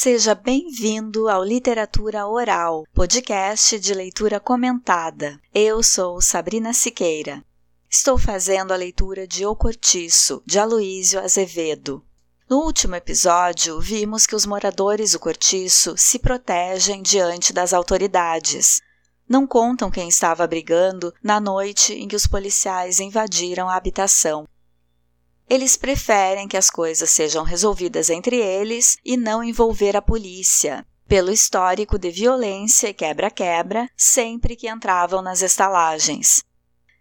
Seja 0.00 0.32
bem-vindo 0.32 1.28
ao 1.28 1.42
Literatura 1.42 2.24
Oral, 2.24 2.84
podcast 2.94 3.80
de 3.80 3.92
leitura 3.92 4.38
comentada. 4.38 5.40
Eu 5.52 5.82
sou 5.82 6.20
Sabrina 6.20 6.72
Siqueira. 6.72 7.44
Estou 7.90 8.16
fazendo 8.16 8.72
a 8.72 8.76
leitura 8.76 9.26
de 9.26 9.44
O 9.44 9.56
Cortiço, 9.56 10.40
de 10.46 10.56
Aloísio 10.56 11.18
Azevedo. 11.18 12.00
No 12.48 12.58
último 12.58 12.94
episódio, 12.94 13.80
vimos 13.80 14.24
que 14.24 14.36
os 14.36 14.46
moradores 14.46 15.10
do 15.10 15.18
cortiço 15.18 15.96
se 15.96 16.20
protegem 16.20 17.02
diante 17.02 17.52
das 17.52 17.72
autoridades. 17.72 18.80
Não 19.28 19.48
contam 19.48 19.90
quem 19.90 20.08
estava 20.08 20.46
brigando 20.46 21.12
na 21.20 21.40
noite 21.40 21.92
em 21.92 22.06
que 22.06 22.14
os 22.14 22.24
policiais 22.24 23.00
invadiram 23.00 23.68
a 23.68 23.74
habitação. 23.74 24.46
Eles 25.48 25.76
preferem 25.76 26.46
que 26.46 26.56
as 26.56 26.68
coisas 26.68 27.08
sejam 27.08 27.42
resolvidas 27.42 28.10
entre 28.10 28.36
eles 28.36 28.98
e 29.02 29.16
não 29.16 29.42
envolver 29.42 29.96
a 29.96 30.02
polícia, 30.02 30.86
pelo 31.06 31.32
histórico 31.32 31.98
de 31.98 32.10
violência 32.10 32.88
e 32.88 32.94
quebra-quebra 32.94 33.88
sempre 33.96 34.54
que 34.54 34.68
entravam 34.68 35.22
nas 35.22 35.40
estalagens. 35.40 36.44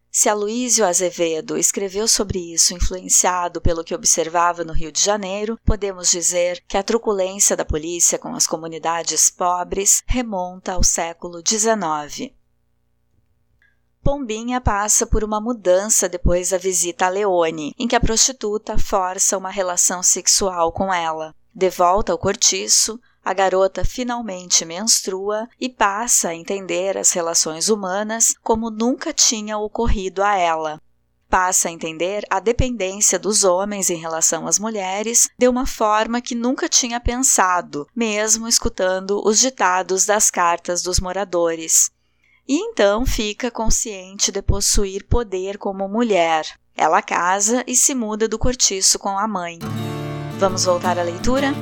Se 0.09 0.29
Aloísio 0.29 0.85
Azevedo 0.85 1.57
escreveu 1.57 2.07
sobre 2.07 2.53
isso 2.53 2.73
influenciado 2.73 3.59
pelo 3.59 3.83
que 3.83 3.93
observava 3.93 4.63
no 4.63 4.71
Rio 4.71 4.93
de 4.93 5.01
Janeiro, 5.01 5.59
podemos 5.65 6.09
dizer 6.09 6.63
que 6.67 6.77
a 6.77 6.81
truculência 6.81 7.55
da 7.55 7.65
polícia 7.65 8.17
com 8.17 8.33
as 8.33 8.47
comunidades 8.47 9.29
pobres 9.29 10.01
remonta 10.07 10.71
ao 10.71 10.83
século 10.83 11.43
XIX. 11.45 12.36
Pombinha 14.07 14.61
passa 14.61 15.05
por 15.05 15.21
uma 15.21 15.41
mudança 15.41 16.07
depois 16.07 16.51
da 16.51 16.57
visita 16.57 17.07
a 17.07 17.09
Leone, 17.09 17.75
em 17.77 17.89
que 17.89 17.93
a 17.93 17.99
prostituta 17.99 18.77
força 18.77 19.37
uma 19.37 19.49
relação 19.49 20.01
sexual 20.01 20.71
com 20.71 20.93
ela. 20.93 21.35
De 21.53 21.69
volta 21.69 22.13
ao 22.13 22.17
cortiço, 22.17 22.97
a 23.21 23.33
garota 23.33 23.83
finalmente 23.83 24.63
menstrua 24.63 25.49
e 25.59 25.67
passa 25.67 26.29
a 26.29 26.33
entender 26.33 26.97
as 26.97 27.11
relações 27.11 27.67
humanas 27.67 28.33
como 28.41 28.69
nunca 28.69 29.11
tinha 29.11 29.57
ocorrido 29.57 30.23
a 30.23 30.37
ela. 30.37 30.81
Passa 31.29 31.67
a 31.67 31.71
entender 31.73 32.23
a 32.29 32.39
dependência 32.39 33.19
dos 33.19 33.43
homens 33.43 33.89
em 33.89 33.97
relação 33.97 34.47
às 34.47 34.57
mulheres 34.57 35.27
de 35.37 35.49
uma 35.49 35.65
forma 35.65 36.21
que 36.21 36.33
nunca 36.33 36.69
tinha 36.69 37.01
pensado, 37.01 37.85
mesmo 37.93 38.47
escutando 38.47 39.21
os 39.27 39.37
ditados 39.37 40.05
das 40.05 40.31
cartas 40.31 40.81
dos 40.81 40.97
moradores 41.01 41.91
e 42.47 42.55
então 42.55 43.05
fica 43.05 43.51
consciente 43.51 44.31
de 44.31 44.41
possuir 44.41 45.05
poder 45.07 45.57
como 45.57 45.87
mulher. 45.87 46.45
Ela 46.75 47.01
casa 47.01 47.63
e 47.67 47.75
se 47.75 47.93
muda 47.93 48.27
do 48.27 48.39
cortiço 48.39 48.97
com 48.97 49.17
a 49.17 49.27
mãe. 49.27 49.59
Vamos 50.39 50.65
voltar 50.65 50.97
à 50.97 51.03
leitura? 51.03 51.53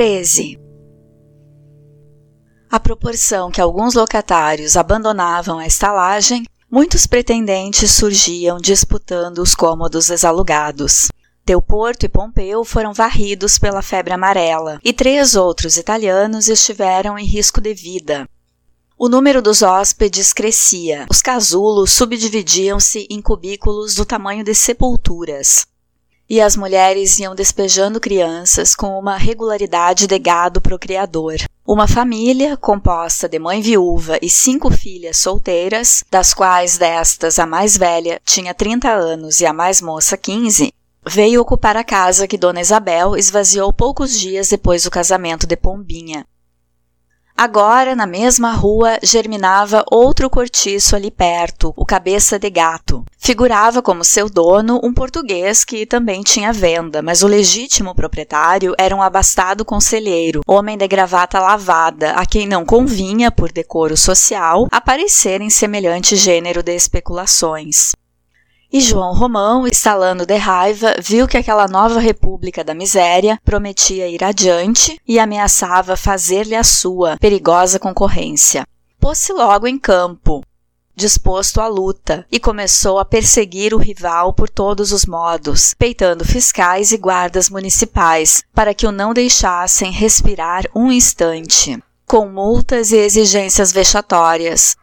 13. 0.00 0.58
À 2.70 2.80
proporção 2.80 3.50
que 3.50 3.60
alguns 3.60 3.92
locatários 3.92 4.74
abandonavam 4.74 5.58
a 5.58 5.66
estalagem, 5.66 6.46
muitos 6.70 7.06
pretendentes 7.06 7.90
surgiam 7.90 8.56
disputando 8.56 9.40
os 9.40 9.54
cômodos 9.54 10.06
desalugados. 10.06 11.08
Porto 11.60 12.04
e 12.04 12.08
Pompeu 12.08 12.64
foram 12.64 12.94
varridos 12.94 13.58
pela 13.58 13.82
febre 13.82 14.14
amarela 14.14 14.80
e 14.82 14.90
três 14.90 15.34
outros 15.34 15.76
italianos 15.76 16.48
estiveram 16.48 17.18
em 17.18 17.26
risco 17.26 17.60
de 17.60 17.74
vida. 17.74 18.26
O 18.96 19.06
número 19.06 19.42
dos 19.42 19.60
hóspedes 19.60 20.32
crescia. 20.32 21.06
Os 21.10 21.20
casulos 21.20 21.92
subdividiam-se 21.92 23.06
em 23.10 23.20
cubículos 23.20 23.96
do 23.96 24.06
tamanho 24.06 24.42
de 24.42 24.54
sepulturas 24.54 25.66
e 26.30 26.40
as 26.40 26.54
mulheres 26.54 27.18
iam 27.18 27.34
despejando 27.34 27.98
crianças 27.98 28.76
com 28.76 28.96
uma 28.96 29.16
regularidade 29.16 30.06
de 30.06 30.16
gado 30.16 30.60
procriador. 30.60 31.34
Uma 31.66 31.88
família 31.88 32.56
composta 32.56 33.28
de 33.28 33.36
mãe 33.36 33.60
viúva 33.60 34.16
e 34.22 34.30
cinco 34.30 34.70
filhas 34.70 35.16
solteiras, 35.16 36.04
das 36.08 36.32
quais 36.32 36.78
destas 36.78 37.40
a 37.40 37.46
mais 37.46 37.76
velha 37.76 38.20
tinha 38.24 38.54
30 38.54 38.88
anos 38.88 39.40
e 39.40 39.46
a 39.46 39.52
mais 39.52 39.82
moça 39.82 40.16
15, 40.16 40.72
veio 41.04 41.40
ocupar 41.40 41.76
a 41.76 41.82
casa 41.82 42.28
que 42.28 42.38
Dona 42.38 42.60
Isabel 42.60 43.16
esvaziou 43.16 43.72
poucos 43.72 44.16
dias 44.16 44.48
depois 44.48 44.84
do 44.84 44.90
casamento 44.90 45.48
de 45.48 45.56
Pombinha. 45.56 46.24
Agora, 47.40 47.96
na 47.96 48.06
mesma 48.06 48.52
rua, 48.52 48.98
germinava 49.02 49.82
outro 49.90 50.28
cortiço 50.28 50.94
ali 50.94 51.10
perto, 51.10 51.72
o 51.74 51.86
Cabeça 51.86 52.38
de 52.38 52.50
Gato. 52.50 53.02
Figurava 53.16 53.80
como 53.80 54.04
seu 54.04 54.28
dono 54.28 54.78
um 54.84 54.92
português 54.92 55.64
que 55.64 55.86
também 55.86 56.20
tinha 56.20 56.52
venda, 56.52 57.00
mas 57.00 57.22
o 57.22 57.26
legítimo 57.26 57.94
proprietário 57.94 58.74
era 58.76 58.94
um 58.94 59.00
abastado 59.00 59.64
conselheiro, 59.64 60.42
homem 60.46 60.76
de 60.76 60.86
gravata 60.86 61.40
lavada, 61.40 62.10
a 62.10 62.26
quem 62.26 62.46
não 62.46 62.62
convinha, 62.62 63.30
por 63.30 63.50
decoro 63.50 63.96
social, 63.96 64.68
aparecer 64.70 65.40
em 65.40 65.48
semelhante 65.48 66.16
gênero 66.16 66.62
de 66.62 66.74
especulações. 66.76 67.92
E 68.72 68.80
João 68.80 69.12
Romão, 69.12 69.66
estalando 69.66 70.24
de 70.24 70.36
raiva, 70.36 70.94
viu 71.02 71.26
que 71.26 71.36
aquela 71.36 71.66
nova 71.66 71.98
república 71.98 72.62
da 72.62 72.72
miséria 72.72 73.36
prometia 73.44 74.06
ir 74.06 74.22
adiante 74.22 74.96
e 75.06 75.18
ameaçava 75.18 75.96
fazer-lhe 75.96 76.54
a 76.54 76.62
sua 76.62 77.16
perigosa 77.16 77.80
concorrência. 77.80 78.64
Pôs-se 79.00 79.32
logo 79.32 79.66
em 79.66 79.76
campo, 79.76 80.44
disposto 80.94 81.60
à 81.60 81.66
luta, 81.66 82.24
e 82.30 82.38
começou 82.38 83.00
a 83.00 83.04
perseguir 83.04 83.74
o 83.74 83.78
rival 83.78 84.32
por 84.32 84.48
todos 84.48 84.92
os 84.92 85.04
modos, 85.04 85.74
peitando 85.76 86.24
fiscais 86.24 86.92
e 86.92 86.96
guardas 86.96 87.50
municipais, 87.50 88.44
para 88.54 88.72
que 88.72 88.86
o 88.86 88.92
não 88.92 89.12
deixassem 89.12 89.90
respirar 89.90 90.62
um 90.72 90.92
instante 90.92 91.76
com 92.06 92.28
multas 92.28 92.92
e 92.92 92.96
exigências 92.96 93.72
vexatórias, 93.72 94.76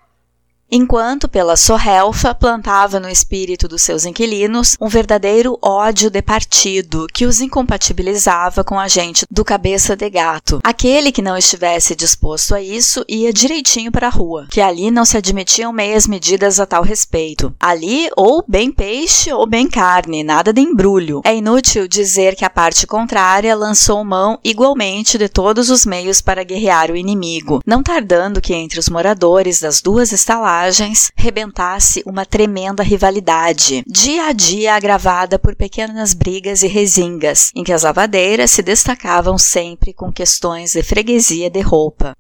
enquanto 0.70 1.30
pela 1.30 1.56
sorrelfa 1.56 2.36
plantava 2.36 3.00
no 3.00 3.10
espírito 3.10 3.68
dos 3.68 3.82
seus 3.82 4.06
inquilinos 4.06 4.76
um 4.82 4.90
verdadeiro 4.90 5.58
ódio 5.62 6.10
de 6.10 6.22
partido 6.22 7.08
que 7.14 7.26
os 7.26 7.40
incompatibilizava 7.40 8.64
com 8.64 8.78
a 8.78 8.88
gente 8.88 9.26
do 9.32 9.46
cabeça 9.46 9.96
de 9.96 10.10
gato. 10.10 10.60
Aquele 10.64 11.12
que 11.12 11.22
não 11.22 11.38
estivesse 11.38 11.96
disposto 11.96 12.54
a 12.54 12.62
isso 12.62 13.06
ia 13.08 13.32
direitinho 13.32 13.92
para 13.92 14.08
a 14.08 14.12
rua, 14.12 14.48
que 14.50 14.60
ali 14.60 14.92
não 14.92 15.06
se 15.06 15.18
admitiam 15.18 15.72
meias 15.72 16.06
medidas 16.06 16.60
a 16.60 16.66
tal 16.66 16.84
respeito. 16.84 17.54
Ali 17.60 18.10
ou 18.16 18.44
bem 18.48 18.72
peixe 18.72 19.32
ou 19.32 19.48
bem 19.48 19.70
carne, 19.70 20.24
nada 20.24 20.52
de 20.52 20.62
embrulho. 20.62 21.22
É 21.24 21.36
inútil 21.36 21.88
dizer 21.88 22.36
que 22.36 22.46
a 22.46 22.50
parte 22.50 22.86
contrária 22.86 23.56
lançou 23.56 24.04
mão 24.04 24.40
igualmente 24.44 25.18
de 25.18 25.30
todos 25.30 25.70
os 25.70 25.86
meios 25.86 26.20
para 26.20 26.44
guerrear 26.44 26.92
o 26.92 26.96
inimigo, 26.96 27.62
não 27.66 27.82
tardando 27.82 28.42
que 28.42 28.54
entre 28.54 28.80
os 28.80 28.90
moradores 28.90 29.62
das 29.62 29.82
duas 29.82 30.12
estalagens 30.12 30.57
rebentasse 31.16 32.04
uma 32.06 32.26
tremenda 32.26 32.84
rivalidade, 32.84 33.84
dia 33.88 34.28
a 34.28 34.34
dia 34.34 34.76
agravada 34.76 35.38
por 35.38 35.56
pequenas 35.56 36.14
brigas 36.14 36.64
e 36.64 36.68
resingas, 36.68 37.52
em 37.56 37.64
que 37.64 37.74
as 37.74 37.84
lavadeiras 37.84 38.52
se 38.52 38.62
destacavam 38.62 39.38
sempre 39.38 39.94
com 39.94 40.12
questões 40.12 40.74
de 40.74 40.84
freguesia 40.84 41.50
de 41.50 41.62
roupa. 41.62 42.16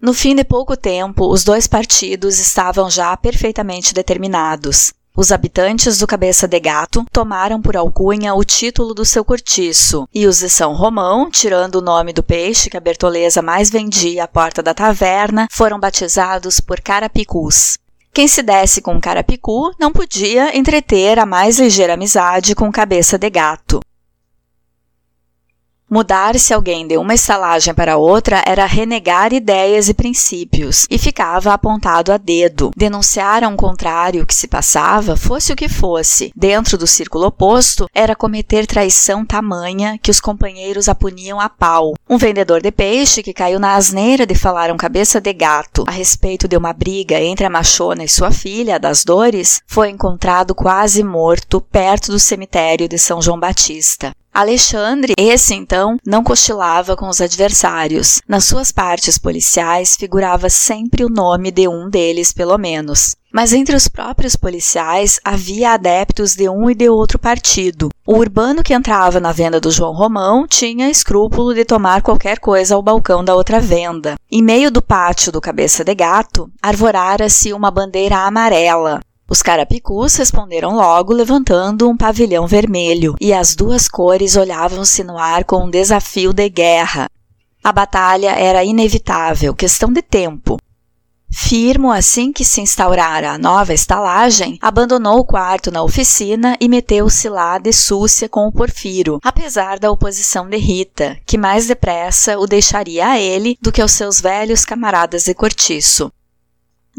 No 0.00 0.14
fim 0.14 0.34
de 0.34 0.44
pouco 0.44 0.76
tempo, 0.76 1.26
os 1.26 1.42
dois 1.42 1.66
partidos 1.66 2.38
estavam 2.38 2.88
já 2.88 3.16
perfeitamente 3.16 3.92
determinados. 3.92 4.92
Os 5.20 5.32
habitantes 5.32 5.98
do 5.98 6.06
Cabeça 6.06 6.46
de 6.46 6.60
Gato 6.60 7.04
tomaram 7.12 7.60
por 7.60 7.76
alcunha 7.76 8.36
o 8.36 8.44
título 8.44 8.94
do 8.94 9.04
seu 9.04 9.24
cortiço, 9.24 10.08
e 10.14 10.28
os 10.28 10.38
de 10.38 10.48
São 10.48 10.74
Romão, 10.74 11.28
tirando 11.28 11.74
o 11.74 11.80
nome 11.80 12.12
do 12.12 12.22
peixe 12.22 12.70
que 12.70 12.76
a 12.76 12.80
Bertoleza 12.80 13.42
mais 13.42 13.68
vendia 13.68 14.22
à 14.22 14.28
porta 14.28 14.62
da 14.62 14.72
taverna, 14.72 15.48
foram 15.50 15.80
batizados 15.80 16.60
por 16.60 16.80
carapicus. 16.80 17.78
Quem 18.14 18.28
se 18.28 18.44
desse 18.44 18.80
com 18.80 19.00
carapicu 19.00 19.72
não 19.76 19.92
podia 19.92 20.56
entreter 20.56 21.18
a 21.18 21.26
mais 21.26 21.58
ligeira 21.58 21.94
amizade 21.94 22.54
com 22.54 22.70
cabeça 22.70 23.18
de 23.18 23.28
gato. 23.28 23.80
Mudar-se 25.90 26.52
alguém 26.52 26.86
de 26.86 26.98
uma 26.98 27.14
estalagem 27.14 27.72
para 27.72 27.96
outra 27.96 28.42
era 28.46 28.66
renegar 28.66 29.32
ideias 29.32 29.88
e 29.88 29.94
princípios, 29.94 30.86
e 30.90 30.98
ficava 30.98 31.54
apontado 31.54 32.12
a 32.12 32.18
dedo. 32.18 32.70
Denunciar 32.76 33.42
a 33.42 33.48
um 33.48 33.56
contrário 33.56 34.26
que 34.26 34.34
se 34.34 34.46
passava, 34.46 35.16
fosse 35.16 35.50
o 35.50 35.56
que 35.56 35.66
fosse, 35.66 36.30
dentro 36.36 36.76
do 36.76 36.86
círculo 36.86 37.28
oposto, 37.28 37.88
era 37.94 38.14
cometer 38.14 38.66
traição 38.66 39.24
tamanha 39.24 39.98
que 40.02 40.10
os 40.10 40.20
companheiros 40.20 40.90
a 40.90 40.94
puniam 40.94 41.40
a 41.40 41.48
pau. 41.48 41.94
Um 42.06 42.18
vendedor 42.18 42.60
de 42.60 42.70
peixe 42.70 43.22
que 43.22 43.32
caiu 43.32 43.58
na 43.58 43.74
asneira 43.74 44.26
de 44.26 44.34
falar 44.34 44.70
um 44.70 44.76
cabeça 44.76 45.22
de 45.22 45.32
gato 45.32 45.84
a 45.86 45.90
respeito 45.90 46.46
de 46.46 46.56
uma 46.56 46.74
briga 46.74 47.18
entre 47.18 47.46
a 47.46 47.50
machona 47.50 48.04
e 48.04 48.08
sua 48.08 48.30
filha, 48.30 48.78
das 48.78 49.04
dores, 49.04 49.62
foi 49.66 49.88
encontrado 49.88 50.54
quase 50.54 51.02
morto 51.02 51.62
perto 51.62 52.12
do 52.12 52.18
cemitério 52.18 52.86
de 52.86 52.98
São 52.98 53.22
João 53.22 53.40
Batista. 53.40 54.12
Alexandre, 54.32 55.14
esse 55.18 55.54
então, 55.54 55.96
não 56.06 56.22
cochilava 56.22 56.96
com 56.96 57.08
os 57.08 57.20
adversários. 57.20 58.20
Nas 58.28 58.44
suas 58.44 58.70
partes 58.70 59.18
policiais 59.18 59.96
figurava 59.96 60.48
sempre 60.48 61.04
o 61.04 61.08
nome 61.08 61.50
de 61.50 61.66
um 61.66 61.90
deles, 61.90 62.32
pelo 62.32 62.56
menos. 62.56 63.16
Mas 63.32 63.52
entre 63.52 63.76
os 63.76 63.88
próprios 63.88 64.36
policiais 64.36 65.20
havia 65.22 65.72
adeptos 65.72 66.34
de 66.34 66.48
um 66.48 66.70
e 66.70 66.74
de 66.74 66.88
outro 66.88 67.18
partido. 67.18 67.90
O 68.06 68.16
urbano 68.16 68.62
que 68.62 68.72
entrava 68.72 69.20
na 69.20 69.32
venda 69.32 69.60
do 69.60 69.70
João 69.70 69.92
Romão 69.92 70.46
tinha 70.46 70.88
escrúpulo 70.88 71.52
de 71.52 71.64
tomar 71.64 72.00
qualquer 72.00 72.38
coisa 72.38 72.74
ao 72.74 72.82
balcão 72.82 73.22
da 73.22 73.34
outra 73.34 73.60
venda. 73.60 74.14
Em 74.32 74.42
meio 74.42 74.70
do 74.70 74.80
pátio 74.80 75.30
do 75.30 75.42
Cabeça 75.42 75.84
de 75.84 75.94
Gato, 75.94 76.50
arvorara-se 76.62 77.52
uma 77.52 77.70
bandeira 77.70 78.16
amarela, 78.16 79.00
os 79.30 79.42
carapicus 79.42 80.16
responderam 80.16 80.74
logo, 80.74 81.12
levantando 81.12 81.88
um 81.88 81.96
pavilhão 81.96 82.46
vermelho, 82.46 83.14
e 83.20 83.32
as 83.32 83.54
duas 83.54 83.86
cores 83.86 84.36
olhavam-se 84.36 85.04
no 85.04 85.18
ar 85.18 85.44
com 85.44 85.64
um 85.64 85.70
desafio 85.70 86.32
de 86.32 86.48
guerra. 86.48 87.10
A 87.62 87.70
batalha 87.70 88.30
era 88.30 88.64
inevitável, 88.64 89.54
questão 89.54 89.92
de 89.92 90.00
tempo. 90.00 90.56
Firmo, 91.30 91.92
assim 91.92 92.32
que 92.32 92.42
se 92.42 92.62
instaurara 92.62 93.32
a 93.32 93.38
nova 93.38 93.74
estalagem, 93.74 94.58
abandonou 94.62 95.18
o 95.18 95.24
quarto 95.24 95.70
na 95.70 95.82
oficina 95.82 96.56
e 96.58 96.66
meteu-se 96.68 97.28
lá 97.28 97.58
de 97.58 97.70
súcia 97.70 98.30
com 98.30 98.46
o 98.46 98.52
Porfiro, 98.52 99.18
apesar 99.22 99.78
da 99.78 99.90
oposição 99.90 100.48
de 100.48 100.56
Rita, 100.56 101.18
que 101.26 101.36
mais 101.36 101.66
depressa 101.66 102.38
o 102.38 102.46
deixaria 102.46 103.08
a 103.08 103.20
ele 103.20 103.58
do 103.60 103.70
que 103.70 103.82
aos 103.82 103.92
seus 103.92 104.22
velhos 104.22 104.64
camaradas 104.64 105.24
de 105.24 105.34
cortiço. 105.34 106.10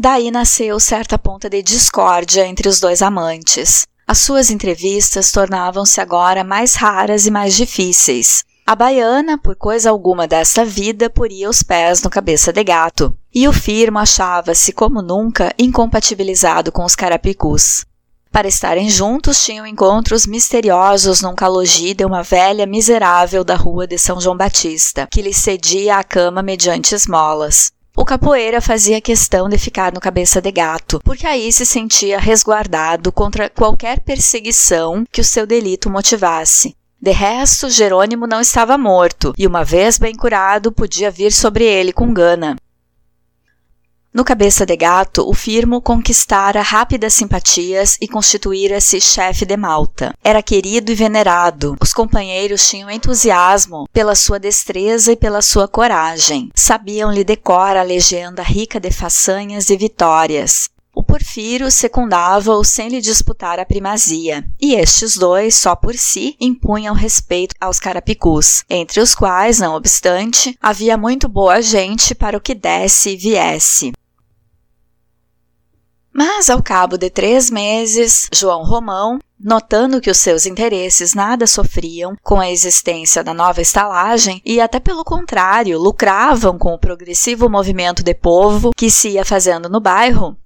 Daí 0.02 0.30
nasceu 0.30 0.80
certa 0.80 1.18
ponta 1.18 1.50
de 1.50 1.60
discórdia 1.60 2.46
entre 2.46 2.66
os 2.66 2.80
dois 2.80 3.02
amantes. 3.02 3.86
As 4.08 4.16
suas 4.16 4.48
entrevistas 4.48 5.30
tornavam-se 5.30 6.00
agora 6.00 6.42
mais 6.42 6.74
raras 6.74 7.26
e 7.26 7.30
mais 7.30 7.54
difíceis. 7.54 8.42
A 8.66 8.74
baiana, 8.74 9.36
por 9.36 9.54
coisa 9.56 9.90
alguma 9.90 10.26
desta 10.26 10.64
vida, 10.64 11.10
poria 11.10 11.50
os 11.50 11.62
pés 11.62 12.02
no 12.02 12.08
cabeça 12.08 12.50
de 12.50 12.64
gato, 12.64 13.14
e 13.30 13.46
o 13.46 13.52
firmo 13.52 13.98
achava-se, 13.98 14.72
como 14.72 15.02
nunca, 15.02 15.52
incompatibilizado 15.58 16.72
com 16.72 16.82
os 16.82 16.96
carapicus. 16.96 17.84
Para 18.32 18.48
estarem 18.48 18.88
juntos, 18.88 19.44
tinham 19.44 19.66
encontros 19.66 20.26
misteriosos 20.26 21.20
num 21.20 21.34
calogi 21.34 21.92
de 21.92 22.06
uma 22.06 22.22
velha 22.22 22.64
miserável 22.64 23.44
da 23.44 23.54
rua 23.54 23.86
de 23.86 23.98
São 23.98 24.18
João 24.18 24.34
Batista, 24.34 25.06
que 25.12 25.20
lhe 25.20 25.34
cedia 25.34 25.98
a 25.98 26.04
cama 26.04 26.42
mediante 26.42 26.94
esmolas. 26.94 27.70
O 28.00 28.04
capoeira 28.06 28.62
fazia 28.62 28.98
questão 28.98 29.46
de 29.46 29.58
ficar 29.58 29.92
no 29.92 30.00
cabeça 30.00 30.40
de 30.40 30.50
gato, 30.50 31.02
porque 31.04 31.26
aí 31.26 31.52
se 31.52 31.66
sentia 31.66 32.18
resguardado 32.18 33.12
contra 33.12 33.50
qualquer 33.50 34.00
perseguição 34.00 35.04
que 35.12 35.20
o 35.20 35.24
seu 35.24 35.46
delito 35.46 35.90
motivasse. 35.90 36.74
De 36.98 37.10
resto, 37.10 37.68
Jerônimo 37.68 38.26
não 38.26 38.40
estava 38.40 38.78
morto, 38.78 39.34
e 39.36 39.46
uma 39.46 39.62
vez 39.62 39.98
bem 39.98 40.14
curado, 40.14 40.72
podia 40.72 41.10
vir 41.10 41.30
sobre 41.30 41.66
ele 41.66 41.92
com 41.92 42.10
gana. 42.10 42.56
No 44.12 44.24
Cabeça 44.24 44.66
de 44.66 44.74
Gato, 44.74 45.24
o 45.24 45.32
firmo 45.32 45.80
conquistara 45.80 46.62
rápidas 46.62 47.14
simpatias 47.14 47.96
e 48.00 48.08
constituíra-se 48.08 49.00
chefe 49.00 49.46
de 49.46 49.56
Malta. 49.56 50.12
Era 50.24 50.42
querido 50.42 50.90
e 50.90 50.96
venerado. 50.96 51.76
Os 51.80 51.94
companheiros 51.94 52.68
tinham 52.68 52.90
entusiasmo 52.90 53.88
pela 53.92 54.16
sua 54.16 54.40
destreza 54.40 55.12
e 55.12 55.16
pela 55.16 55.40
sua 55.40 55.68
coragem. 55.68 56.50
Sabiam-lhe 56.56 57.22
decor 57.22 57.76
a 57.76 57.84
legenda 57.84 58.42
rica 58.42 58.80
de 58.80 58.90
façanhas 58.90 59.70
e 59.70 59.76
vitórias. 59.76 60.68
O 60.92 61.04
Porfírio 61.04 61.70
secundava-o 61.70 62.64
sem 62.64 62.88
lhe 62.88 63.00
disputar 63.00 63.60
a 63.60 63.64
primazia, 63.64 64.44
e 64.60 64.74
estes 64.74 65.16
dois, 65.16 65.54
só 65.54 65.76
por 65.76 65.94
si, 65.94 66.36
impunham 66.40 66.94
respeito 66.94 67.54
aos 67.60 67.78
carapicus, 67.78 68.64
entre 68.68 69.00
os 69.00 69.14
quais, 69.14 69.60
não 69.60 69.76
obstante, 69.76 70.58
havia 70.60 70.96
muito 70.98 71.28
boa 71.28 71.62
gente 71.62 72.12
para 72.12 72.36
o 72.36 72.40
que 72.40 72.56
desse 72.56 73.10
e 73.10 73.16
viesse. 73.16 73.92
Mas, 76.12 76.50
ao 76.50 76.62
cabo 76.62 76.96
de 76.96 77.08
três 77.08 77.50
meses, 77.50 78.28
João 78.32 78.64
Romão, 78.64 79.18
notando 79.38 80.00
que 80.00 80.10
os 80.10 80.18
seus 80.18 80.44
interesses 80.44 81.14
nada 81.14 81.46
sofriam 81.46 82.16
com 82.22 82.40
a 82.40 82.50
existência 82.50 83.22
da 83.22 83.32
nova 83.32 83.62
estalagem 83.62 84.42
e 84.44 84.60
até 84.60 84.80
pelo 84.80 85.04
contrário, 85.04 85.78
lucravam 85.78 86.58
com 86.58 86.74
o 86.74 86.78
progressivo 86.78 87.48
movimento 87.48 88.02
de 88.02 88.14
povo 88.14 88.72
que 88.76 88.90
se 88.90 89.10
ia 89.10 89.24
fazendo 89.24 89.68
no 89.68 89.80
bairro, 89.80 90.36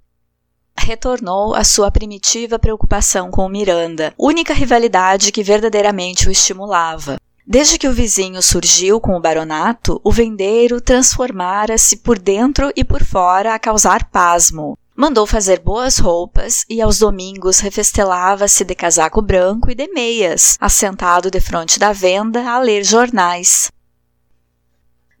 retornou 0.77 1.55
à 1.55 1.63
sua 1.63 1.89
primitiva 1.89 2.59
preocupação 2.59 3.31
com 3.31 3.45
o 3.45 3.49
Miranda, 3.49 4.13
única 4.17 4.53
rivalidade 4.53 5.31
que 5.31 5.43
verdadeiramente 5.43 6.27
o 6.27 6.31
estimulava. 6.31 7.17
Desde 7.47 7.77
que 7.77 7.87
o 7.87 7.93
vizinho 7.93 8.41
surgiu 8.41 8.99
com 8.99 9.15
o 9.15 9.21
baronato, 9.21 10.01
o 10.03 10.11
vendeiro 10.11 10.81
transformara-se 10.81 11.97
por 11.97 12.17
dentro 12.17 12.71
e 12.75 12.83
por 12.83 13.03
fora 13.03 13.53
a 13.53 13.59
causar 13.59 14.09
pasmo. 14.09 14.77
Mandou 14.97 15.27
fazer 15.27 15.59
boas 15.59 15.97
roupas 15.97 16.63
e 16.69 16.81
aos 16.81 16.99
domingos 16.99 17.59
refestelava-se 17.59 18.63
de 18.63 18.73
casaco 18.73 19.21
branco 19.21 19.69
e 19.69 19.75
de 19.75 19.87
meias, 19.89 20.57
assentado 20.57 21.29
de 21.29 21.41
frente 21.41 21.77
da 21.77 21.91
venda 21.91 22.49
a 22.49 22.59
ler 22.59 22.81
jornais. 22.85 23.69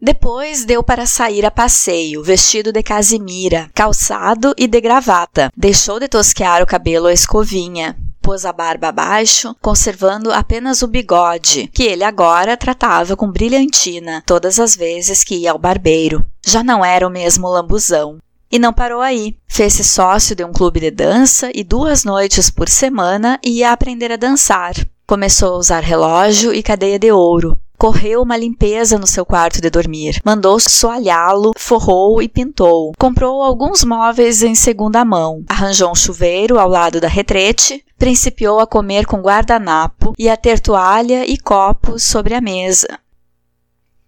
Depois 0.01 0.63
deu 0.63 0.81
para 0.81 1.05
sair 1.05 1.45
a 1.45 1.51
passeio, 1.51 2.23
vestido 2.23 2.71
de 2.71 2.81
casimira, 2.81 3.69
calçado 3.73 4.53
e 4.57 4.65
de 4.65 4.79
gravata. 4.79 5.51
Deixou 5.57 5.99
de 5.99 6.07
tosquear 6.07 6.63
o 6.63 6.65
cabelo 6.65 7.07
à 7.07 7.13
escovinha, 7.13 7.97
pôs 8.21 8.45
a 8.45 8.53
barba 8.53 8.87
abaixo, 8.87 9.53
conservando 9.61 10.31
apenas 10.31 10.81
o 10.83 10.87
bigode, 10.87 11.69
que 11.73 11.83
ele 11.83 12.03
agora 12.03 12.55
tratava 12.55 13.17
com 13.17 13.29
brilhantina 13.29 14.23
todas 14.25 14.57
as 14.57 14.73
vezes 14.73 15.21
que 15.21 15.35
ia 15.35 15.51
ao 15.51 15.59
barbeiro. 15.59 16.25
Já 16.45 16.63
não 16.63 16.85
era 16.85 17.05
o 17.05 17.11
mesmo 17.11 17.49
lambuzão. 17.49 18.19
E 18.55 18.59
não 18.59 18.71
parou 18.71 19.01
aí. 19.01 19.35
Fez-se 19.49 19.83
sócio 19.83 20.33
de 20.33 20.45
um 20.45 20.53
clube 20.53 20.79
de 20.79 20.89
dança 20.89 21.51
e 21.53 21.61
duas 21.61 22.05
noites 22.05 22.49
por 22.49 22.69
semana 22.69 23.37
ia 23.43 23.73
aprender 23.73 24.13
a 24.13 24.15
dançar. 24.15 24.73
Começou 25.05 25.55
a 25.55 25.57
usar 25.57 25.83
relógio 25.83 26.53
e 26.53 26.63
cadeia 26.63 26.97
de 26.97 27.11
ouro. 27.11 27.57
Correu 27.77 28.21
uma 28.21 28.37
limpeza 28.37 28.97
no 28.97 29.05
seu 29.05 29.25
quarto 29.25 29.59
de 29.59 29.69
dormir. 29.69 30.21
Mandou 30.23 30.57
soalhá-lo, 30.57 31.51
forrou 31.57 32.21
e 32.21 32.29
pintou. 32.29 32.93
Comprou 32.97 33.43
alguns 33.43 33.83
móveis 33.83 34.41
em 34.41 34.55
segunda 34.55 35.03
mão. 35.03 35.43
Arranjou 35.49 35.91
um 35.91 35.95
chuveiro 35.95 36.57
ao 36.57 36.69
lado 36.69 37.01
da 37.01 37.09
retrete. 37.09 37.83
Principiou 37.97 38.61
a 38.61 38.65
comer 38.65 39.05
com 39.05 39.17
guardanapo 39.17 40.13
e 40.17 40.29
a 40.29 40.37
ter 40.37 40.61
toalha 40.61 41.29
e 41.29 41.37
copos 41.37 42.03
sobre 42.03 42.33
a 42.33 42.39
mesa. 42.39 42.87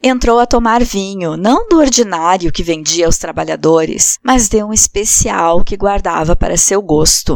Entrou 0.01 0.37
a 0.39 0.45
tomar 0.45 0.83
vinho, 0.83 1.35
não 1.35 1.67
do 1.67 1.79
ordinário 1.79 2.51
que 2.51 2.61
vendia 2.61 3.07
aos 3.07 3.17
trabalhadores, 3.17 4.19
mas 4.21 4.47
de 4.47 4.63
um 4.63 4.71
especial 4.71 5.63
que 5.63 5.75
guardava 5.75 6.35
para 6.35 6.55
seu 6.55 6.83
gosto. 6.83 7.35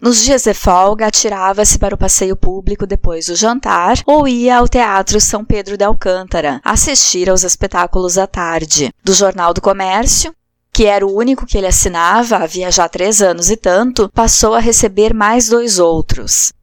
Nos 0.00 0.24
dias 0.24 0.44
de 0.44 0.54
folga, 0.54 1.06
atirava-se 1.06 1.78
para 1.78 1.94
o 1.94 1.98
passeio 1.98 2.34
público 2.34 2.86
depois 2.86 3.26
do 3.26 3.36
jantar 3.36 3.98
ou 4.06 4.26
ia 4.26 4.56
ao 4.56 4.68
Teatro 4.68 5.20
São 5.20 5.44
Pedro 5.44 5.76
de 5.76 5.84
Alcântara 5.84 6.62
assistir 6.64 7.28
aos 7.28 7.44
espetáculos 7.44 8.16
à 8.16 8.26
tarde. 8.26 8.90
Do 9.04 9.12
Jornal 9.12 9.52
do 9.52 9.60
Comércio, 9.60 10.34
que 10.72 10.86
era 10.86 11.06
o 11.06 11.14
único 11.14 11.46
que 11.46 11.58
ele 11.58 11.66
assinava 11.66 12.36
havia 12.36 12.70
já 12.70 12.88
três 12.88 13.20
anos 13.20 13.50
e 13.50 13.56
tanto, 13.56 14.10
passou 14.14 14.54
a 14.54 14.60
receber 14.60 15.12
mais 15.12 15.48
dois 15.48 15.78
outros 15.78 16.53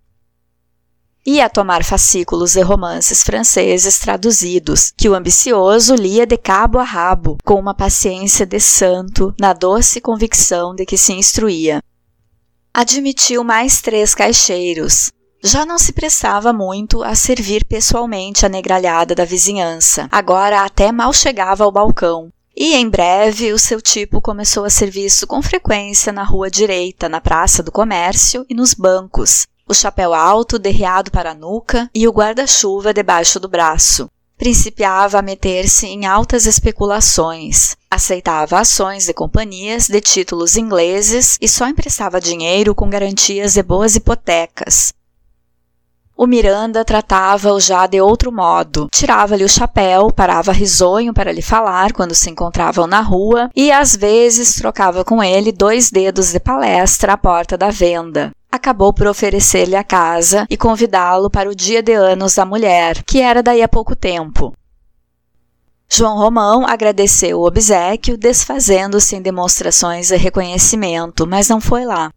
e 1.25 1.39
a 1.39 1.49
tomar 1.49 1.83
fascículos 1.83 2.53
de 2.53 2.61
romances 2.61 3.23
franceses 3.23 3.99
traduzidos, 3.99 4.91
que 4.97 5.07
o 5.07 5.13
ambicioso 5.13 5.95
lia 5.95 6.25
de 6.25 6.37
cabo 6.37 6.79
a 6.79 6.83
rabo, 6.83 7.37
com 7.43 7.55
uma 7.55 7.73
paciência 7.73 8.45
de 8.45 8.59
santo, 8.59 9.33
na 9.39 9.53
doce 9.53 10.01
convicção 10.01 10.73
de 10.73 10.85
que 10.85 10.97
se 10.97 11.13
instruía. 11.13 11.81
Admitiu 12.73 13.43
mais 13.43 13.81
três 13.81 14.15
caixeiros. 14.15 15.11
Já 15.43 15.65
não 15.65 15.77
se 15.77 15.91
prestava 15.91 16.53
muito 16.53 17.03
a 17.03 17.15
servir 17.15 17.65
pessoalmente 17.65 18.45
a 18.45 18.49
negralhada 18.49 19.15
da 19.15 19.25
vizinhança. 19.25 20.07
Agora 20.11 20.61
até 20.61 20.91
mal 20.91 21.11
chegava 21.11 21.63
ao 21.63 21.71
balcão, 21.71 22.31
e 22.55 22.75
em 22.75 22.87
breve 22.89 23.53
o 23.53 23.59
seu 23.59 23.81
tipo 23.81 24.21
começou 24.21 24.65
a 24.65 24.69
ser 24.69 24.91
visto 24.91 25.25
com 25.25 25.41
frequência 25.41 26.11
na 26.11 26.23
rua 26.23 26.49
direita, 26.49 27.09
na 27.09 27.19
Praça 27.19 27.63
do 27.63 27.71
Comércio 27.71 28.45
e 28.49 28.53
nos 28.53 28.73
bancos, 28.73 29.47
o 29.71 29.73
chapéu 29.73 30.13
alto 30.13 30.59
derreado 30.59 31.09
para 31.09 31.31
a 31.31 31.35
nuca 31.35 31.89
e 31.95 32.05
o 32.05 32.11
guarda-chuva 32.11 32.93
debaixo 32.93 33.39
do 33.39 33.47
braço. 33.47 34.09
Principiava 34.37 35.19
a 35.19 35.21
meter-se 35.21 35.87
em 35.87 36.05
altas 36.05 36.45
especulações. 36.45 37.77
Aceitava 37.89 38.59
ações 38.59 39.05
de 39.05 39.13
companhias 39.13 39.87
de 39.87 40.01
títulos 40.01 40.57
ingleses 40.57 41.37
e 41.39 41.47
só 41.47 41.67
emprestava 41.67 42.19
dinheiro 42.19 42.75
com 42.75 42.89
garantias 42.89 43.53
de 43.53 43.63
boas 43.63 43.95
hipotecas. 43.95 44.91
O 46.17 46.27
Miranda 46.27 46.83
tratava-o 46.83 47.59
já 47.59 47.87
de 47.87 48.01
outro 48.01 48.31
modo. 48.31 48.89
Tirava-lhe 48.91 49.45
o 49.45 49.49
chapéu, 49.49 50.11
parava 50.11 50.51
risonho 50.51 51.13
para 51.13 51.31
lhe 51.31 51.41
falar 51.41 51.93
quando 51.93 52.13
se 52.13 52.29
encontravam 52.29 52.85
na 52.87 52.99
rua 52.99 53.49
e 53.55 53.71
às 53.71 53.95
vezes 53.95 54.55
trocava 54.55 55.05
com 55.05 55.23
ele 55.23 55.51
dois 55.51 55.89
dedos 55.89 56.31
de 56.31 56.39
palestra 56.39 57.13
à 57.13 57.17
porta 57.17 57.57
da 57.57 57.69
venda 57.69 58.33
acabou 58.51 58.93
por 58.93 59.08
oferecer-lhe 59.08 59.75
a 59.75 59.84
casa 59.84 60.46
e 60.50 60.58
convidá-lo 60.58 61.29
para 61.29 61.50
o 61.50 61.55
dia 61.55 61.81
de 61.81 61.93
anos 61.93 62.36
da 62.36 62.46
mulher, 62.46 63.03
que 63.03 63.22
era 63.22 63.41
daí 63.41 63.62
a 63.62 63.67
pouco 63.67 63.96
tempo. 63.96 64.53
João 65.89 66.17
Romão 66.17 66.65
agradeceu 66.65 67.39
o 67.39 67.48
obsequio, 67.48 68.17
desfazendo-se 68.17 69.15
em 69.15 69.22
demonstrações 69.22 70.08
de 70.08 70.15
reconhecimento, 70.15 71.27
mas 71.27 71.50
não 71.50 71.60
foi 71.60 71.86
lá. 71.86 72.12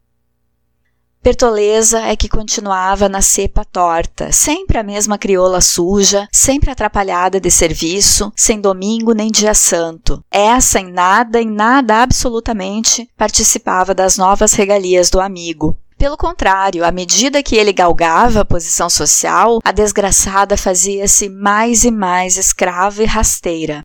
Bertoleza 1.25 2.01
é 2.03 2.15
que 2.15 2.29
continuava 2.29 3.09
na 3.09 3.23
cepa 3.23 3.65
torta, 3.65 4.31
sempre 4.31 4.77
a 4.77 4.83
mesma 4.83 5.17
crioula 5.17 5.59
suja, 5.63 6.29
sempre 6.31 6.71
atrapalhada 6.71 7.41
de 7.41 7.51
serviço, 7.51 8.31
sem 8.37 8.61
domingo 8.61 9.15
nem 9.15 9.31
dia 9.31 9.55
santo. 9.55 10.23
Essa 10.31 10.81
em 10.81 10.93
nada, 10.93 11.41
em 11.41 11.51
nada 11.51 12.03
absolutamente, 12.03 13.09
participava 13.17 13.95
das 13.95 14.19
novas 14.19 14.53
regalias 14.53 15.09
do 15.09 15.19
amigo. 15.19 15.79
Pelo 15.97 16.17
contrário, 16.17 16.85
à 16.85 16.91
medida 16.91 17.43
que 17.43 17.57
ele 17.57 17.73
galgava 17.73 18.41
a 18.41 18.45
posição 18.45 18.91
social, 18.91 19.61
a 19.65 19.73
desgraçada 19.73 20.57
fazia-se 20.57 21.29
mais 21.29 21.85
e 21.85 21.91
mais 21.91 22.37
escrava 22.37 23.03
e 23.03 23.07
rasteira. 23.07 23.85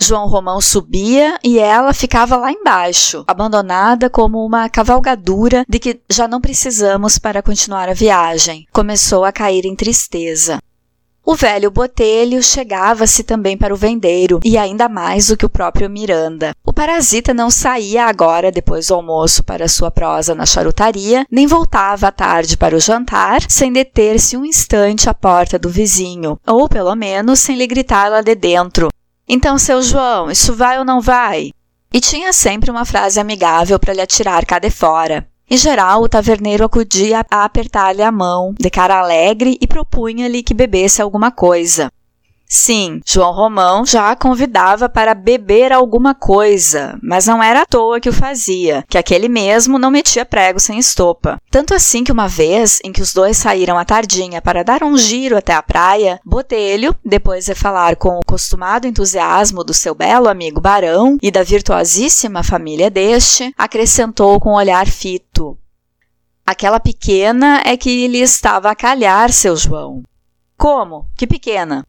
João 0.00 0.26
Romão 0.26 0.60
subia 0.60 1.38
e 1.44 1.58
ela 1.58 1.92
ficava 1.92 2.36
lá 2.36 2.50
embaixo, 2.50 3.24
abandonada 3.26 4.10
como 4.10 4.44
uma 4.44 4.68
cavalgadura 4.68 5.64
de 5.68 5.78
que 5.78 6.00
já 6.10 6.26
não 6.26 6.40
precisamos 6.40 7.18
para 7.18 7.42
continuar 7.42 7.88
a 7.88 7.94
viagem. 7.94 8.66
Começou 8.72 9.24
a 9.24 9.32
cair 9.32 9.64
em 9.64 9.76
tristeza. 9.76 10.58
O 11.24 11.36
velho 11.36 11.70
botelho 11.70 12.42
chegava-se 12.42 13.22
também 13.22 13.56
para 13.56 13.72
o 13.72 13.76
vendeiro, 13.76 14.40
e 14.44 14.58
ainda 14.58 14.88
mais 14.88 15.28
do 15.28 15.36
que 15.36 15.46
o 15.46 15.48
próprio 15.48 15.88
Miranda. 15.88 16.52
O 16.64 16.72
parasita 16.72 17.32
não 17.32 17.48
saía 17.48 18.06
agora, 18.06 18.50
depois 18.50 18.88
do 18.88 18.94
almoço, 18.94 19.44
para 19.44 19.68
sua 19.68 19.88
prosa 19.88 20.34
na 20.34 20.44
charutaria, 20.44 21.24
nem 21.30 21.46
voltava 21.46 22.08
à 22.08 22.12
tarde 22.12 22.56
para 22.56 22.74
o 22.74 22.80
jantar, 22.80 23.40
sem 23.48 23.72
deter-se 23.72 24.36
um 24.36 24.44
instante 24.44 25.08
à 25.08 25.14
porta 25.14 25.60
do 25.60 25.68
vizinho, 25.68 26.40
ou 26.44 26.68
pelo 26.68 26.94
menos 26.96 27.38
sem 27.38 27.56
lhe 27.56 27.68
gritar 27.68 28.10
lá 28.10 28.20
de 28.20 28.34
dentro: 28.34 28.88
Então, 29.28 29.56
seu 29.58 29.80
João, 29.80 30.28
isso 30.28 30.52
vai 30.54 30.76
ou 30.76 30.84
não 30.84 31.00
vai? 31.00 31.52
E 31.92 32.00
tinha 32.00 32.32
sempre 32.32 32.70
uma 32.70 32.84
frase 32.84 33.20
amigável 33.20 33.78
para 33.78 33.94
lhe 33.94 34.00
atirar 34.00 34.44
cá 34.44 34.58
de 34.58 34.70
fora. 34.70 35.28
Em 35.52 35.58
geral, 35.58 36.02
o 36.02 36.08
taverneiro 36.08 36.64
acudia 36.64 37.26
a 37.30 37.44
apertar-lhe 37.44 38.02
a 38.02 38.10
mão, 38.10 38.54
de 38.58 38.70
cara 38.70 38.98
alegre, 38.98 39.58
e 39.60 39.66
propunha-lhe 39.66 40.42
que 40.42 40.54
bebesse 40.54 41.02
alguma 41.02 41.30
coisa. 41.30 41.92
Sim, 42.54 43.00
João 43.06 43.32
Romão 43.32 43.86
já 43.86 44.10
a 44.10 44.14
convidava 44.14 44.86
para 44.86 45.14
beber 45.14 45.72
alguma 45.72 46.14
coisa, 46.14 46.98
mas 47.02 47.26
não 47.26 47.42
era 47.42 47.62
à 47.62 47.66
toa 47.66 47.98
que 47.98 48.10
o 48.10 48.12
fazia, 48.12 48.84
que 48.90 48.98
aquele 48.98 49.26
mesmo 49.26 49.78
não 49.78 49.90
metia 49.90 50.26
prego 50.26 50.60
sem 50.60 50.78
estopa. 50.78 51.40
Tanto 51.50 51.72
assim 51.72 52.04
que 52.04 52.12
uma 52.12 52.28
vez, 52.28 52.78
em 52.84 52.92
que 52.92 53.00
os 53.00 53.14
dois 53.14 53.38
saíram 53.38 53.78
à 53.78 53.86
tardinha 53.86 54.42
para 54.42 54.62
dar 54.62 54.82
um 54.82 54.98
giro 54.98 55.38
até 55.38 55.54
a 55.54 55.62
praia, 55.62 56.20
Botelho, 56.26 56.94
depois 57.02 57.46
de 57.46 57.54
falar 57.54 57.96
com 57.96 58.18
o 58.18 58.26
costumado 58.26 58.86
entusiasmo 58.86 59.64
do 59.64 59.72
seu 59.72 59.94
belo 59.94 60.28
amigo 60.28 60.60
Barão 60.60 61.16
e 61.22 61.30
da 61.30 61.42
virtuosíssima 61.42 62.42
família 62.42 62.90
deste, 62.90 63.50
acrescentou 63.56 64.38
com 64.38 64.50
um 64.50 64.56
olhar 64.56 64.86
fito. 64.86 65.56
Aquela 66.44 66.78
pequena 66.78 67.62
é 67.64 67.78
que 67.78 68.06
lhe 68.06 68.20
estava 68.20 68.70
a 68.70 68.76
calhar, 68.76 69.32
seu 69.32 69.56
João. 69.56 70.02
Como? 70.58 71.06
Que 71.16 71.26
pequena? 71.26 71.86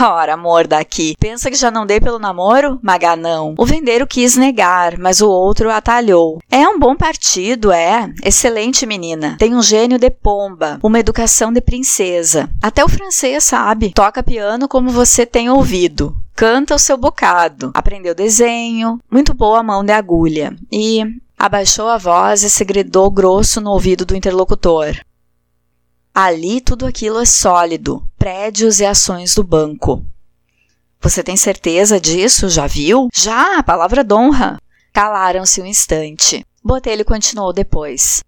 Ora, 0.00 0.34
amor 0.34 0.66
daqui, 0.66 1.14
pensa 1.18 1.50
que 1.50 1.56
já 1.56 1.70
não 1.70 1.86
dei 1.86 2.00
pelo 2.00 2.18
namoro? 2.18 2.78
Maganão. 2.82 3.54
O 3.56 3.64
vendeiro 3.64 4.06
quis 4.06 4.36
negar, 4.36 4.98
mas 4.98 5.20
o 5.20 5.30
outro 5.30 5.70
atalhou. 5.70 6.40
É 6.50 6.68
um 6.68 6.78
bom 6.78 6.96
partido, 6.96 7.70
é. 7.70 8.12
Excelente 8.24 8.86
menina. 8.86 9.36
Tem 9.38 9.54
um 9.54 9.62
gênio 9.62 9.98
de 9.98 10.10
pomba, 10.10 10.78
uma 10.82 10.98
educação 10.98 11.52
de 11.52 11.60
princesa. 11.60 12.50
Até 12.60 12.84
o 12.84 12.88
francês 12.88 13.44
sabe. 13.44 13.92
Toca 13.92 14.22
piano 14.22 14.68
como 14.68 14.90
você 14.90 15.24
tem 15.24 15.48
ouvido. 15.48 16.16
Canta 16.34 16.74
o 16.74 16.78
seu 16.78 16.96
bocado. 16.96 17.70
Aprendeu 17.72 18.14
desenho. 18.14 18.98
Muito 19.08 19.32
boa 19.32 19.62
mão 19.62 19.84
de 19.84 19.92
agulha. 19.92 20.56
E 20.70 21.04
abaixou 21.38 21.88
a 21.88 21.98
voz 21.98 22.42
e 22.42 22.50
segredou 22.50 23.10
grosso 23.10 23.60
no 23.60 23.70
ouvido 23.70 24.04
do 24.04 24.16
interlocutor. 24.16 24.96
Ali 26.14 26.60
tudo 26.60 26.86
aquilo 26.86 27.18
é 27.18 27.24
sólido, 27.24 28.00
prédios 28.16 28.78
e 28.78 28.86
ações 28.86 29.34
do 29.34 29.42
banco. 29.42 30.00
Você 31.00 31.24
tem 31.24 31.36
certeza 31.36 32.00
disso? 32.00 32.48
Já 32.48 32.68
viu? 32.68 33.08
Já, 33.12 33.60
palavra 33.64 34.04
d'honra. 34.04 34.58
Calaram-se 34.92 35.60
um 35.60 35.66
instante. 35.66 36.46
Botelho 36.62 37.04
continuou 37.04 37.52
depois. 37.52 38.22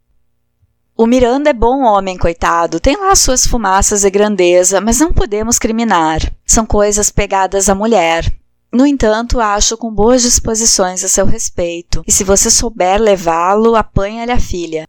O 0.96 1.06
Miranda 1.06 1.50
é 1.50 1.52
bom 1.52 1.84
homem, 1.84 2.18
coitado, 2.18 2.80
tem 2.80 2.96
lá 2.96 3.14
suas 3.14 3.46
fumaças 3.46 4.02
e 4.02 4.10
grandeza, 4.10 4.80
mas 4.80 4.98
não 4.98 5.12
podemos 5.12 5.56
criminar. 5.56 6.20
São 6.44 6.66
coisas 6.66 7.12
pegadas 7.12 7.68
à 7.68 7.74
mulher. 7.74 8.34
No 8.72 8.84
entanto, 8.84 9.40
acho 9.40 9.76
com 9.76 9.94
boas 9.94 10.22
disposições 10.22 11.04
a 11.04 11.08
seu 11.08 11.24
respeito, 11.24 12.02
e 12.04 12.10
se 12.10 12.24
você 12.24 12.50
souber 12.50 13.00
levá-lo, 13.00 13.76
apanha-lhe 13.76 14.32
a 14.32 14.40
filha. 14.40 14.88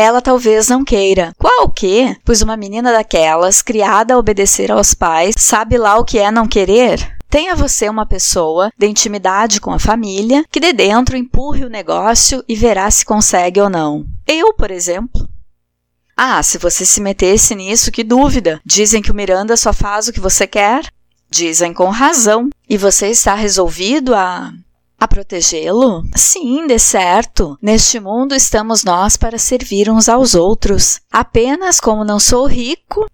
Ela 0.00 0.22
talvez 0.22 0.68
não 0.68 0.84
queira. 0.84 1.32
Qual 1.36 1.64
o 1.64 1.68
quê? 1.68 2.16
Pois 2.24 2.40
uma 2.40 2.56
menina 2.56 2.92
daquelas, 2.92 3.60
criada 3.60 4.14
a 4.14 4.16
obedecer 4.16 4.70
aos 4.70 4.94
pais, 4.94 5.34
sabe 5.36 5.76
lá 5.76 5.98
o 5.98 6.04
que 6.04 6.20
é 6.20 6.30
não 6.30 6.46
querer? 6.46 7.16
Tenha 7.28 7.56
você 7.56 7.88
uma 7.88 8.06
pessoa 8.06 8.70
de 8.78 8.86
intimidade 8.86 9.60
com 9.60 9.72
a 9.72 9.78
família 9.80 10.44
que 10.52 10.60
de 10.60 10.72
dentro 10.72 11.16
empurre 11.16 11.64
o 11.64 11.68
negócio 11.68 12.44
e 12.48 12.54
verá 12.54 12.88
se 12.92 13.04
consegue 13.04 13.60
ou 13.60 13.68
não. 13.68 14.06
Eu, 14.24 14.54
por 14.54 14.70
exemplo. 14.70 15.28
Ah, 16.16 16.40
se 16.44 16.58
você 16.58 16.86
se 16.86 17.00
metesse 17.00 17.56
nisso, 17.56 17.90
que 17.90 18.04
dúvida! 18.04 18.60
Dizem 18.64 19.02
que 19.02 19.10
o 19.10 19.14
Miranda 19.14 19.56
só 19.56 19.72
faz 19.72 20.06
o 20.06 20.12
que 20.12 20.20
você 20.20 20.46
quer? 20.46 20.86
Dizem 21.28 21.74
com 21.74 21.88
razão. 21.88 22.50
E 22.70 22.78
você 22.78 23.08
está 23.08 23.34
resolvido 23.34 24.14
a 24.14 24.52
a 24.98 25.06
protegê-lo? 25.06 26.02
Sim, 26.16 26.66
de 26.66 26.78
certo. 26.78 27.56
Neste 27.62 28.00
mundo 28.00 28.34
estamos 28.34 28.82
nós 28.82 29.16
para 29.16 29.38
servir 29.38 29.88
uns 29.88 30.08
aos 30.08 30.34
outros. 30.34 31.00
Apenas 31.10 31.78
como 31.78 32.04
não 32.04 32.18
sou 32.18 32.46
rico. 32.46 33.08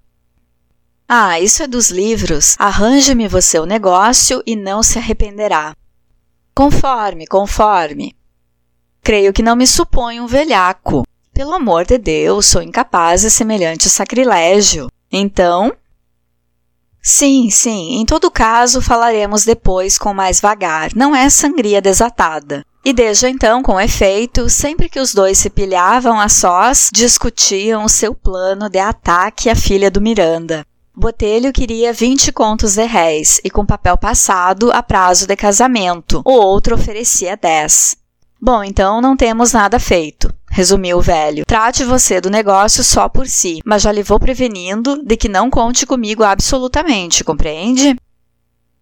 Ah, 1.06 1.38
isso 1.38 1.62
é 1.62 1.66
dos 1.66 1.90
livros. 1.90 2.56
Arranje-me 2.58 3.28
você 3.28 3.58
o 3.58 3.66
negócio 3.66 4.42
e 4.46 4.56
não 4.56 4.82
se 4.82 4.98
arrependerá. 4.98 5.76
Conforme, 6.54 7.26
conforme. 7.26 8.16
Creio 9.02 9.32
que 9.32 9.42
não 9.42 9.54
me 9.54 9.66
supõe 9.66 10.20
um 10.20 10.26
velhaco. 10.26 11.06
Pelo 11.34 11.52
amor 11.52 11.84
de 11.84 11.98
Deus, 11.98 12.46
sou 12.46 12.62
incapaz 12.62 13.20
de 13.20 13.30
semelhante 13.30 13.90
sacrilégio. 13.90 14.88
Então, 15.12 15.72
Sim, 17.06 17.50
sim. 17.50 18.00
Em 18.00 18.06
todo 18.06 18.30
caso, 18.30 18.80
falaremos 18.80 19.44
depois 19.44 19.98
com 19.98 20.14
mais 20.14 20.40
vagar. 20.40 20.88
Não 20.96 21.14
é 21.14 21.28
sangria 21.28 21.82
desatada. 21.82 22.64
E 22.82 22.94
desde 22.94 23.28
então, 23.28 23.62
com 23.62 23.78
efeito, 23.78 24.48
sempre 24.48 24.88
que 24.88 24.98
os 24.98 25.12
dois 25.12 25.36
se 25.36 25.50
pilhavam 25.50 26.18
a 26.18 26.30
sós, 26.30 26.88
discutiam 26.90 27.84
o 27.84 27.90
seu 27.90 28.14
plano 28.14 28.70
de 28.70 28.78
ataque 28.78 29.50
à 29.50 29.54
filha 29.54 29.90
do 29.90 30.00
Miranda. 30.00 30.64
Botelho 30.96 31.52
queria 31.52 31.92
20 31.92 32.32
contos 32.32 32.76
de 32.76 32.84
réis 32.84 33.38
e 33.44 33.50
com 33.50 33.66
papel 33.66 33.98
passado 33.98 34.70
a 34.72 34.82
prazo 34.82 35.26
de 35.26 35.36
casamento. 35.36 36.22
O 36.24 36.32
outro 36.32 36.74
oferecia 36.74 37.36
10. 37.36 38.03
Bom, 38.44 38.62
então 38.62 39.00
não 39.00 39.16
temos 39.16 39.54
nada 39.54 39.80
feito 39.80 40.30
resumiu 40.54 40.98
o 40.98 41.02
velho. 41.02 41.44
Trate 41.44 41.82
você 41.82 42.20
do 42.20 42.30
negócio 42.30 42.84
só 42.84 43.08
por 43.08 43.26
si, 43.26 43.60
mas 43.64 43.82
já 43.82 43.90
lhe 43.90 44.04
vou 44.04 44.20
prevenindo 44.20 45.02
de 45.02 45.16
que 45.16 45.28
não 45.28 45.50
conte 45.50 45.84
comigo 45.84 46.22
absolutamente, 46.22 47.24
compreende? 47.24 47.96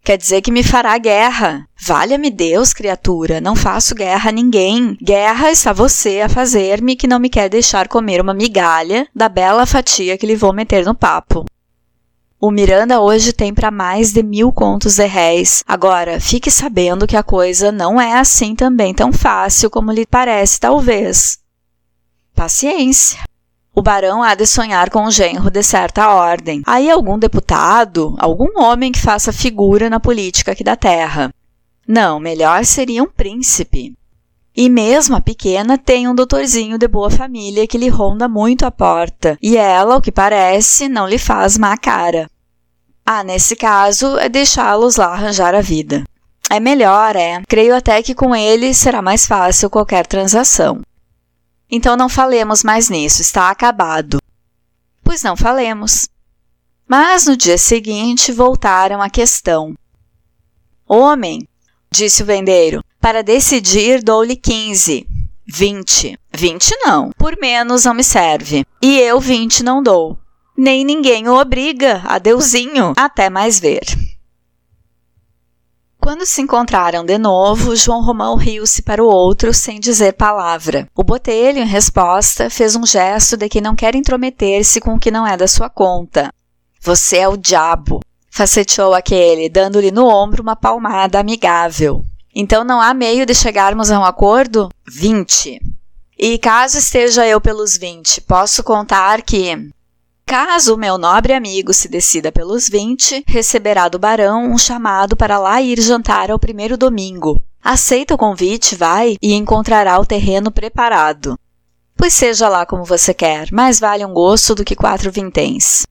Quer 0.04 0.18
dizer 0.18 0.42
que 0.42 0.50
me 0.50 0.62
fará 0.62 0.98
guerra. 0.98 1.66
Valha-me 1.80 2.30
Deus, 2.30 2.74
criatura, 2.74 3.40
não 3.40 3.56
faço 3.56 3.94
guerra 3.94 4.28
a 4.28 4.32
ninguém. 4.32 4.98
Guerra 5.00 5.50
está 5.50 5.72
você 5.72 6.20
a 6.20 6.28
fazer-me 6.28 6.94
que 6.94 7.06
não 7.06 7.18
me 7.18 7.30
quer 7.30 7.48
deixar 7.48 7.88
comer 7.88 8.20
uma 8.20 8.34
migalha 8.34 9.08
da 9.14 9.30
bela 9.30 9.64
fatia 9.64 10.18
que 10.18 10.26
lhe 10.26 10.36
vou 10.36 10.52
meter 10.52 10.84
no 10.84 10.94
papo. 10.94 11.46
O 12.44 12.50
Miranda 12.50 13.00
hoje 13.00 13.32
tem 13.32 13.54
para 13.54 13.70
mais 13.70 14.12
de 14.12 14.20
mil 14.20 14.52
contos 14.52 14.96
de 14.96 15.06
réis. 15.06 15.62
Agora, 15.64 16.18
fique 16.18 16.50
sabendo 16.50 17.06
que 17.06 17.16
a 17.16 17.22
coisa 17.22 17.70
não 17.70 18.00
é 18.00 18.18
assim 18.18 18.56
também 18.56 18.92
tão 18.92 19.12
fácil 19.12 19.70
como 19.70 19.92
lhe 19.92 20.04
parece, 20.04 20.58
talvez. 20.58 21.38
Paciência. 22.34 23.20
O 23.72 23.80
barão 23.80 24.24
há 24.24 24.34
de 24.34 24.44
sonhar 24.44 24.90
com 24.90 25.04
um 25.04 25.10
genro 25.12 25.52
de 25.52 25.62
certa 25.62 26.12
ordem. 26.12 26.64
Aí 26.66 26.90
algum 26.90 27.16
deputado, 27.16 28.16
algum 28.18 28.60
homem 28.60 28.90
que 28.90 29.00
faça 29.00 29.32
figura 29.32 29.88
na 29.88 30.00
política 30.00 30.50
aqui 30.50 30.64
da 30.64 30.74
terra. 30.74 31.32
Não, 31.86 32.18
melhor 32.18 32.64
seria 32.64 33.04
um 33.04 33.08
príncipe. 33.08 33.96
E 34.54 34.68
mesmo 34.68 35.16
a 35.16 35.20
pequena 35.20 35.78
tem 35.78 36.06
um 36.06 36.14
doutorzinho 36.14 36.76
de 36.76 36.86
boa 36.86 37.10
família 37.10 37.66
que 37.66 37.78
lhe 37.78 37.88
ronda 37.88 38.28
muito 38.28 38.66
a 38.66 38.70
porta, 38.70 39.38
e 39.40 39.56
ela, 39.56 39.96
o 39.96 40.00
que 40.00 40.12
parece, 40.12 40.88
não 40.88 41.08
lhe 41.08 41.18
faz 41.18 41.56
má 41.56 41.76
cara. 41.76 42.30
Ah, 43.04 43.24
nesse 43.24 43.56
caso, 43.56 44.18
é 44.18 44.28
deixá-los 44.28 44.96
lá 44.96 45.06
arranjar 45.06 45.54
a 45.54 45.60
vida. 45.60 46.04
É 46.50 46.60
melhor, 46.60 47.16
é. 47.16 47.42
Creio 47.48 47.74
até 47.74 48.02
que 48.02 48.14
com 48.14 48.36
ele 48.36 48.74
será 48.74 49.00
mais 49.00 49.26
fácil 49.26 49.70
qualquer 49.70 50.06
transação. 50.06 50.82
Então 51.70 51.96
não 51.96 52.08
falemos 52.10 52.62
mais 52.62 52.90
nisso, 52.90 53.22
está 53.22 53.48
acabado. 53.48 54.18
Pois 55.02 55.22
não 55.22 55.34
falemos. 55.34 56.08
Mas 56.86 57.24
no 57.26 57.36
dia 57.36 57.56
seguinte 57.56 58.30
voltaram 58.30 59.00
à 59.00 59.08
questão. 59.08 59.74
Homem, 60.86 61.48
disse 61.90 62.22
o 62.22 62.26
vendeiro, 62.26 62.84
para 63.02 63.20
decidir 63.20 64.00
dou-lhe 64.00 64.36
quinze. 64.36 65.04
Vinte. 65.44 66.16
Vinte 66.32 66.70
não. 66.84 67.10
Por 67.18 67.36
menos 67.36 67.84
não 67.84 67.92
me 67.92 68.04
serve. 68.04 68.64
E 68.80 69.00
eu 69.00 69.18
vinte 69.18 69.64
não 69.64 69.82
dou. 69.82 70.16
Nem 70.56 70.84
ninguém 70.84 71.28
o 71.28 71.34
obriga. 71.34 72.00
Adeuzinho. 72.04 72.92
Até 72.96 73.28
mais 73.28 73.58
ver. 73.58 73.82
Quando 76.00 76.24
se 76.24 76.40
encontraram 76.40 77.04
de 77.04 77.18
novo, 77.18 77.74
João 77.74 78.04
Romão 78.04 78.36
riu-se 78.36 78.82
para 78.82 79.02
o 79.02 79.08
outro 79.08 79.52
sem 79.52 79.80
dizer 79.80 80.12
palavra. 80.12 80.88
O 80.94 81.02
botelho, 81.02 81.58
em 81.58 81.66
resposta, 81.66 82.48
fez 82.48 82.76
um 82.76 82.86
gesto 82.86 83.36
de 83.36 83.48
que 83.48 83.60
não 83.60 83.74
quer 83.74 83.96
intrometer-se 83.96 84.80
com 84.80 84.94
o 84.94 84.98
que 84.98 85.10
não 85.10 85.26
é 85.26 85.36
da 85.36 85.48
sua 85.48 85.68
conta. 85.68 86.32
Você 86.80 87.18
é 87.18 87.28
o 87.28 87.36
diabo, 87.36 88.00
faceteou 88.30 88.94
aquele, 88.94 89.48
dando-lhe 89.48 89.92
no 89.92 90.06
ombro 90.06 90.42
uma 90.42 90.56
palmada 90.56 91.20
amigável. 91.20 92.04
Então 92.34 92.64
não 92.64 92.80
há 92.80 92.94
meio 92.94 93.26
de 93.26 93.34
chegarmos 93.34 93.90
a 93.90 93.98
um 93.98 94.04
acordo? 94.04 94.68
Vinte. 94.86 95.60
E 96.18 96.38
caso 96.38 96.78
esteja 96.78 97.26
eu 97.26 97.40
pelos 97.40 97.76
vinte, 97.76 98.20
posso 98.20 98.62
contar 98.62 99.22
que 99.22 99.70
Caso 100.24 100.74
o 100.74 100.78
meu 100.78 100.96
nobre 100.96 101.32
amigo 101.32 101.74
se 101.74 101.88
decida 101.88 102.32
pelos 102.32 102.68
vinte, 102.68 103.22
receberá 103.26 103.88
do 103.88 103.98
barão 103.98 104.50
um 104.50 104.56
chamado 104.56 105.16
para 105.16 105.38
lá 105.38 105.60
ir 105.60 105.80
jantar 105.80 106.30
ao 106.30 106.38
primeiro 106.38 106.76
domingo. 106.76 107.42
Aceita 107.62 108.14
o 108.14 108.18
convite, 108.18 108.74
vai, 108.74 109.16
e 109.20 109.34
encontrará 109.34 109.98
o 109.98 110.06
terreno 110.06 110.50
preparado. 110.50 111.38
Pois 111.96 112.14
seja 112.14 112.48
lá 112.48 112.64
como 112.64 112.84
você 112.84 113.12
quer, 113.12 113.52
mais 113.52 113.78
vale 113.78 114.04
um 114.04 114.12
gosto 114.14 114.54
do 114.54 114.64
que 114.64 114.74
quatro 114.74 115.12
vinténs. 115.12 115.82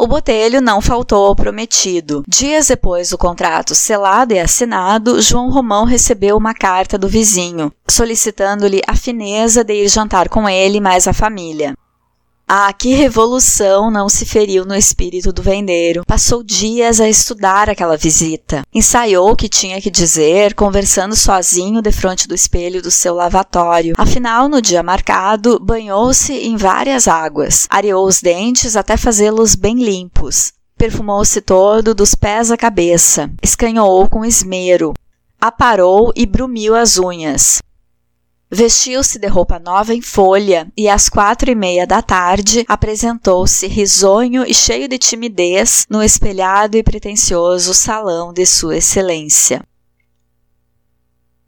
O 0.00 0.06
botelho 0.06 0.60
não 0.60 0.80
faltou 0.80 1.26
ao 1.26 1.34
prometido. 1.34 2.22
Dias 2.28 2.68
depois 2.68 3.10
do 3.10 3.18
contrato 3.18 3.74
selado 3.74 4.32
e 4.32 4.38
assinado, 4.38 5.20
João 5.20 5.50
Romão 5.50 5.84
recebeu 5.84 6.36
uma 6.36 6.54
carta 6.54 6.96
do 6.96 7.08
vizinho, 7.08 7.72
solicitando-lhe 7.90 8.80
a 8.86 8.94
fineza 8.94 9.64
de 9.64 9.74
ir 9.74 9.88
jantar 9.88 10.28
com 10.28 10.48
ele 10.48 10.80
mais 10.80 11.08
a 11.08 11.12
família. 11.12 11.74
Ah, 12.50 12.72
que 12.72 12.94
revolução 12.94 13.90
não 13.90 14.08
se 14.08 14.24
feriu 14.24 14.64
no 14.64 14.74
espírito 14.74 15.30
do 15.34 15.42
vendeiro. 15.42 16.02
Passou 16.06 16.42
dias 16.42 16.98
a 16.98 17.06
estudar 17.06 17.68
aquela 17.68 17.94
visita. 17.94 18.62
Ensaiou 18.74 19.30
o 19.30 19.36
que 19.36 19.50
tinha 19.50 19.78
que 19.82 19.90
dizer, 19.90 20.54
conversando 20.54 21.14
sozinho 21.14 21.82
de 21.82 21.92
frente 21.92 22.26
do 22.26 22.34
espelho 22.34 22.80
do 22.80 22.90
seu 22.90 23.14
lavatório. 23.14 23.94
Afinal, 23.98 24.48
no 24.48 24.62
dia 24.62 24.82
marcado, 24.82 25.60
banhou-se 25.60 26.32
em 26.32 26.56
várias 26.56 27.06
águas, 27.06 27.66
areou 27.68 28.06
os 28.06 28.22
dentes 28.22 28.76
até 28.76 28.96
fazê-los 28.96 29.54
bem 29.54 29.76
limpos. 29.76 30.54
Perfumou-se 30.78 31.42
todo, 31.42 31.94
dos 31.94 32.14
pés 32.14 32.50
à 32.50 32.56
cabeça. 32.56 33.30
Escanhoou 33.42 34.08
com 34.08 34.24
esmero. 34.24 34.94
Aparou 35.38 36.12
e 36.16 36.24
brumiu 36.24 36.74
as 36.74 36.98
unhas. 36.98 37.58
Vestiu-se 38.50 39.18
de 39.18 39.26
roupa 39.26 39.58
nova 39.58 39.94
em 39.94 40.00
folha 40.00 40.72
e 40.74 40.88
às 40.88 41.10
quatro 41.10 41.50
e 41.50 41.54
meia 41.54 41.86
da 41.86 42.00
tarde 42.00 42.64
apresentou-se 42.66 43.66
risonho 43.66 44.42
e 44.42 44.54
cheio 44.54 44.88
de 44.88 44.96
timidez 44.96 45.86
no 45.90 46.02
espelhado 46.02 46.76
e 46.78 46.82
pretensioso 46.82 47.74
salão 47.74 48.32
de 48.32 48.46
Sua 48.46 48.78
Excelência. 48.78 49.62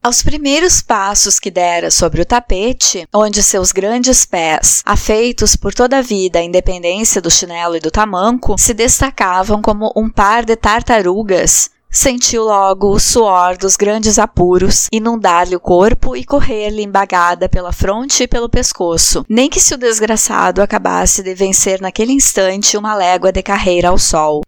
Aos 0.02 0.22
primeiros 0.22 0.82
passos 0.82 1.38
que 1.38 1.50
dera 1.50 1.90
sobre 1.90 2.20
o 2.20 2.24
tapete, 2.24 3.06
onde 3.12 3.42
seus 3.42 3.72
grandes 3.72 4.26
pés, 4.26 4.82
afeitos 4.84 5.56
por 5.56 5.74
toda 5.74 5.98
a 5.98 6.02
vida 6.02 6.38
à 6.38 6.42
independência 6.42 7.20
do 7.20 7.30
chinelo 7.30 7.76
e 7.76 7.80
do 7.80 7.90
tamanco, 7.90 8.56
se 8.58 8.74
destacavam 8.74 9.62
como 9.62 9.90
um 9.96 10.08
par 10.10 10.44
de 10.44 10.56
tartarugas, 10.56 11.70
Sentiu 11.92 12.44
logo 12.44 12.92
o 12.92 13.00
suor 13.00 13.56
dos 13.56 13.74
grandes 13.74 14.16
apuros 14.16 14.86
inundar-lhe 14.92 15.56
o 15.56 15.60
corpo 15.60 16.14
e 16.14 16.24
correr-lhe 16.24 16.84
embagada 16.84 17.48
pela 17.48 17.72
fronte 17.72 18.22
e 18.22 18.28
pelo 18.28 18.48
pescoço, 18.48 19.26
nem 19.28 19.50
que 19.50 19.58
se 19.58 19.74
o 19.74 19.78
desgraçado 19.78 20.62
acabasse 20.62 21.20
de 21.20 21.34
vencer 21.34 21.80
naquele 21.80 22.12
instante 22.12 22.76
uma 22.76 22.94
légua 22.94 23.32
de 23.32 23.42
carreira 23.42 23.88
ao 23.88 23.98
sol. 23.98 24.42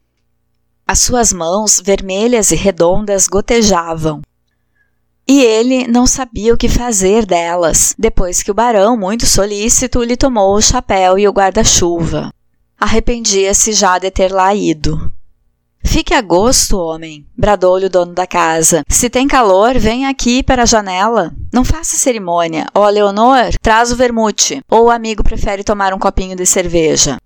As 0.86 1.00
suas 1.00 1.32
mãos, 1.32 1.82
vermelhas 1.84 2.52
e 2.52 2.54
redondas, 2.54 3.26
gotejavam. 3.26 4.22
E 5.26 5.42
ele 5.42 5.88
não 5.88 6.06
sabia 6.06 6.54
o 6.54 6.56
que 6.56 6.68
fazer 6.68 7.26
delas, 7.26 7.92
depois 7.98 8.40
que 8.40 8.52
o 8.52 8.54
barão, 8.54 8.96
muito 8.96 9.26
solícito, 9.26 10.04
lhe 10.04 10.16
tomou 10.16 10.54
o 10.54 10.62
chapéu 10.62 11.18
e 11.18 11.26
o 11.26 11.32
guarda-chuva. 11.32 12.32
Arrependia-se 12.78 13.72
já 13.72 13.98
de 13.98 14.12
ter 14.12 14.32
lá 14.32 14.54
ido. 14.54 15.12
Fique 15.84 16.14
a 16.14 16.20
gosto, 16.20 16.78
homem, 16.78 17.26
bradou-lhe 17.36 17.86
o 17.86 17.90
dono 17.90 18.14
da 18.14 18.26
casa. 18.26 18.82
Se 18.88 19.10
tem 19.10 19.26
calor, 19.26 19.78
vem 19.78 20.06
aqui 20.06 20.42
para 20.42 20.62
a 20.62 20.66
janela. 20.66 21.32
Não 21.52 21.64
faça 21.64 21.96
cerimônia. 21.96 22.66
Ó, 22.74 22.88
Leonor, 22.88 23.50
traz 23.60 23.92
o 23.92 23.96
vermute. 23.96 24.62
Ou 24.70 24.86
o 24.86 24.90
amigo 24.90 25.22
prefere 25.22 25.64
tomar 25.64 25.92
um 25.92 25.98
copinho 25.98 26.36
de 26.36 26.46
cerveja. 26.46 27.18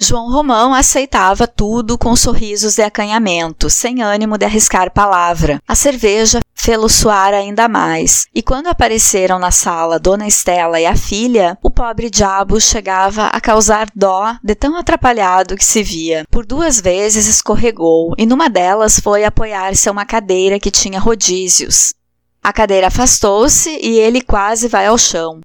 João 0.00 0.30
Romão 0.30 0.72
aceitava 0.72 1.48
tudo 1.48 1.98
com 1.98 2.14
sorrisos 2.14 2.76
de 2.76 2.82
acanhamento, 2.82 3.68
sem 3.68 4.00
ânimo 4.00 4.38
de 4.38 4.44
arriscar 4.44 4.92
palavra. 4.92 5.60
A 5.66 5.74
cerveja 5.74 6.40
fê-lo 6.54 6.88
suar 6.88 7.34
ainda 7.34 7.68
mais, 7.68 8.26
e 8.32 8.40
quando 8.40 8.68
apareceram 8.68 9.40
na 9.40 9.50
sala 9.50 9.98
Dona 9.98 10.26
Estela 10.26 10.78
e 10.78 10.86
a 10.86 10.94
filha, 10.94 11.58
o 11.62 11.68
pobre 11.68 12.10
diabo 12.10 12.60
chegava 12.60 13.26
a 13.26 13.40
causar 13.40 13.88
dó 13.92 14.36
de 14.44 14.54
tão 14.54 14.76
atrapalhado 14.76 15.56
que 15.56 15.64
se 15.64 15.82
via. 15.82 16.24
Por 16.30 16.46
duas 16.46 16.80
vezes 16.80 17.26
escorregou, 17.26 18.14
e 18.16 18.24
numa 18.24 18.48
delas 18.48 19.00
foi 19.00 19.24
apoiar-se 19.24 19.88
a 19.88 19.92
uma 19.92 20.04
cadeira 20.04 20.60
que 20.60 20.70
tinha 20.70 21.00
rodízios. 21.00 21.92
A 22.40 22.52
cadeira 22.52 22.86
afastou-se 22.86 23.68
e 23.82 23.98
ele 23.98 24.20
quase 24.20 24.68
vai 24.68 24.86
ao 24.86 24.96
chão. 24.96 25.40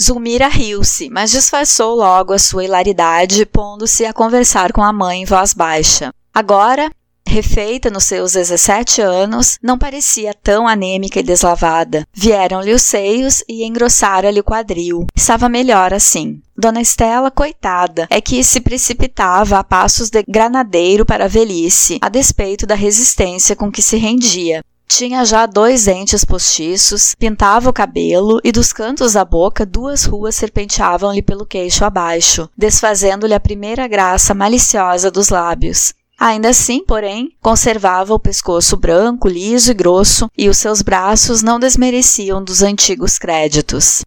Zulmira 0.00 0.48
riu-se, 0.48 1.08
mas 1.08 1.30
disfarçou 1.30 1.94
logo 1.94 2.32
a 2.32 2.38
sua 2.38 2.64
hilaridade, 2.64 3.46
pondo-se 3.46 4.04
a 4.04 4.12
conversar 4.12 4.72
com 4.72 4.82
a 4.82 4.92
mãe 4.92 5.22
em 5.22 5.24
voz 5.24 5.54
baixa. 5.54 6.12
Agora, 6.34 6.90
refeita 7.24 7.90
nos 7.90 8.04
seus 8.04 8.32
17 8.32 9.00
anos, 9.00 9.56
não 9.62 9.78
parecia 9.78 10.34
tão 10.34 10.66
anêmica 10.66 11.20
e 11.20 11.22
deslavada. 11.22 12.06
Vieram-lhe 12.12 12.72
os 12.72 12.82
seios 12.82 13.44
e 13.48 13.64
engrossaram-lhe 13.64 14.40
o 14.40 14.44
quadril. 14.44 15.06
Estava 15.14 15.48
melhor 15.48 15.94
assim. 15.94 16.40
Dona 16.56 16.80
Estela, 16.80 17.30
coitada, 17.30 18.06
é 18.10 18.20
que 18.20 18.42
se 18.42 18.60
precipitava 18.60 19.58
a 19.58 19.64
passos 19.64 20.10
de 20.10 20.24
granadeiro 20.28 21.06
para 21.06 21.26
a 21.26 21.28
velhice, 21.28 21.98
a 22.00 22.08
despeito 22.08 22.66
da 22.66 22.74
resistência 22.74 23.56
com 23.56 23.70
que 23.70 23.82
se 23.82 23.96
rendia. 23.96 24.62
Tinha 24.86 25.24
já 25.24 25.46
dois 25.46 25.84
dentes 25.84 26.24
postiços, 26.24 27.14
pintava 27.18 27.68
o 27.68 27.72
cabelo 27.72 28.40
e 28.44 28.52
dos 28.52 28.72
cantos 28.72 29.14
da 29.14 29.24
boca 29.24 29.66
duas 29.66 30.04
ruas 30.04 30.34
serpenteavam-lhe 30.34 31.22
pelo 31.22 31.46
queixo 31.46 31.84
abaixo, 31.84 32.48
desfazendo-lhe 32.56 33.34
a 33.34 33.40
primeira 33.40 33.88
graça 33.88 34.34
maliciosa 34.34 35.10
dos 35.10 35.30
lábios. 35.30 35.92
Ainda 36.18 36.50
assim, 36.50 36.84
porém, 36.84 37.30
conservava 37.42 38.14
o 38.14 38.20
pescoço 38.20 38.76
branco, 38.76 39.28
liso 39.28 39.72
e 39.72 39.74
grosso, 39.74 40.30
e 40.38 40.48
os 40.48 40.58
seus 40.58 40.80
braços 40.80 41.42
não 41.42 41.58
desmereciam 41.58 42.42
dos 42.42 42.62
antigos 42.62 43.18
créditos. 43.18 44.04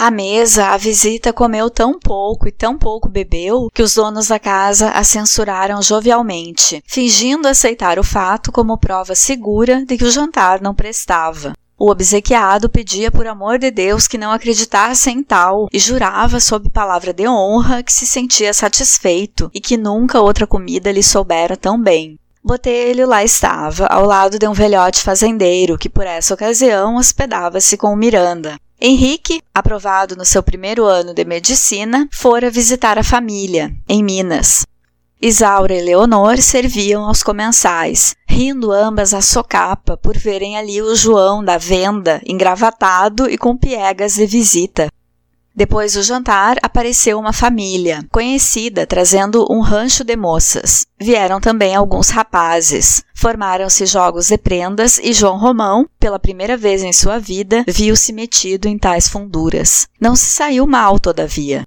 À 0.00 0.10
mesa, 0.10 0.68
a 0.68 0.78
visita 0.78 1.30
comeu 1.30 1.68
tão 1.68 2.00
pouco 2.00 2.48
e 2.48 2.50
tão 2.50 2.78
pouco 2.78 3.06
bebeu 3.06 3.68
que 3.70 3.82
os 3.82 3.96
donos 3.96 4.28
da 4.28 4.38
casa 4.38 4.88
a 4.92 5.04
censuraram 5.04 5.82
jovialmente, 5.82 6.82
fingindo 6.86 7.46
aceitar 7.46 7.98
o 7.98 8.02
fato 8.02 8.50
como 8.50 8.78
prova 8.78 9.14
segura 9.14 9.84
de 9.84 9.98
que 9.98 10.04
o 10.04 10.10
jantar 10.10 10.62
não 10.62 10.74
prestava. 10.74 11.52
O 11.78 11.90
obsequiado 11.90 12.70
pedia 12.70 13.10
por 13.10 13.26
amor 13.26 13.58
de 13.58 13.70
Deus 13.70 14.08
que 14.08 14.16
não 14.16 14.32
acreditasse 14.32 15.10
em 15.10 15.22
tal 15.22 15.68
e 15.70 15.78
jurava 15.78 16.40
sob 16.40 16.70
palavra 16.70 17.12
de 17.12 17.28
honra 17.28 17.82
que 17.82 17.92
se 17.92 18.06
sentia 18.06 18.54
satisfeito 18.54 19.50
e 19.52 19.60
que 19.60 19.76
nunca 19.76 20.22
outra 20.22 20.46
comida 20.46 20.90
lhe 20.90 21.02
soubera 21.02 21.58
tão 21.58 21.78
bem. 21.78 22.18
Botelho 22.42 23.06
lá 23.06 23.22
estava, 23.22 23.84
ao 23.84 24.06
lado 24.06 24.38
de 24.38 24.48
um 24.48 24.54
velhote 24.54 25.02
fazendeiro 25.02 25.76
que 25.76 25.90
por 25.90 26.06
essa 26.06 26.32
ocasião 26.32 26.96
hospedava-se 26.96 27.76
com 27.76 27.94
Miranda. 27.94 28.58
Henrique, 28.82 29.42
aprovado 29.54 30.16
no 30.16 30.24
seu 30.24 30.42
primeiro 30.42 30.86
ano 30.86 31.12
de 31.12 31.22
medicina, 31.22 32.08
fora 32.10 32.50
visitar 32.50 32.98
a 32.98 33.04
família, 33.04 33.76
em 33.86 34.02
Minas. 34.02 34.64
Isaura 35.20 35.74
e 35.74 35.82
Leonor 35.82 36.38
serviam 36.38 37.04
aos 37.04 37.22
comensais, 37.22 38.16
rindo 38.26 38.72
ambas 38.72 39.12
a 39.12 39.20
socapa 39.20 39.98
por 39.98 40.16
verem 40.16 40.56
ali 40.56 40.80
o 40.80 40.96
João 40.96 41.44
da 41.44 41.58
venda, 41.58 42.22
engravatado 42.24 43.28
e 43.28 43.36
com 43.36 43.54
piegas 43.54 44.14
de 44.14 44.24
visita. 44.24 44.88
Depois 45.60 45.92
do 45.92 46.02
jantar, 46.02 46.56
apareceu 46.62 47.18
uma 47.18 47.34
família, 47.34 48.02
conhecida, 48.10 48.86
trazendo 48.86 49.46
um 49.50 49.60
rancho 49.60 50.02
de 50.02 50.16
moças. 50.16 50.86
Vieram 50.98 51.38
também 51.38 51.74
alguns 51.74 52.08
rapazes. 52.08 53.04
Formaram-se 53.14 53.84
jogos 53.84 54.28
de 54.28 54.38
prendas 54.38 54.98
e 54.98 55.12
João 55.12 55.38
Romão, 55.38 55.86
pela 55.98 56.18
primeira 56.18 56.56
vez 56.56 56.82
em 56.82 56.94
sua 56.94 57.18
vida, 57.18 57.62
viu-se 57.68 58.10
metido 58.10 58.68
em 58.68 58.78
tais 58.78 59.06
funduras. 59.06 59.86
Não 60.00 60.16
se 60.16 60.30
saiu 60.30 60.66
mal, 60.66 60.98
todavia. 60.98 61.66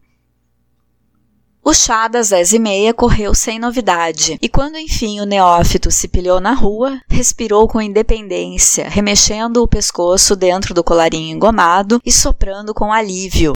O 1.63 1.71
chá 1.71 2.07
das 2.07 2.29
dez 2.29 2.51
e 2.51 2.57
meia 2.57 2.95
correu 2.95 3.35
sem 3.35 3.59
novidade, 3.59 4.39
e 4.41 4.49
quando 4.49 4.79
enfim 4.79 5.21
o 5.21 5.25
neófito 5.25 5.91
se 5.91 6.07
pilhou 6.07 6.41
na 6.41 6.53
rua, 6.53 6.99
respirou 7.07 7.67
com 7.67 7.79
independência, 7.79 8.89
remexendo 8.89 9.61
o 9.61 9.67
pescoço 9.67 10.35
dentro 10.35 10.73
do 10.73 10.83
colarinho 10.83 11.35
engomado 11.35 12.01
e 12.03 12.11
soprando 12.11 12.73
com 12.73 12.91
alívio. 12.91 13.53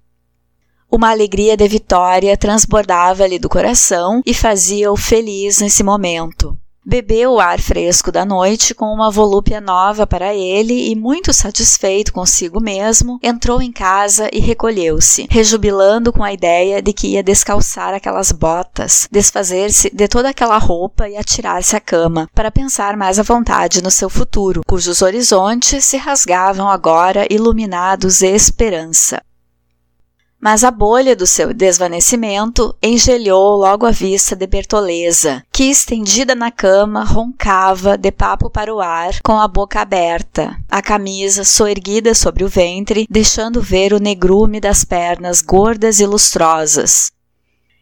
Uma 0.90 1.12
alegria 1.12 1.58
de 1.58 1.68
vitória 1.68 2.38
transbordava-lhe 2.38 3.38
do 3.38 3.50
coração 3.50 4.22
e 4.26 4.34
fazia-o 4.34 4.96
feliz 4.96 5.60
nesse 5.60 5.84
momento. 5.84 6.58
Bebeu 6.90 7.34
o 7.34 7.40
ar 7.42 7.60
fresco 7.60 8.14
da 8.14 8.24
noite 8.24 8.74
com 8.74 8.86
uma 8.86 9.12
volúpia 9.12 9.60
nova 9.60 10.08
para 10.08 10.34
ele 10.34 10.90
e, 10.90 10.96
muito 10.96 11.34
satisfeito 11.34 12.14
consigo 12.14 12.62
mesmo, 12.62 13.20
entrou 13.22 13.62
em 13.62 13.74
casa 13.74 14.30
e 14.32 14.40
recolheu-se, 14.40 15.28
rejubilando 15.30 16.14
com 16.14 16.24
a 16.24 16.32
ideia 16.32 16.82
de 16.82 16.94
que 16.94 17.08
ia 17.08 17.22
descalçar 17.22 17.94
aquelas 17.94 18.32
botas, 18.32 19.06
desfazer-se 19.12 19.90
de 19.94 20.08
toda 20.08 20.30
aquela 20.30 20.58
roupa 20.58 21.10
e 21.10 21.18
atirar-se 21.18 21.76
à 21.76 21.82
cama, 21.82 22.30
para 22.34 22.50
pensar 22.50 22.96
mais 22.96 23.20
à 23.20 23.24
vontade 23.24 23.84
no 23.84 23.92
seu 23.92 24.10
futuro, 24.10 24.62
cujos 24.66 25.02
horizontes 25.02 25.84
se 25.84 25.98
rasgavam 25.98 26.70
agora 26.70 27.28
iluminados 27.30 28.20
de 28.20 28.34
esperança 28.34 29.22
mas 30.40 30.64
a 30.64 30.72
bolha 30.72 31.16
do 31.16 31.26
seu 31.26 31.54
desvanecimento 31.54 32.76
engelhou 32.82 33.58
logo 33.58 33.86
à 33.86 33.92
vista 33.92 34.36
de 34.36 34.46
Bertoleza, 34.46 35.44
que, 35.52 35.64
estendida 35.66 36.36
na 36.36 36.52
cama, 36.52 37.04
roncava 37.04 37.98
de 37.98 38.12
papo 38.12 38.50
para 38.50 38.74
o 38.74 38.80
ar, 38.80 39.20
com 39.24 39.40
a 39.40 39.48
boca 39.48 39.82
aberta, 39.82 40.56
a 40.70 40.82
camisa 40.82 41.44
soerguida 41.44 42.14
sobre 42.14 42.44
o 42.44 42.48
ventre, 42.48 43.08
deixando 43.10 43.62
ver 43.62 43.94
o 43.94 44.00
negrume 44.00 44.60
das 44.60 44.84
pernas 44.84 45.42
gordas 45.42 46.00
e 46.00 46.06
lustrosas. 46.06 47.12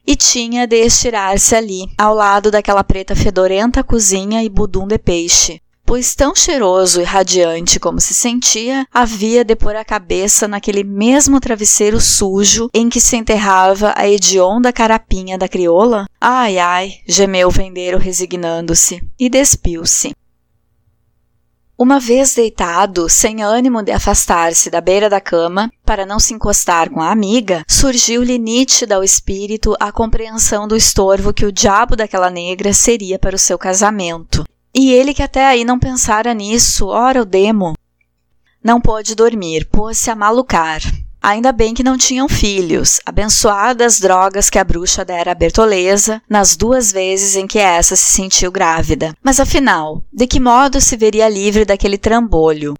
E 0.07 0.15
tinha 0.15 0.67
de 0.67 0.77
estirar-se 0.77 1.55
ali, 1.55 1.87
ao 1.97 2.13
lado 2.13 2.51
daquela 2.51 2.83
preta 2.83 3.15
fedorenta 3.15 3.83
cozinha 3.83 4.43
e 4.43 4.49
budum 4.49 4.87
de 4.87 4.99
peixe, 4.99 5.59
pois 5.95 6.13
tão 6.13 6.35
cheiroso 6.35 6.99
e 6.99 7.05
radiante 7.05 7.79
como 7.79 8.01
se 8.01 8.13
sentia, 8.13 8.85
havia 8.93 9.45
de 9.45 9.55
pôr 9.55 9.77
a 9.77 9.85
cabeça 9.85 10.45
naquele 10.45 10.83
mesmo 10.83 11.39
travesseiro 11.39 12.01
sujo 12.01 12.69
em 12.73 12.89
que 12.89 12.99
se 12.99 13.15
enterrava 13.15 13.93
a 13.95 14.05
hedionda 14.05 14.73
carapinha 14.73 15.37
da 15.37 15.47
crioula? 15.47 16.05
Ai, 16.19 16.57
ai, 16.57 16.95
gemeu 17.07 17.47
o 17.47 17.51
vendeiro 17.51 17.97
resignando-se, 17.97 19.01
e 19.17 19.29
despiu-se. 19.29 20.13
Uma 21.77 21.97
vez 21.97 22.35
deitado, 22.35 23.07
sem 23.07 23.41
ânimo 23.41 23.81
de 23.81 23.93
afastar-se 23.93 24.69
da 24.69 24.81
beira 24.81 25.09
da 25.09 25.21
cama, 25.21 25.71
para 25.85 26.05
não 26.05 26.19
se 26.19 26.33
encostar 26.33 26.89
com 26.89 27.01
a 27.01 27.09
amiga, 27.09 27.63
surgiu-lhe 27.69 28.37
nítida 28.37 28.97
ao 28.97 29.03
espírito 29.03 29.73
a 29.79 29.93
compreensão 29.93 30.67
do 30.67 30.75
estorvo 30.75 31.33
que 31.33 31.45
o 31.45 31.53
diabo 31.53 31.95
daquela 31.95 32.29
negra 32.29 32.73
seria 32.73 33.17
para 33.17 33.37
o 33.37 33.39
seu 33.39 33.57
casamento. 33.57 34.43
E 34.77 34.91
ele 34.91 35.13
que 35.13 35.23
até 35.23 35.45
aí 35.47 35.63
não 35.63 35.79
pensara 35.79 36.33
nisso, 36.33 36.87
ora 36.87 37.21
o 37.21 37.25
demo. 37.25 37.75
Não 38.61 38.81
pôde 38.81 39.15
dormir, 39.15 39.69
pôs-se 39.71 40.11
a 40.11 40.15
malucar. 40.15 40.81
Ainda 41.21 41.53
bem 41.53 41.73
que 41.73 41.81
não 41.81 41.97
tinham 41.97 42.27
filhos, 42.27 42.99
abençoadas 43.05 44.01
drogas 44.01 44.49
que 44.49 44.59
a 44.59 44.63
bruxa 44.65 45.05
dera 45.05 45.31
à 45.31 45.33
Bertoleza 45.33 46.21
nas 46.29 46.57
duas 46.57 46.91
vezes 46.91 47.37
em 47.37 47.47
que 47.47 47.57
essa 47.57 47.95
se 47.95 48.09
sentiu 48.09 48.51
grávida. 48.51 49.15
Mas 49.23 49.39
afinal, 49.39 50.03
de 50.11 50.27
que 50.27 50.41
modo 50.41 50.81
se 50.81 50.97
veria 50.97 51.29
livre 51.29 51.63
daquele 51.63 51.97
trambolho? 51.97 52.75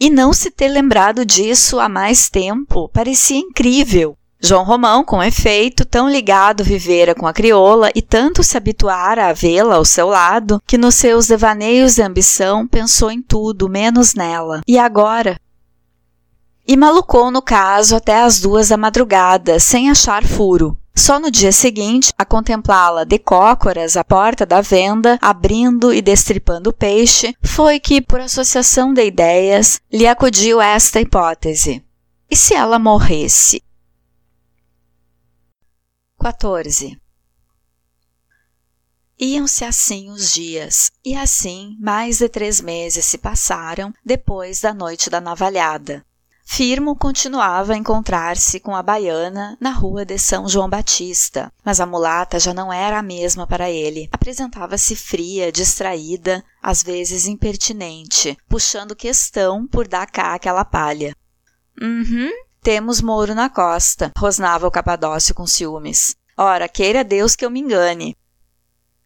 E 0.00 0.10
não 0.10 0.32
se 0.32 0.50
ter 0.50 0.68
lembrado 0.68 1.24
disso 1.24 1.78
há 1.78 1.88
mais 1.88 2.28
tempo 2.28 2.88
parecia 2.88 3.38
incrível. 3.38 4.18
João 4.40 4.64
Romão, 4.64 5.02
com 5.02 5.22
efeito, 5.22 5.84
tão 5.84 6.08
ligado 6.08 6.62
vivera 6.62 7.14
com 7.14 7.26
a 7.26 7.32
crioula 7.32 7.90
e 7.94 8.02
tanto 8.02 8.42
se 8.42 8.56
habituara 8.56 9.26
a 9.26 9.32
vê-la 9.32 9.76
ao 9.76 9.84
seu 9.84 10.08
lado, 10.08 10.60
que 10.66 10.76
nos 10.76 10.94
seus 10.94 11.26
devaneios 11.26 11.94
de 11.94 12.02
ambição 12.02 12.66
pensou 12.66 13.10
em 13.10 13.22
tudo, 13.22 13.68
menos 13.68 14.14
nela. 14.14 14.60
E 14.66 14.78
agora? 14.78 15.40
E 16.68 16.76
malucou 16.76 17.30
no 17.30 17.40
caso 17.40 17.96
até 17.96 18.22
as 18.22 18.40
duas 18.40 18.68
da 18.68 18.76
madrugada, 18.76 19.58
sem 19.58 19.90
achar 19.90 20.24
furo. 20.24 20.76
Só 20.94 21.20
no 21.20 21.30
dia 21.30 21.52
seguinte, 21.52 22.12
a 22.16 22.24
contemplá-la 22.24 23.04
de 23.04 23.18
cócoras 23.18 23.96
à 23.96 24.04
porta 24.04 24.46
da 24.46 24.62
venda, 24.62 25.18
abrindo 25.20 25.92
e 25.92 26.00
destripando 26.00 26.70
o 26.70 26.72
peixe, 26.72 27.34
foi 27.42 27.78
que, 27.78 28.00
por 28.00 28.18
associação 28.18 28.94
de 28.94 29.04
ideias, 29.04 29.78
lhe 29.92 30.06
acudiu 30.06 30.60
esta 30.60 31.00
hipótese. 31.00 31.84
E 32.30 32.34
se 32.34 32.54
ela 32.54 32.78
morresse? 32.78 33.62
14. 36.26 37.00
Iam-se 39.16 39.64
assim 39.64 40.10
os 40.10 40.34
dias, 40.34 40.90
e 41.04 41.14
assim 41.14 41.76
mais 41.78 42.18
de 42.18 42.28
três 42.28 42.60
meses 42.60 43.04
se 43.04 43.16
passaram 43.16 43.94
depois 44.04 44.60
da 44.60 44.74
noite 44.74 45.08
da 45.08 45.20
navalhada. 45.20 46.04
Firmo 46.44 46.96
continuava 46.96 47.74
a 47.74 47.76
encontrar-se 47.76 48.58
com 48.58 48.74
a 48.74 48.82
baiana 48.82 49.56
na 49.60 49.70
rua 49.70 50.04
de 50.04 50.18
São 50.18 50.48
João 50.48 50.68
Batista, 50.68 51.52
mas 51.64 51.78
a 51.78 51.86
mulata 51.86 52.40
já 52.40 52.52
não 52.52 52.72
era 52.72 52.98
a 52.98 53.04
mesma 53.04 53.46
para 53.46 53.70
ele. 53.70 54.08
Apresentava-se 54.10 54.96
fria, 54.96 55.52
distraída, 55.52 56.44
às 56.60 56.82
vezes 56.82 57.28
impertinente, 57.28 58.36
puxando 58.48 58.96
questão 58.96 59.64
por 59.64 59.86
dar 59.86 60.10
cá 60.10 60.34
aquela 60.34 60.64
palha. 60.64 61.14
Uhum, 61.80 62.32
temos 62.66 63.00
Moro 63.00 63.32
na 63.32 63.48
costa, 63.48 64.10
rosnava 64.18 64.66
o 64.66 64.70
Capadócio 64.72 65.32
com 65.32 65.46
ciúmes. 65.46 66.16
Ora, 66.36 66.68
queira 66.68 67.04
Deus 67.04 67.36
que 67.36 67.46
eu 67.46 67.50
me 67.50 67.60
engane. 67.60 68.16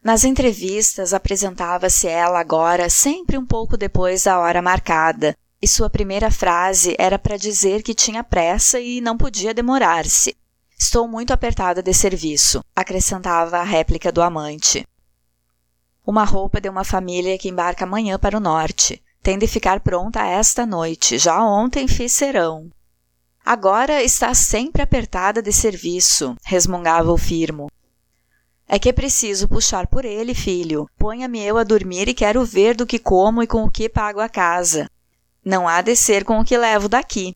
Nas 0.02 0.24
entrevistas 0.24 1.12
apresentava-se 1.12 2.08
ela 2.08 2.40
agora 2.40 2.88
sempre 2.88 3.36
um 3.36 3.44
pouco 3.44 3.76
depois 3.76 4.24
da 4.24 4.38
hora 4.38 4.62
marcada, 4.62 5.36
e 5.60 5.68
sua 5.68 5.90
primeira 5.90 6.30
frase 6.30 6.96
era 6.98 7.18
para 7.18 7.36
dizer 7.36 7.82
que 7.82 7.92
tinha 7.92 8.24
pressa 8.24 8.80
e 8.80 8.98
não 8.98 9.18
podia 9.18 9.52
demorar-se. 9.52 10.34
Estou 10.78 11.06
muito 11.06 11.30
apertada 11.30 11.82
de 11.82 11.92
serviço, 11.92 12.64
acrescentava 12.74 13.58
a 13.58 13.62
réplica 13.62 14.10
do 14.10 14.22
amante. 14.22 14.88
Uma 16.06 16.24
roupa 16.24 16.62
de 16.62 16.70
uma 16.70 16.82
família 16.82 17.36
que 17.36 17.50
embarca 17.50 17.84
amanhã 17.84 18.18
para 18.18 18.38
o 18.38 18.40
norte. 18.40 19.04
Tem 19.22 19.36
de 19.36 19.46
ficar 19.46 19.80
pronta 19.80 20.24
esta 20.24 20.64
noite. 20.64 21.18
Já 21.18 21.44
ontem 21.44 21.86
fiz 21.86 22.10
serão. 22.12 22.70
Agora 23.52 24.00
está 24.00 24.32
sempre 24.32 24.80
apertada 24.80 25.42
de 25.42 25.52
serviço, 25.52 26.36
resmungava 26.44 27.10
o 27.10 27.18
firmo. 27.18 27.68
É 28.68 28.78
que 28.78 28.88
é 28.88 28.92
preciso 28.92 29.48
puxar 29.48 29.88
por 29.88 30.04
ele, 30.04 30.36
filho. 30.36 30.88
Ponha-me 30.96 31.40
eu 31.40 31.58
a 31.58 31.64
dormir 31.64 32.06
e 32.06 32.14
quero 32.14 32.44
ver 32.44 32.76
do 32.76 32.86
que 32.86 32.96
como 32.96 33.42
e 33.42 33.48
com 33.48 33.64
o 33.64 33.70
que 33.70 33.88
pago 33.88 34.20
a 34.20 34.28
casa. 34.28 34.88
Não 35.44 35.66
há 35.66 35.82
de 35.82 35.96
ser 35.96 36.24
com 36.24 36.38
o 36.38 36.44
que 36.44 36.56
levo 36.56 36.88
daqui. 36.88 37.34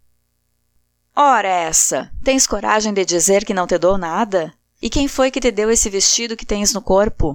Ora 1.16 1.48
essa! 1.48 2.12
Tens 2.22 2.46
coragem 2.46 2.94
de 2.94 3.04
dizer 3.04 3.44
que 3.44 3.52
não 3.52 3.66
te 3.66 3.76
dou 3.76 3.98
nada? 3.98 4.54
E 4.80 4.88
quem 4.88 5.08
foi 5.08 5.32
que 5.32 5.40
te 5.40 5.50
deu 5.50 5.68
esse 5.68 5.90
vestido 5.90 6.36
que 6.36 6.46
tens 6.46 6.72
no 6.72 6.80
corpo? 6.80 7.32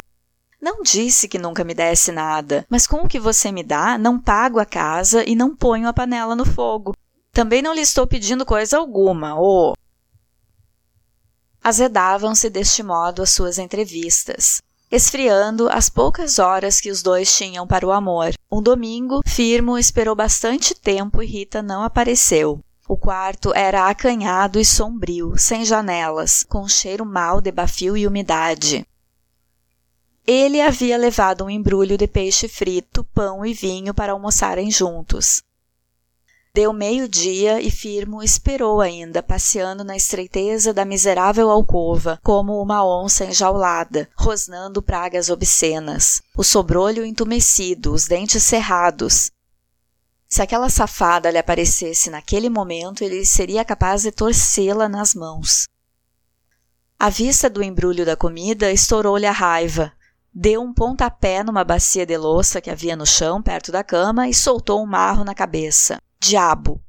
Não 0.61 0.83
disse 0.83 1.27
que 1.27 1.37
nunca 1.37 1.65
me 1.65 1.73
desse 1.73 2.13
nada, 2.13 2.65
mas 2.69 2.87
com 2.87 3.01
o 3.01 3.09
que 3.09 3.19
você 3.19 3.51
me 3.51 3.61
dá, 3.61 3.97
não 3.97 4.17
pago 4.17 4.57
a 4.57 4.65
casa 4.65 5.25
e 5.27 5.35
não 5.35 5.53
ponho 5.53 5.85
a 5.85 5.91
panela 5.91 6.33
no 6.33 6.45
fogo. 6.45 6.95
Também 7.39 7.61
não 7.61 7.73
lhe 7.73 7.79
estou 7.79 8.05
pedindo 8.05 8.45
coisa 8.45 8.77
alguma, 8.77 9.39
Oh. 9.39 9.73
Azedavam-se 11.63 12.49
deste 12.49 12.83
modo 12.83 13.21
as 13.21 13.29
suas 13.29 13.57
entrevistas, 13.57 14.61
esfriando 14.91 15.69
as 15.69 15.89
poucas 15.89 16.37
horas 16.37 16.81
que 16.81 16.91
os 16.91 17.01
dois 17.01 17.33
tinham 17.33 17.65
para 17.65 17.87
o 17.87 17.93
amor. 17.93 18.33
Um 18.51 18.61
domingo, 18.61 19.21
Firmo 19.25 19.77
esperou 19.77 20.17
bastante 20.17 20.75
tempo 20.75 21.23
e 21.23 21.25
Rita 21.25 21.61
não 21.61 21.81
apareceu. 21.81 22.59
O 22.85 22.97
quarto 22.97 23.53
era 23.55 23.87
acanhado 23.87 24.59
e 24.59 24.65
sombrio, 24.65 25.37
sem 25.37 25.63
janelas, 25.63 26.43
com 26.43 26.63
um 26.63 26.67
cheiro 26.67 27.05
mau 27.05 27.39
de 27.39 27.53
bafio 27.53 27.95
e 27.95 28.05
umidade. 28.05 28.85
Ele 30.27 30.59
havia 30.59 30.97
levado 30.97 31.45
um 31.45 31.49
embrulho 31.49 31.97
de 31.97 32.05
peixe 32.05 32.49
frito, 32.49 33.01
pão 33.13 33.45
e 33.45 33.53
vinho 33.53 33.93
para 33.93 34.11
almoçarem 34.11 34.69
juntos. 34.69 35.41
Deu 36.51 36.73
meio-dia 36.73 37.61
e 37.61 37.69
Firmo 37.69 38.23
esperou 38.23 38.81
ainda, 38.81 39.21
passeando 39.21 39.83
na 39.83 39.95
estreiteza 39.95 40.73
da 40.73 40.83
miserável 40.83 41.51
alcova, 41.51 42.19
como 42.23 42.59
uma 42.59 42.83
onça 42.83 43.23
enjaulada, 43.25 44.09
rosnando 44.15 44.81
pragas 44.81 45.29
obscenas, 45.29 46.23
o 46.35 46.43
sobrolho 46.43 47.05
entumecido, 47.05 47.93
os 47.93 48.07
dentes 48.07 48.41
cerrados. 48.41 49.29
Se 50.27 50.41
aquela 50.41 50.69
safada 50.69 51.29
lhe 51.29 51.37
aparecesse 51.37 52.09
naquele 52.09 52.49
momento, 52.49 53.03
ele 53.03 53.25
seria 53.25 53.63
capaz 53.63 54.01
de 54.01 54.11
torcê-la 54.11 54.89
nas 54.89 55.13
mãos. 55.13 55.67
À 56.97 57.09
vista 57.09 57.47
do 57.47 57.61
embrulho 57.61 58.05
da 58.05 58.17
comida, 58.17 58.71
estourou-lhe 58.71 59.27
a 59.27 59.31
raiva. 59.31 59.93
Deu 60.33 60.61
um 60.61 60.73
pontapé 60.73 61.43
numa 61.43 61.63
bacia 61.63 62.05
de 62.05 62.17
louça 62.17 62.59
que 62.59 62.69
havia 62.71 62.95
no 62.95 63.05
chão, 63.05 63.41
perto 63.41 63.71
da 63.71 63.83
cama, 63.83 64.27
e 64.27 64.33
soltou 64.33 64.83
um 64.83 64.87
marro 64.87 65.23
na 65.23 65.35
cabeça. 65.35 66.01
Diabo! 66.21 66.81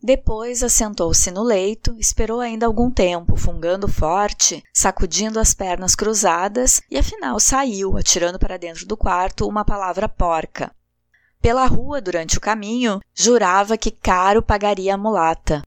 Depois 0.00 0.62
assentou-se 0.62 1.30
no 1.32 1.42
leito, 1.42 1.96
esperou 1.98 2.40
ainda 2.40 2.64
algum 2.64 2.90
tempo, 2.90 3.36
fungando 3.36 3.88
forte, 3.88 4.62
sacudindo 4.72 5.40
as 5.40 5.52
pernas 5.52 5.96
cruzadas 5.96 6.80
e 6.88 6.96
afinal 6.96 7.38
saiu, 7.40 7.96
atirando 7.96 8.38
para 8.38 8.56
dentro 8.56 8.86
do 8.86 8.96
quarto 8.96 9.48
uma 9.48 9.64
palavra 9.64 10.08
porca. 10.08 10.74
Pela 11.40 11.66
rua, 11.66 12.00
durante 12.00 12.38
o 12.38 12.40
caminho, 12.40 13.00
jurava 13.12 13.76
que 13.76 13.90
caro 13.90 14.40
pagaria 14.40 14.94
a 14.94 14.98
mulata. 14.98 15.62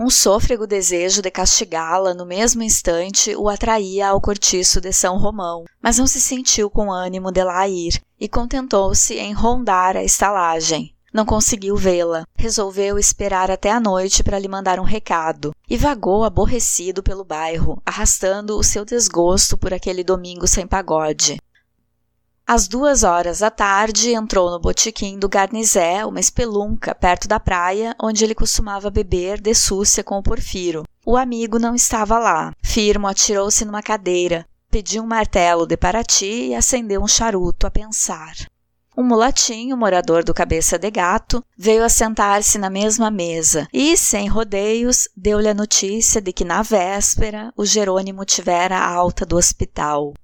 Um 0.00 0.08
sôfrego 0.08 0.64
desejo 0.64 1.20
de 1.20 1.28
castigá-la 1.28 2.14
no 2.14 2.24
mesmo 2.24 2.62
instante 2.62 3.34
o 3.34 3.48
atraía 3.48 4.10
ao 4.10 4.20
cortiço 4.20 4.80
de 4.80 4.92
São 4.92 5.18
Romão, 5.18 5.64
mas 5.82 5.98
não 5.98 6.06
se 6.06 6.20
sentiu 6.20 6.70
com 6.70 6.92
ânimo 6.92 7.32
de 7.32 7.42
lá 7.42 7.66
ir 7.66 8.00
e 8.20 8.28
contentou-se 8.28 9.14
em 9.18 9.32
rondar 9.32 9.96
a 9.96 10.04
estalagem. 10.04 10.94
Não 11.12 11.26
conseguiu 11.26 11.74
vê-la. 11.74 12.24
Resolveu 12.36 12.96
esperar 12.96 13.50
até 13.50 13.72
a 13.72 13.80
noite 13.80 14.22
para 14.22 14.38
lhe 14.38 14.46
mandar 14.46 14.78
um 14.78 14.84
recado 14.84 15.52
e 15.68 15.76
vagou 15.76 16.22
aborrecido 16.22 17.02
pelo 17.02 17.24
bairro, 17.24 17.82
arrastando 17.84 18.56
o 18.56 18.62
seu 18.62 18.84
desgosto 18.84 19.58
por 19.58 19.74
aquele 19.74 20.04
domingo 20.04 20.46
sem 20.46 20.64
pagode. 20.64 21.40
Às 22.50 22.66
duas 22.66 23.02
horas 23.04 23.40
da 23.40 23.50
tarde, 23.50 24.14
entrou 24.14 24.50
no 24.50 24.58
botequim 24.58 25.18
do 25.18 25.28
Garnizé, 25.28 26.02
uma 26.06 26.18
espelunca, 26.18 26.94
perto 26.94 27.28
da 27.28 27.38
praia, 27.38 27.94
onde 28.02 28.24
ele 28.24 28.34
costumava 28.34 28.90
beber 28.90 29.38
de 29.38 29.54
súcia 29.54 30.02
com 30.02 30.16
o 30.16 30.22
Porfiro. 30.22 30.84
O 31.04 31.14
amigo 31.14 31.58
não 31.58 31.74
estava 31.74 32.18
lá. 32.18 32.54
Firmo 32.64 33.06
atirou-se 33.06 33.66
numa 33.66 33.82
cadeira, 33.82 34.46
pediu 34.70 35.02
um 35.02 35.06
martelo 35.06 35.66
de 35.66 35.76
Paraty 35.76 36.46
e 36.46 36.54
acendeu 36.54 37.02
um 37.02 37.06
charuto 37.06 37.66
a 37.66 37.70
pensar. 37.70 38.32
Um 38.96 39.04
mulatinho, 39.04 39.76
morador 39.76 40.24
do 40.24 40.32
Cabeça 40.32 40.78
de 40.78 40.90
Gato, 40.90 41.44
veio 41.54 41.84
assentar-se 41.84 42.56
na 42.56 42.70
mesma 42.70 43.10
mesa 43.10 43.68
e, 43.70 43.94
sem 43.94 44.26
rodeios, 44.26 45.06
deu-lhe 45.14 45.50
a 45.50 45.54
notícia 45.54 46.18
de 46.18 46.32
que 46.32 46.46
na 46.46 46.62
véspera 46.62 47.52
o 47.54 47.66
Jerônimo 47.66 48.24
tivera 48.24 48.82
alta 48.82 49.26
do 49.26 49.36
hospital. 49.36 50.14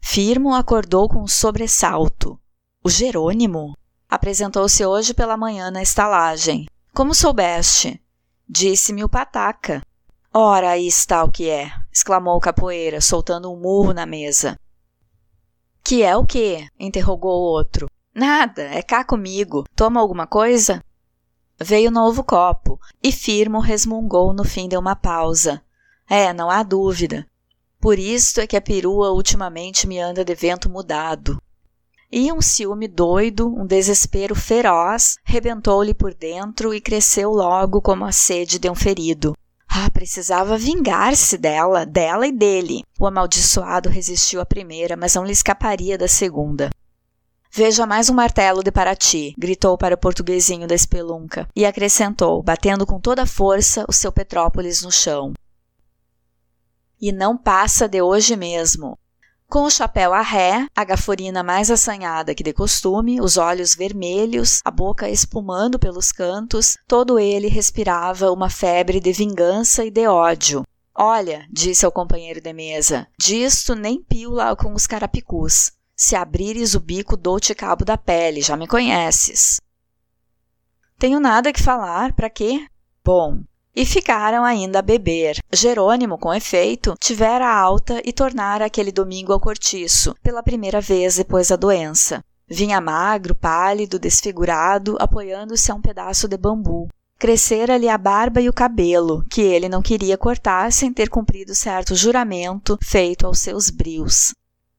Firmo 0.00 0.54
acordou 0.54 1.08
com 1.08 1.22
um 1.22 1.26
sobressalto. 1.26 2.38
O 2.84 2.90
Jerônimo? 2.90 3.76
Apresentou-se 4.08 4.84
hoje 4.84 5.12
pela 5.12 5.36
manhã 5.36 5.70
na 5.70 5.82
estalagem. 5.82 6.66
Como 6.94 7.14
soubeste? 7.14 8.02
Disse-me 8.48 9.04
o 9.04 9.08
pataca. 9.08 9.82
Ora, 10.32 10.70
aí 10.70 10.86
está 10.86 11.22
o 11.24 11.30
que 11.30 11.48
é, 11.48 11.70
exclamou 11.92 12.36
o 12.36 12.40
capoeira, 12.40 13.00
soltando 13.00 13.52
um 13.52 13.60
murro 13.60 13.92
na 13.92 14.06
mesa. 14.06 14.58
Que 15.82 16.02
é 16.02 16.16
o 16.16 16.24
quê? 16.24 16.66
interrogou 16.78 17.32
o 17.32 17.52
outro. 17.52 17.90
Nada, 18.14 18.62
é 18.62 18.82
cá 18.82 19.04
comigo. 19.04 19.64
Toma 19.76 20.00
alguma 20.00 20.26
coisa? 20.26 20.82
Veio 21.60 21.90
novo 21.90 22.22
copo, 22.22 22.80
e 23.02 23.10
Firmo 23.10 23.58
resmungou 23.58 24.32
no 24.32 24.44
fim 24.44 24.68
de 24.68 24.76
uma 24.76 24.94
pausa. 24.94 25.62
É, 26.08 26.32
não 26.32 26.50
há 26.50 26.62
dúvida. 26.62 27.26
Por 27.80 27.96
isto 27.96 28.40
é 28.40 28.46
que 28.46 28.56
a 28.56 28.60
perua 28.60 29.12
ultimamente 29.12 29.86
me 29.86 30.00
anda 30.00 30.24
de 30.24 30.34
vento 30.34 30.68
mudado. 30.68 31.40
E 32.10 32.32
um 32.32 32.40
ciúme 32.40 32.88
doido, 32.88 33.46
um 33.46 33.64
desespero 33.64 34.34
feroz, 34.34 35.16
rebentou-lhe 35.22 35.94
por 35.94 36.12
dentro 36.12 36.74
e 36.74 36.80
cresceu 36.80 37.30
logo 37.30 37.80
como 37.80 38.04
a 38.04 38.10
sede 38.10 38.58
de 38.58 38.68
um 38.68 38.74
ferido. 38.74 39.36
Ah, 39.68 39.88
precisava 39.90 40.58
vingar-se 40.58 41.38
dela, 41.38 41.86
dela 41.86 42.26
e 42.26 42.32
dele. 42.32 42.82
O 42.98 43.06
amaldiçoado 43.06 43.88
resistiu 43.88 44.40
à 44.40 44.46
primeira, 44.46 44.96
mas 44.96 45.14
não 45.14 45.24
lhe 45.24 45.32
escaparia 45.32 45.96
da 45.96 46.08
segunda. 46.08 46.70
Veja 47.52 47.86
mais 47.86 48.10
um 48.10 48.14
martelo 48.14 48.62
de 48.64 48.72
Paraty, 48.72 49.34
gritou 49.38 49.78
para 49.78 49.94
o 49.94 49.98
portuguesinho 49.98 50.66
da 50.66 50.74
espelunca, 50.74 51.48
e 51.54 51.64
acrescentou, 51.64 52.42
batendo 52.42 52.84
com 52.84 52.98
toda 52.98 53.22
a 53.22 53.26
força 53.26 53.84
o 53.88 53.92
seu 53.92 54.10
Petrópolis 54.10 54.82
no 54.82 54.90
chão 54.90 55.32
e 57.00 57.12
não 57.12 57.36
passa 57.36 57.88
de 57.88 58.02
hoje 58.02 58.36
mesmo. 58.36 58.98
Com 59.48 59.64
o 59.64 59.70
chapéu 59.70 60.12
a 60.12 60.20
ré, 60.20 60.66
a 60.76 60.84
gaforina 60.84 61.42
mais 61.42 61.70
assanhada 61.70 62.34
que 62.34 62.42
de 62.42 62.52
costume, 62.52 63.18
os 63.18 63.38
olhos 63.38 63.74
vermelhos, 63.74 64.60
a 64.62 64.70
boca 64.70 65.08
espumando 65.08 65.78
pelos 65.78 66.12
cantos, 66.12 66.76
todo 66.86 67.18
ele 67.18 67.48
respirava 67.48 68.30
uma 68.30 68.50
febre 68.50 69.00
de 69.00 69.10
vingança 69.10 69.84
e 69.86 69.90
de 69.90 70.06
ódio. 70.06 70.64
Olha, 70.94 71.46
disse 71.50 71.86
ao 71.86 71.92
companheiro 71.92 72.42
de 72.42 72.52
mesa, 72.52 73.06
disto 73.18 73.74
nem 73.74 74.04
lá 74.26 74.54
com 74.54 74.74
os 74.74 74.86
carapicus. 74.86 75.72
Se 75.96 76.14
abrires 76.14 76.74
o 76.74 76.80
bico, 76.80 77.16
dou-te 77.16 77.54
cabo 77.54 77.84
da 77.84 77.96
pele, 77.96 78.42
já 78.42 78.56
me 78.56 78.66
conheces. 78.66 79.60
Tenho 80.98 81.20
nada 81.20 81.52
que 81.52 81.62
falar, 81.62 82.12
para 82.12 82.28
quê? 82.28 82.66
Bom, 83.04 83.42
e 83.78 83.86
ficaram 83.86 84.42
ainda 84.44 84.80
a 84.80 84.82
beber. 84.82 85.38
Jerônimo, 85.52 86.18
com 86.18 86.34
efeito, 86.34 86.96
tivera 86.98 87.48
alta 87.48 88.02
e 88.04 88.12
tornara 88.12 88.64
aquele 88.64 88.90
domingo 88.90 89.32
ao 89.32 89.38
cortiço, 89.38 90.16
pela 90.20 90.42
primeira 90.42 90.80
vez 90.80 91.14
depois 91.14 91.46
da 91.46 91.54
doença. 91.54 92.20
Vinha 92.48 92.80
magro, 92.80 93.36
pálido, 93.36 93.96
desfigurado, 93.96 94.96
apoiando-se 94.98 95.70
a 95.70 95.76
um 95.76 95.80
pedaço 95.80 96.26
de 96.26 96.36
bambu. 96.36 96.88
Crescera-lhe 97.20 97.88
a 97.88 97.96
barba 97.96 98.40
e 98.40 98.48
o 98.48 98.52
cabelo, 98.52 99.24
que 99.30 99.42
ele 99.42 99.68
não 99.68 99.80
queria 99.80 100.18
cortar 100.18 100.72
sem 100.72 100.92
ter 100.92 101.08
cumprido 101.08 101.54
certo 101.54 101.94
juramento 101.94 102.76
feito 102.82 103.28
aos 103.28 103.38
seus 103.38 103.70
brios. 103.70 104.34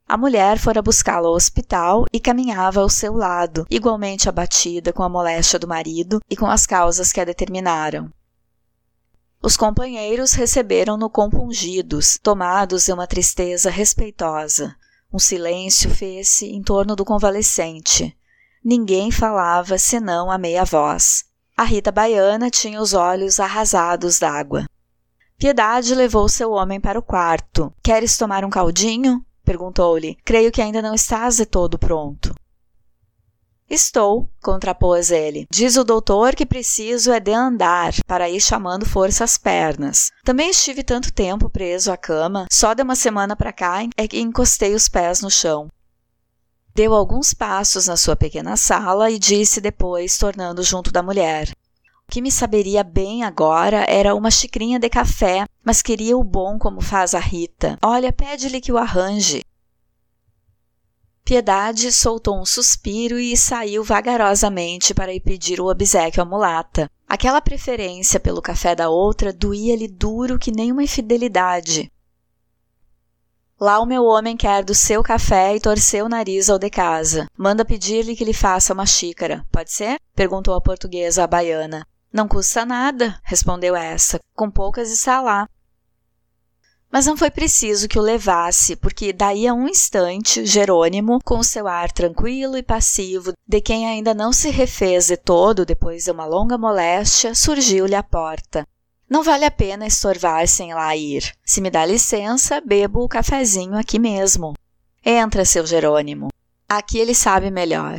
A 0.05 0.17
mulher 0.17 0.59
fora 0.59 0.81
buscá-lo 0.81 1.27
ao 1.27 1.35
hospital 1.35 2.05
e 2.12 2.19
caminhava 2.19 2.81
ao 2.81 2.89
seu 2.89 3.13
lado, 3.13 3.65
igualmente 3.69 4.27
abatida 4.27 4.91
com 4.91 5.03
a 5.03 5.09
moléstia 5.09 5.57
do 5.57 5.69
marido 5.69 6.19
e 6.29 6.35
com 6.35 6.47
as 6.47 6.65
causas 6.65 7.13
que 7.13 7.21
a 7.21 7.25
determinaram. 7.25 8.12
Os 9.41 9.56
companheiros 9.56 10.34
receberam-no 10.34 11.10
compungidos, 11.10 12.19
tomados 12.21 12.86
de 12.86 12.91
uma 12.91 13.08
tristeza 13.08 13.69
respeitosa. 13.69 14.75
Um 15.13 15.17
silêncio 15.17 15.89
fez-se 15.89 16.47
em 16.47 16.62
torno 16.62 16.93
do 16.93 17.06
convalescente. 17.06 18.15
Ninguém 18.63 19.12
falava 19.12 19.78
senão 19.78 20.30
a 20.30 20.38
meia 20.38 20.65
voz. 20.65 21.23
A 21.56 21.63
Rita 21.63 21.89
Baiana 21.89 22.49
tinha 22.49 22.82
os 22.82 22.93
olhos 22.93 23.39
arrasados 23.39 24.19
d'água. 24.19 24.67
Piedade 25.38 25.95
levou 25.95 26.28
seu 26.28 26.52
homem 26.52 26.82
para 26.82 26.99
o 26.99 27.02
quarto. 27.02 27.73
Queres 27.82 28.17
tomar 28.17 28.43
um 28.43 28.49
caldinho? 28.49 29.25
perguntou-lhe. 29.45 30.17
Creio 30.25 30.52
que 30.52 30.62
ainda 30.62 30.82
não 30.82 30.93
estás 30.93 31.38
de 31.38 31.45
todo 31.45 31.80
pronto. 31.80 32.36
Estou, 33.69 34.27
contrapôs 34.41 35.12
ele. 35.12 35.45
Diz 35.51 35.77
o 35.77 35.84
doutor 35.84 36.34
que 36.34 36.45
preciso 36.45 37.12
é 37.12 37.19
de 37.19 37.32
andar 37.32 37.93
para 38.08 38.27
ir 38.27 38.41
chamando 38.41 38.84
força 38.84 39.23
às 39.23 39.38
pernas. 39.38 40.10
Também 40.23 40.49
estive 40.49 40.84
tanto 40.84 41.13
tempo 41.13 41.49
preso 41.51 41.91
à 41.91 41.97
cama, 41.97 42.47
só 42.51 42.73
de 42.73 42.82
uma 42.82 42.95
semana 42.95 43.36
para 43.36 43.53
cá 43.53 43.82
é 43.95 44.08
que 44.08 44.19
encostei 44.19 44.73
os 44.73 44.89
pés 44.89 45.21
no 45.21 45.29
chão. 45.29 45.69
Deu 46.73 46.95
alguns 46.95 47.34
passos 47.34 47.86
na 47.86 47.95
sua 47.95 48.15
pequena 48.15 48.58
sala 48.58 49.12
e 49.12 49.19
disse 49.19 49.62
depois, 49.62 50.17
tornando 50.17 50.63
junto 50.63 50.91
da 50.91 51.03
mulher: 51.03 51.51
O 52.08 52.12
que 52.12 52.21
me 52.21 52.32
saberia 52.32 52.84
bem 52.84 53.23
agora 53.23 53.86
era 53.88 54.15
uma 54.15 54.32
xicrinha 54.32 54.79
de 54.79 54.89
café, 54.89 55.45
mas 55.63 55.84
queria 55.84 56.17
o 56.17 56.23
bom 56.23 56.58
como 56.58 56.82
faz 56.82 57.13
a 57.13 57.19
Rita. 57.19 57.77
Olha, 57.84 58.12
pede-lhe 58.12 58.62
que 58.62 58.71
o 58.71 58.77
arranje. 58.77 59.41
Piedade 61.30 61.92
soltou 61.92 62.42
um 62.42 62.44
suspiro 62.44 63.20
e 63.20 63.38
saiu 63.38 63.84
vagarosamente 63.84 64.96
para 64.96 65.13
ir 65.13 65.20
pedir 65.20 65.62
o 65.62 65.70
obsequio 65.70 66.24
à 66.24 66.26
mulata. 66.26 66.89
Aquela 67.08 67.39
preferência 67.39 68.20
pelo 68.20 68.42
café 68.42 68.74
da 68.74 68.89
outra 68.89 69.32
doía-lhe 69.32 69.88
duro 69.88 70.39
que 70.39 70.52
nem 70.52 70.72
uma 70.72 70.82
infidelidade. 70.82 71.92
Lá 73.60 73.80
o 73.80 73.86
meu 73.86 74.06
homem 74.06 74.36
quer 74.36 74.63
do 74.63 74.74
seu 74.74 75.04
café 75.04 75.56
e 75.56 75.60
torceu 75.60 76.08
o 76.08 76.10
nariz 76.10 76.50
ao 76.50 76.58
de 76.58 76.72
casa. 76.72 77.28
Manda 77.38 77.63
pedir-lhe 77.63 78.15
que 78.15 78.26
lhe 78.26 78.34
faça 78.34 78.74
uma 78.74 78.88
xícara. 78.88 79.46
Pode 79.52 79.72
ser? 79.72 80.00
perguntou 80.15 80.56
a 80.56 80.62
portuguesa 80.62 81.26
à 81.26 81.28
baiana. 81.28 81.86
Não 82.12 82.28
custa 82.28 82.65
nada, 82.65 83.20
respondeu 83.24 83.76
essa. 83.76 84.20
Com 84.36 84.50
poucas 84.50 84.89
está 84.89 85.22
lá. 85.22 85.48
Mas 86.91 87.06
não 87.06 87.15
foi 87.15 87.30
preciso 87.30 87.88
que 87.88 87.99
o 87.99 88.02
levasse, 88.02 88.75
porque 88.75 89.13
daí 89.13 89.47
a 89.47 89.54
um 89.54 89.67
instante, 89.67 90.43
Jerônimo, 90.43 91.19
com 91.23 91.43
seu 91.43 91.67
ar 91.67 91.91
tranquilo 91.91 92.58
e 92.58 92.63
passivo, 92.63 93.34
de 93.47 93.62
quem 93.62 93.88
ainda 93.88 94.13
não 94.13 94.34
se 94.34 94.49
refez 94.49 95.08
de 95.08 95.15
todo 95.15 95.65
depois 95.65 96.06
de 96.06 96.12
uma 96.12 96.25
longa 96.25 96.58
moléstia, 96.58 97.36
surgiu-lhe 97.36 97.93
à 97.93 98.02
porta. 98.02 98.67
Não 99.08 99.23
vale 99.23 99.45
a 99.45 99.52
pena 99.52 99.86
estorvar 99.86 100.47
sem 100.47 100.73
lá 100.73 100.95
ir. 100.95 101.32
Se 101.45 101.62
me 101.62 101.69
dá 101.69 101.86
licença, 101.86 102.62
bebo 102.62 103.04
o 103.04 103.10
cafezinho 103.10 103.78
aqui 103.78 103.99
mesmo. 103.99 104.54
Entra, 105.06 105.45
seu 105.45 105.65
Jerônimo. 105.65 106.30
Aqui 106.67 106.97
ele 106.97 107.15
sabe 107.15 107.49
melhor. 107.49 107.97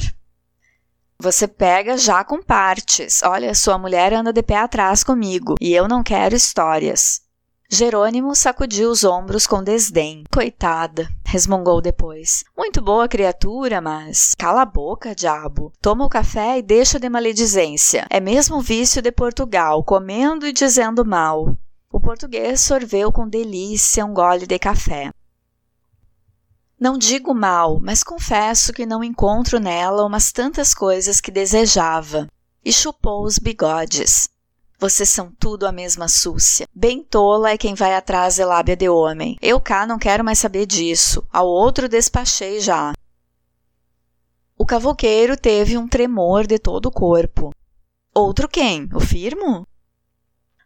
Você 1.18 1.46
pega 1.46 1.98
já 1.98 2.24
com 2.24 2.42
partes. 2.42 3.22
Olha, 3.22 3.54
sua 3.54 3.76
mulher 3.76 4.14
anda 4.14 4.32
de 4.32 4.42
pé 4.42 4.56
atrás 4.56 5.04
comigo 5.04 5.56
e 5.60 5.72
eu 5.72 5.86
não 5.86 6.02
quero 6.02 6.34
histórias. 6.34 7.20
Jerônimo 7.72 8.34
sacudiu 8.34 8.90
os 8.90 9.04
ombros 9.04 9.46
com 9.46 9.62
desdém. 9.62 10.24
Coitada, 10.34 11.08
resmungou 11.24 11.80
depois. 11.80 12.42
Muito 12.58 12.82
boa 12.82 13.06
criatura, 13.06 13.80
mas. 13.80 14.34
Cala 14.34 14.62
a 14.62 14.66
boca, 14.66 15.14
diabo. 15.14 15.72
Toma 15.80 16.04
o 16.04 16.08
café 16.08 16.58
e 16.58 16.62
deixa 16.62 16.98
de 16.98 17.08
maledizência. 17.08 18.08
É 18.10 18.18
mesmo 18.18 18.60
vício 18.60 19.00
de 19.00 19.12
Portugal, 19.12 19.84
comendo 19.84 20.48
e 20.48 20.52
dizendo 20.52 21.04
mal. 21.04 21.56
O 21.92 22.00
português 22.00 22.60
sorveu 22.60 23.12
com 23.12 23.28
delícia 23.28 24.04
um 24.04 24.12
gole 24.12 24.48
de 24.48 24.58
café. 24.58 25.12
Não 26.78 26.96
digo 26.96 27.32
mal, 27.32 27.78
mas 27.80 28.02
confesso 28.02 28.72
que 28.72 28.86
não 28.86 29.04
encontro 29.04 29.60
nela 29.60 30.04
umas 30.04 30.32
tantas 30.32 30.72
coisas 30.74 31.20
que 31.20 31.30
desejava. 31.30 32.26
E 32.64 32.72
chupou 32.72 33.22
os 33.22 33.38
bigodes. 33.38 34.29
Vocês 34.80 35.10
são 35.10 35.30
tudo 35.38 35.66
a 35.66 35.72
mesma 35.72 36.08
súcia. 36.08 36.66
Bem 36.74 37.04
tola 37.04 37.50
é 37.50 37.58
quem 37.58 37.74
vai 37.74 37.94
atrás 37.94 38.36
de 38.36 38.44
lábia 38.46 38.74
de 38.74 38.88
homem. 38.88 39.36
Eu 39.42 39.60
cá 39.60 39.86
não 39.86 39.98
quero 39.98 40.24
mais 40.24 40.38
saber 40.38 40.64
disso. 40.64 41.22
Ao 41.30 41.46
outro 41.46 41.86
despachei 41.86 42.60
já. 42.60 42.94
O 44.56 44.64
cavoqueiro 44.64 45.36
teve 45.36 45.76
um 45.76 45.86
tremor 45.86 46.46
de 46.46 46.58
todo 46.58 46.86
o 46.86 46.90
corpo. 46.90 47.54
Outro 48.14 48.48
quem? 48.48 48.88
O 48.94 49.00
firmo? 49.00 49.66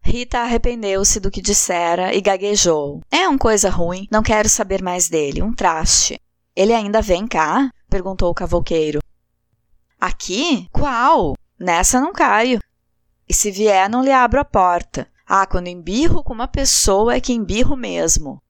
Rita 0.00 0.38
arrependeu-se 0.38 1.18
do 1.18 1.30
que 1.30 1.42
dissera 1.42 2.14
e 2.14 2.20
gaguejou. 2.20 3.00
É 3.10 3.28
um 3.28 3.36
coisa 3.36 3.68
ruim, 3.68 4.06
não 4.12 4.22
quero 4.22 4.48
saber 4.48 4.80
mais 4.80 5.08
dele, 5.08 5.42
um 5.42 5.52
traste. 5.52 6.20
Ele 6.54 6.72
ainda 6.72 7.02
vem 7.02 7.26
cá? 7.26 7.68
perguntou 7.90 8.30
o 8.30 8.34
cavoqueiro. 8.34 9.00
Aqui? 10.00 10.68
Qual? 10.70 11.34
Nessa 11.58 12.00
não 12.00 12.12
caio. 12.12 12.60
E 13.28 13.34
se 13.34 13.50
vier, 13.50 13.88
não 13.88 14.02
lhe 14.02 14.12
abro 14.12 14.40
a 14.40 14.44
porta. 14.44 15.08
Ah, 15.26 15.46
quando 15.46 15.68
embirro 15.68 16.22
com 16.22 16.34
uma 16.34 16.48
pessoa 16.48 17.14
é 17.14 17.20
que 17.20 17.32
embirro 17.32 17.76
mesmo. 17.76 18.42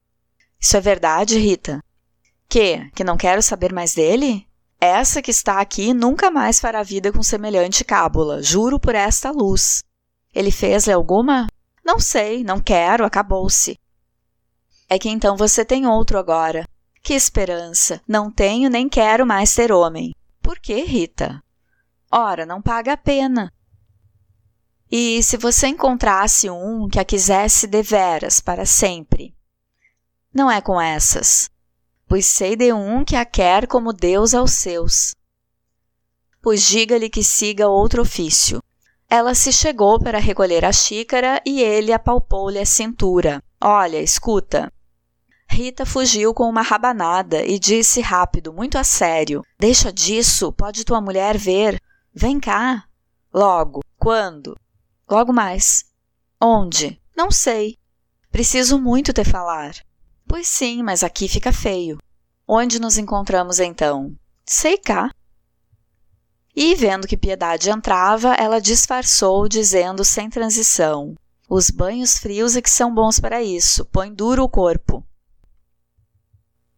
Isso 0.60 0.76
é 0.76 0.80
verdade, 0.80 1.38
Rita? 1.38 1.82
Que? 2.48 2.90
Que 2.94 3.04
não 3.04 3.16
quero 3.16 3.42
saber 3.42 3.72
mais 3.72 3.94
dele? 3.94 4.46
Essa 4.80 5.22
que 5.22 5.30
está 5.30 5.60
aqui 5.60 5.94
nunca 5.94 6.30
mais 6.30 6.58
fará 6.58 6.82
vida 6.82 7.12
com 7.12 7.22
semelhante 7.22 7.84
cábula, 7.84 8.42
juro 8.42 8.78
por 8.78 8.94
esta 8.94 9.30
luz. 9.30 9.82
Ele 10.34 10.50
fez-lhe 10.50 10.92
alguma? 10.92 11.46
Não 11.84 12.00
sei, 12.00 12.42
não 12.42 12.60
quero, 12.60 13.04
acabou-se. 13.04 13.78
É 14.88 14.98
que 14.98 15.08
então 15.08 15.36
você 15.36 15.64
tem 15.64 15.86
outro 15.86 16.18
agora. 16.18 16.66
Que 17.02 17.14
esperança! 17.14 18.00
Não 18.08 18.30
tenho 18.30 18.68
nem 18.68 18.88
quero 18.88 19.26
mais 19.26 19.54
ter 19.54 19.70
homem. 19.70 20.14
Por 20.42 20.58
que, 20.58 20.82
Rita? 20.82 21.42
Ora, 22.10 22.44
não 22.44 22.60
paga 22.60 22.94
a 22.94 22.96
pena. 22.96 23.52
E 24.96 25.20
se 25.24 25.36
você 25.36 25.66
encontrasse 25.66 26.48
um 26.48 26.88
que 26.88 27.00
a 27.00 27.04
quisesse 27.04 27.66
deveras 27.66 28.38
para 28.38 28.64
sempre? 28.64 29.34
Não 30.32 30.48
é 30.48 30.60
com 30.60 30.80
essas, 30.80 31.50
pois 32.06 32.26
sei 32.26 32.54
de 32.54 32.72
um 32.72 33.04
que 33.04 33.16
a 33.16 33.24
quer 33.24 33.66
como 33.66 33.92
Deus 33.92 34.34
aos 34.34 34.52
seus. 34.52 35.16
Pois 36.40 36.62
diga-lhe 36.62 37.10
que 37.10 37.24
siga 37.24 37.66
outro 37.66 38.02
ofício. 38.02 38.62
Ela 39.10 39.34
se 39.34 39.52
chegou 39.52 39.98
para 39.98 40.20
recolher 40.20 40.64
a 40.64 40.70
xícara 40.70 41.42
e 41.44 41.60
ele 41.60 41.92
apalpou-lhe 41.92 42.60
a 42.60 42.64
cintura. 42.64 43.42
Olha, 43.60 44.00
escuta. 44.00 44.72
Rita 45.50 45.84
fugiu 45.84 46.32
com 46.32 46.48
uma 46.48 46.62
rabanada 46.62 47.44
e 47.44 47.58
disse 47.58 48.00
rápido, 48.00 48.52
muito 48.52 48.78
a 48.78 48.84
sério: 48.84 49.42
Deixa 49.58 49.92
disso, 49.92 50.52
pode 50.52 50.84
tua 50.84 51.00
mulher 51.00 51.36
ver. 51.36 51.82
Vem 52.14 52.38
cá. 52.38 52.84
Logo. 53.32 53.80
Quando? 53.98 54.54
Logo 55.08 55.32
mais. 55.32 55.84
Onde? 56.40 57.00
Não 57.16 57.30
sei. 57.30 57.78
Preciso 58.30 58.78
muito 58.78 59.12
te 59.12 59.24
falar. 59.24 59.74
Pois 60.26 60.48
sim, 60.48 60.82
mas 60.82 61.04
aqui 61.04 61.28
fica 61.28 61.52
feio. 61.52 61.98
Onde 62.46 62.80
nos 62.80 62.98
encontramos 62.98 63.60
então? 63.60 64.14
Sei 64.44 64.76
cá. 64.76 65.10
E, 66.56 66.74
vendo 66.74 67.06
que 67.06 67.16
Piedade 67.16 67.70
entrava, 67.70 68.34
ela 68.34 68.60
disfarçou, 68.60 69.48
dizendo 69.48 70.04
sem 70.04 70.30
transição: 70.30 71.14
Os 71.48 71.68
banhos 71.68 72.18
frios 72.18 72.56
é 72.56 72.62
que 72.62 72.70
são 72.70 72.94
bons 72.94 73.18
para 73.18 73.42
isso, 73.42 73.84
põe 73.86 74.12
duro 74.12 74.44
o 74.44 74.48
corpo. 74.48 75.04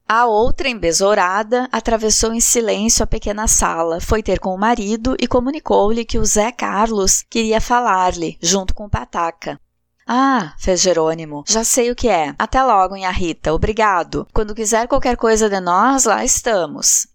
A 0.09 0.25
outra, 0.25 0.69
embesourada, 0.69 1.69
atravessou 1.73 2.33
em 2.33 2.39
silêncio 2.39 3.03
a 3.03 3.07
pequena 3.09 3.49
sala, 3.49 4.01
foi 4.01 4.23
ter 4.23 4.39
com 4.39 4.55
o 4.55 4.59
marido 4.59 5.17
e 5.21 5.27
comunicou-lhe 5.27 6.05
que 6.05 6.17
o 6.17 6.25
Zé 6.25 6.53
Carlos 6.53 7.25
queria 7.29 7.61
falar-lhe, 7.61 8.39
junto 8.41 8.73
com 8.73 8.85
o 8.85 8.89
Pataca. 8.89 9.59
Ah, 10.07 10.55
fez 10.61 10.81
Jerônimo, 10.81 11.43
já 11.49 11.65
sei 11.65 11.91
o 11.91 11.97
que 11.97 12.09
é. 12.09 12.33
Até 12.39 12.63
logo, 12.63 12.95
Nha 12.95 13.11
Rita, 13.11 13.53
obrigado. 13.53 14.29
Quando 14.33 14.55
quiser 14.55 14.87
qualquer 14.87 15.17
coisa 15.17 15.51
de 15.51 15.59
nós, 15.59 16.05
lá 16.05 16.25
estamos. 16.25 17.09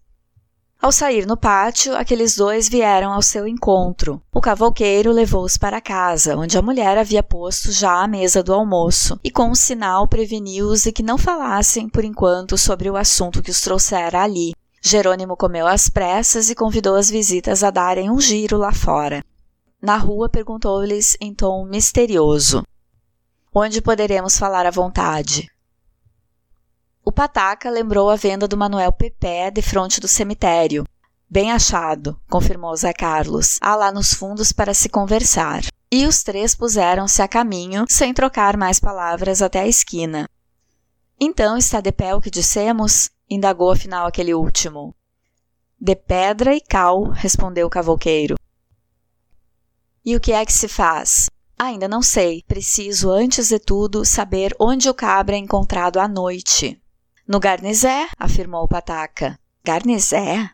Ao 0.82 0.92
sair 0.92 1.28
no 1.28 1.38
pátio, 1.38 1.96
aqueles 1.96 2.36
dois 2.36 2.68
vieram 2.68 3.14
ao 3.14 3.22
seu 3.22 3.48
encontro. 3.48 4.20
O 4.34 4.42
cavouqueiro 4.42 5.12
levou-os 5.12 5.56
para 5.56 5.80
casa, 5.80 6.36
onde 6.36 6.58
a 6.58 6.62
mulher 6.62 6.98
havia 6.98 7.22
posto 7.22 7.72
já 7.72 8.02
a 8.02 8.08
mesa 8.08 8.42
do 8.42 8.52
almoço, 8.52 9.20
e 9.24 9.30
com 9.30 9.52
um 9.52 9.54
sinal 9.54 10.08
preveniu-os 10.08 10.82
de 10.82 10.92
que 10.92 11.04
não 11.04 11.20
falassem, 11.20 11.88
por 11.88 12.04
enquanto, 12.04 12.58
sobre 12.58 12.90
o 12.90 12.98
assunto 12.98 13.44
que 13.44 13.52
os 13.52 13.62
trouxera 13.62 14.24
ali. 14.24 14.54
Jerônimo 14.82 15.38
comeu 15.38 15.68
às 15.68 15.88
pressas 15.88 16.50
e 16.50 16.56
convidou 16.56 16.96
as 16.96 17.12
visitas 17.12 17.64
a 17.64 17.70
darem 17.70 18.10
um 18.10 18.20
giro 18.20 18.58
lá 18.58 18.74
fora. 18.74 19.24
Na 19.80 19.98
rua 19.98 20.30
perguntou-lhes 20.30 21.16
em 21.22 21.32
tom 21.32 21.64
misterioso: 21.64 22.66
Onde 23.54 23.84
poderemos 23.84 24.36
falar 24.36 24.66
à 24.66 24.72
vontade? 24.72 25.48
O 27.12 27.14
pataca 27.14 27.70
lembrou 27.70 28.10
a 28.10 28.16
venda 28.16 28.48
do 28.48 28.56
Manuel 28.56 28.94
Pepé 28.94 29.52
de 29.52 29.62
frente 29.62 30.00
do 30.00 30.08
cemitério. 30.08 30.86
Bem 31.30 31.52
achado, 31.52 32.18
confirmou 32.30 32.74
Zé 32.74 32.94
Carlos. 32.94 33.58
Há 33.60 33.76
lá 33.76 33.92
nos 33.92 34.14
fundos 34.14 34.54
para 34.54 34.74
se 34.74 34.88
conversar. 34.88 35.62
E 35.92 36.06
os 36.06 36.24
três 36.24 36.56
puseram-se 36.56 37.22
a 37.22 37.28
caminho, 37.28 37.84
sem 37.90 38.14
trocar 38.14 38.56
mais 38.56 38.80
palavras 38.80 39.42
até 39.42 39.60
a 39.60 39.68
esquina. 39.68 40.26
Então 41.20 41.58
está 41.58 41.82
de 41.82 41.92
pé 41.92 42.16
o 42.16 42.22
que 42.22 42.32
dissemos? 42.32 43.10
indagou 43.30 43.72
afinal 43.72 44.08
aquele 44.08 44.34
último. 44.34 44.96
De 45.78 45.98
pedra 45.98 46.56
e 46.56 46.62
cal, 46.62 47.10
respondeu 47.10 47.68
o 47.68 47.70
cavoqueiro. 47.70 48.38
E 50.06 50.16
o 50.16 50.20
que 50.22 50.32
é 50.32 50.46
que 50.46 50.54
se 50.54 50.70
faz? 50.70 51.30
Ainda 51.60 51.90
não 51.90 52.02
sei. 52.02 52.42
Preciso, 52.48 53.12
antes 53.12 53.50
de 53.50 53.60
tudo, 53.60 54.06
saber 54.06 54.56
onde 54.58 54.90
o 54.90 54.94
cabra 54.94 55.36
é 55.36 55.40
encontrado 55.40 56.00
à 56.00 56.08
noite. 56.08 56.81
No 57.32 57.40
Garnizé, 57.40 58.10
afirmou 58.20 58.66
o 58.66 58.68
Pataca. 58.68 59.40
Garnizé? 59.64 60.50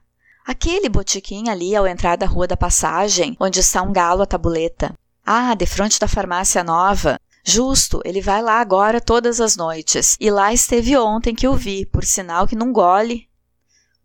Aquele 0.45 0.87
botiquim 0.87 1.49
ali 1.49 1.75
ao 1.75 1.87
entrar 1.87 2.15
da 2.15 2.27
Rua 2.27 2.45
da 2.45 2.55
Passagem, 2.55 3.35
onde 3.39 3.61
está 3.61 3.81
um 3.81 3.91
galo 3.91 4.21
à 4.21 4.27
tabuleta. 4.27 4.93
Ah, 5.25 5.55
de 5.55 5.65
frente 5.65 5.99
da 5.99 6.07
farmácia 6.07 6.63
nova. 6.63 7.19
Justo, 7.43 7.99
ele 8.05 8.21
vai 8.21 8.43
lá 8.43 8.59
agora 8.59 9.01
todas 9.01 9.41
as 9.41 9.57
noites. 9.57 10.15
E 10.19 10.29
lá 10.29 10.53
esteve 10.53 10.95
ontem 10.95 11.33
que 11.33 11.47
o 11.47 11.55
vi, 11.55 11.83
por 11.83 12.05
sinal 12.05 12.45
que 12.45 12.55
não 12.55 12.71
gole. 12.71 13.27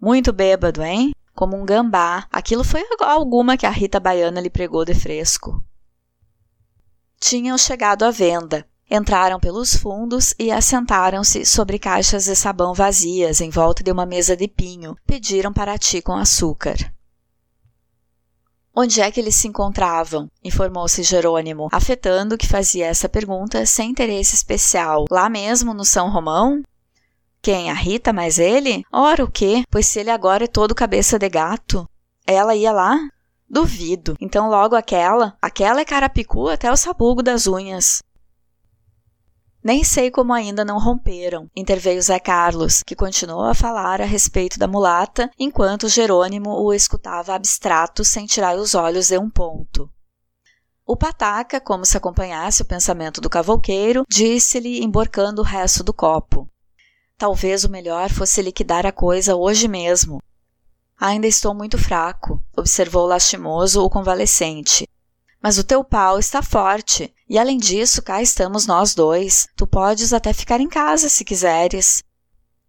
Muito 0.01 0.33
bêbado, 0.33 0.83
hein? 0.83 1.13
Como 1.35 1.61
um 1.61 1.67
gambá. 1.67 2.27
Aquilo 2.33 2.65
foi 2.65 2.83
alguma 3.01 3.59
que 3.59 3.67
a 3.67 3.71
Rita 3.71 4.01
Baiana 4.01 4.41
lhe 4.41 4.49
pregou 4.49 4.83
de 4.83 4.95
fresco. 4.95 5.63
Tinham 7.21 7.59
chegado 7.59 8.03
à 8.03 8.11
venda. 8.11 8.67
Entraram 8.95 9.41
pelos 9.41 9.75
fundos 9.75 10.35
e 10.39 10.53
assentaram-se 10.53 11.47
sobre 11.47 11.79
caixas 11.79 12.27
de 12.27 12.37
sabão 12.37 12.75
vazias 12.75 13.41
em 13.41 13.49
volta 13.49 13.83
de 13.83 13.91
uma 13.91 14.05
mesa 14.05 14.37
de 14.37 14.47
pinho. 14.47 14.95
Pediram 15.07 15.51
para 15.51 15.79
ti 15.79 16.03
com 16.03 16.13
açúcar. 16.13 16.77
Onde 18.77 19.01
é 19.01 19.11
que 19.11 19.19
eles 19.19 19.35
se 19.35 19.49
encontravam? 19.49 20.31
informou-se 20.45 21.03
Jerônimo, 21.03 21.71
afetando 21.73 22.37
que 22.37 22.47
fazia 22.47 22.85
essa 22.85 23.09
pergunta 23.09 23.65
sem 23.65 23.93
interesse 23.93 24.35
especial. 24.35 25.07
Lá 25.11 25.31
mesmo 25.31 25.73
no 25.73 25.87
São 25.87 26.11
Romão? 26.11 26.63
Quem? 27.41 27.71
A 27.71 27.75
Rita, 27.75 28.13
mais 28.13 28.39
ele? 28.39 28.85
Ora, 28.93 29.25
o 29.25 29.31
quê? 29.31 29.65
Pois 29.71 29.87
se 29.87 30.01
ele 30.01 30.11
agora 30.11 30.45
é 30.45 30.47
todo 30.47 30.75
cabeça 30.75 31.19
de 31.19 31.31
gato. 31.31 31.89
Ela 32.27 32.55
ia 32.55 32.73
lá? 32.73 32.99
Duvido. 33.49 34.19
Então 34.21 34.51
logo 34.51 34.77
aquela? 34.77 35.35
Aquela 35.41 35.81
é 35.81 35.85
carapicu 35.87 36.49
até 36.49 36.71
o 36.71 36.77
sabugo 36.77 37.23
das 37.23 37.47
unhas. 37.47 38.03
Nem 39.65 39.85
sei 39.85 40.11
como 40.11 40.33
ainda 40.33 40.65
não 40.65 40.79
romperam, 40.79 41.49
interveio 41.55 42.03
Zé 42.03 42.19
Carlos, 42.19 42.83
que 42.83 42.97
continuou 42.97 43.45
a 43.45 43.55
falar 43.55 44.01
a 44.01 44.05
respeito 44.05 44.59
da 44.59 44.67
mulata, 44.67 45.31
enquanto 45.39 45.89
Jerônimo 45.89 46.51
o 46.51 46.75
escutava 46.75 47.35
abstrato 47.35 48.05
sem 48.05 48.27
tirar 48.27 48.57
os 48.57 48.75
olhos 48.75 49.09
de 49.09 49.19
um 49.19 49.31
ponto. 49.31 49.89
O 50.85 50.97
pataca, 50.97 51.61
como 51.61 51.87
se 51.87 51.97
acompanhasse 51.97 52.63
o 52.63 52.67
pensamento 52.67 53.21
do 53.21 53.31
cavouqueiro, 53.31 54.03
disse-lhe, 54.11 54.83
emborcando 54.83 55.41
o 55.41 55.45
resto 55.45 55.85
do 55.85 55.95
copo. 55.95 56.51
Talvez 57.17 57.63
o 57.63 57.71
melhor 57.71 58.11
fosse 58.11 58.43
liquidar 58.43 58.85
a 58.85 58.91
coisa 58.91 59.37
hoje 59.37 59.69
mesmo. 59.69 60.21
Ainda 61.01 61.29
estou 61.29 61.55
muito 61.55 61.79
fraco, 61.79 62.43
observou 62.57 63.07
lastimoso 63.07 63.81
o 63.85 63.89
convalescente. 63.89 64.89
Mas 65.43 65.59
o 65.59 65.65
teu 65.65 65.83
pau 65.83 66.19
está 66.19 66.41
forte, 66.41 67.13
e 67.29 67.39
além 67.39 67.59
disso, 67.59 68.01
cá 68.01 68.23
estamos 68.23 68.67
nós 68.67 68.95
dois. 68.95 69.49
Tu 69.57 69.67
podes 69.67 70.13
até 70.13 70.33
ficar 70.33 70.61
em 70.61 70.69
casa 70.69 71.09
se 71.09 71.25
quiseres. 71.25 72.05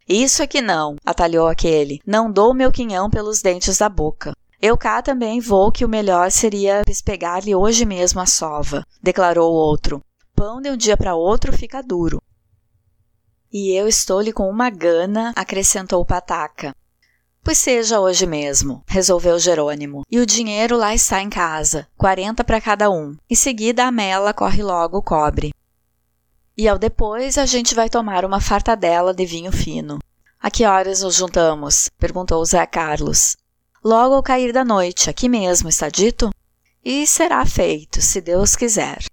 Isso 0.09 0.41
é 0.41 0.47
que 0.47 0.61
não, 0.61 0.95
atalhou 1.05 1.47
aquele. 1.47 2.01
Não 2.05 2.31
dou 2.31 2.53
meu 2.53 2.71
quinhão 2.71 3.09
pelos 3.09 3.41
dentes 3.41 3.77
da 3.77 3.87
boca. 3.87 4.33
Eu 4.59 4.77
cá 4.77 5.01
também 5.01 5.39
vou 5.39 5.71
que 5.71 5.85
o 5.85 5.89
melhor 5.89 6.31
seria 6.31 6.81
despegar-lhe 6.85 7.53
hoje 7.53 7.85
mesmo 7.85 8.19
a 8.19 8.25
sova, 8.25 8.83
declarou 9.01 9.51
o 9.51 9.55
outro. 9.55 10.01
Pão 10.33 10.59
de 10.59 10.71
um 10.71 10.77
dia 10.77 10.97
para 10.97 11.15
outro 11.15 11.53
fica 11.53 11.83
duro. 11.83 12.21
E 13.51 13.77
eu 13.77 13.87
estou-lhe 13.87 14.33
com 14.33 14.49
uma 14.49 14.69
gana, 14.69 15.31
acrescentou 15.35 16.03
Pataca. 16.03 16.73
Pois 17.43 17.57
seja 17.57 17.99
hoje 17.99 18.25
mesmo, 18.25 18.81
resolveu 18.87 19.37
Jerônimo. 19.37 20.03
E 20.09 20.17
o 20.17 20.25
dinheiro 20.25 20.77
lá 20.77 20.95
está 20.95 21.21
em 21.21 21.29
casa, 21.29 21.85
quarenta 21.97 22.41
para 22.41 22.61
cada 22.61 22.89
um. 22.89 23.17
Em 23.29 23.35
seguida 23.35 23.83
a 23.85 23.91
mela 23.91 24.33
corre 24.33 24.63
logo 24.63 24.99
o 24.99 25.03
cobre. 25.03 25.53
E 26.57 26.69
ao 26.69 26.79
depois 26.79 27.37
a 27.37 27.45
gente 27.45 27.75
vai 27.75 27.89
tomar 27.89 28.23
uma 28.23 28.39
fartadela 28.39 29.13
de 29.13 29.25
vinho 29.25 29.51
fino. 29.51 29.99
A 30.39 30.49
que 30.49 30.65
horas 30.65 31.01
nos 31.01 31.15
juntamos? 31.15 31.89
perguntou 31.99 32.43
Zé 32.45 32.65
Carlos. 32.65 33.35
Logo 33.83 34.15
ao 34.15 34.23
cair 34.23 34.53
da 34.53 34.63
noite, 34.63 35.09
aqui 35.09 35.27
mesmo, 35.27 35.67
está 35.67 35.89
dito? 35.89 36.29
E 36.81 37.05
será 37.05 37.45
feito, 37.45 38.01
se 38.01 38.21
Deus 38.21 38.55
quiser. 38.55 39.03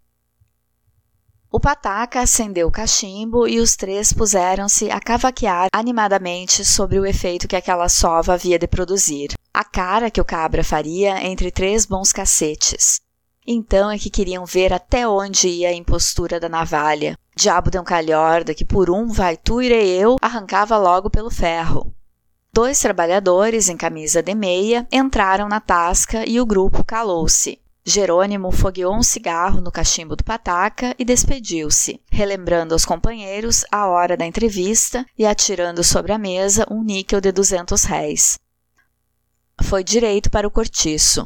O 1.52 1.58
pataca 1.58 2.20
acendeu 2.20 2.68
o 2.68 2.70
cachimbo 2.70 3.48
e 3.48 3.58
os 3.58 3.74
três 3.74 4.12
puseram-se 4.12 4.88
a 4.88 5.00
cavaquear 5.00 5.66
animadamente 5.72 6.64
sobre 6.64 6.96
o 7.00 7.04
efeito 7.04 7.48
que 7.48 7.56
aquela 7.56 7.88
sova 7.88 8.34
havia 8.34 8.56
de 8.56 8.68
produzir. 8.68 9.32
A 9.52 9.64
cara 9.64 10.12
que 10.12 10.20
o 10.20 10.24
cabra 10.24 10.62
faria 10.62 11.26
entre 11.26 11.50
três 11.50 11.84
bons 11.84 12.12
cacetes. 12.12 13.00
Então 13.44 13.90
é 13.90 13.98
que 13.98 14.08
queriam 14.08 14.46
ver 14.46 14.72
até 14.72 15.08
onde 15.08 15.48
ia 15.48 15.70
a 15.70 15.74
impostura 15.74 16.38
da 16.38 16.48
navalha. 16.48 17.18
Diabo 17.34 17.68
de 17.68 17.80
um 17.80 17.84
calhorda 17.84 18.54
que 18.54 18.64
por 18.64 18.88
um 18.88 19.08
vai 19.08 19.36
tu 19.36 19.60
irei 19.60 19.88
eu 19.88 20.18
arrancava 20.22 20.78
logo 20.78 21.10
pelo 21.10 21.32
ferro. 21.32 21.92
Dois 22.52 22.78
trabalhadores 22.78 23.68
em 23.68 23.76
camisa 23.76 24.22
de 24.22 24.36
meia 24.36 24.86
entraram 24.92 25.48
na 25.48 25.58
tasca 25.58 26.24
e 26.28 26.40
o 26.40 26.46
grupo 26.46 26.84
calou-se. 26.84 27.60
Jerônimo 27.90 28.52
fogueou 28.52 28.94
um 28.94 29.02
cigarro 29.02 29.60
no 29.60 29.72
cachimbo 29.72 30.14
do 30.14 30.24
pataca 30.24 30.94
e 30.96 31.04
despediu-se, 31.04 32.00
relembrando 32.10 32.72
aos 32.72 32.84
companheiros 32.84 33.64
a 33.70 33.88
hora 33.88 34.16
da 34.16 34.24
entrevista 34.24 35.04
e 35.18 35.26
atirando 35.26 35.82
sobre 35.82 36.12
a 36.12 36.18
mesa 36.18 36.64
um 36.70 36.82
níquel 36.84 37.20
de 37.20 37.32
duzentos 37.32 37.82
réis. 37.82 38.38
Foi 39.64 39.82
direito 39.82 40.30
para 40.30 40.46
o 40.46 40.50
cortiço. 40.50 41.24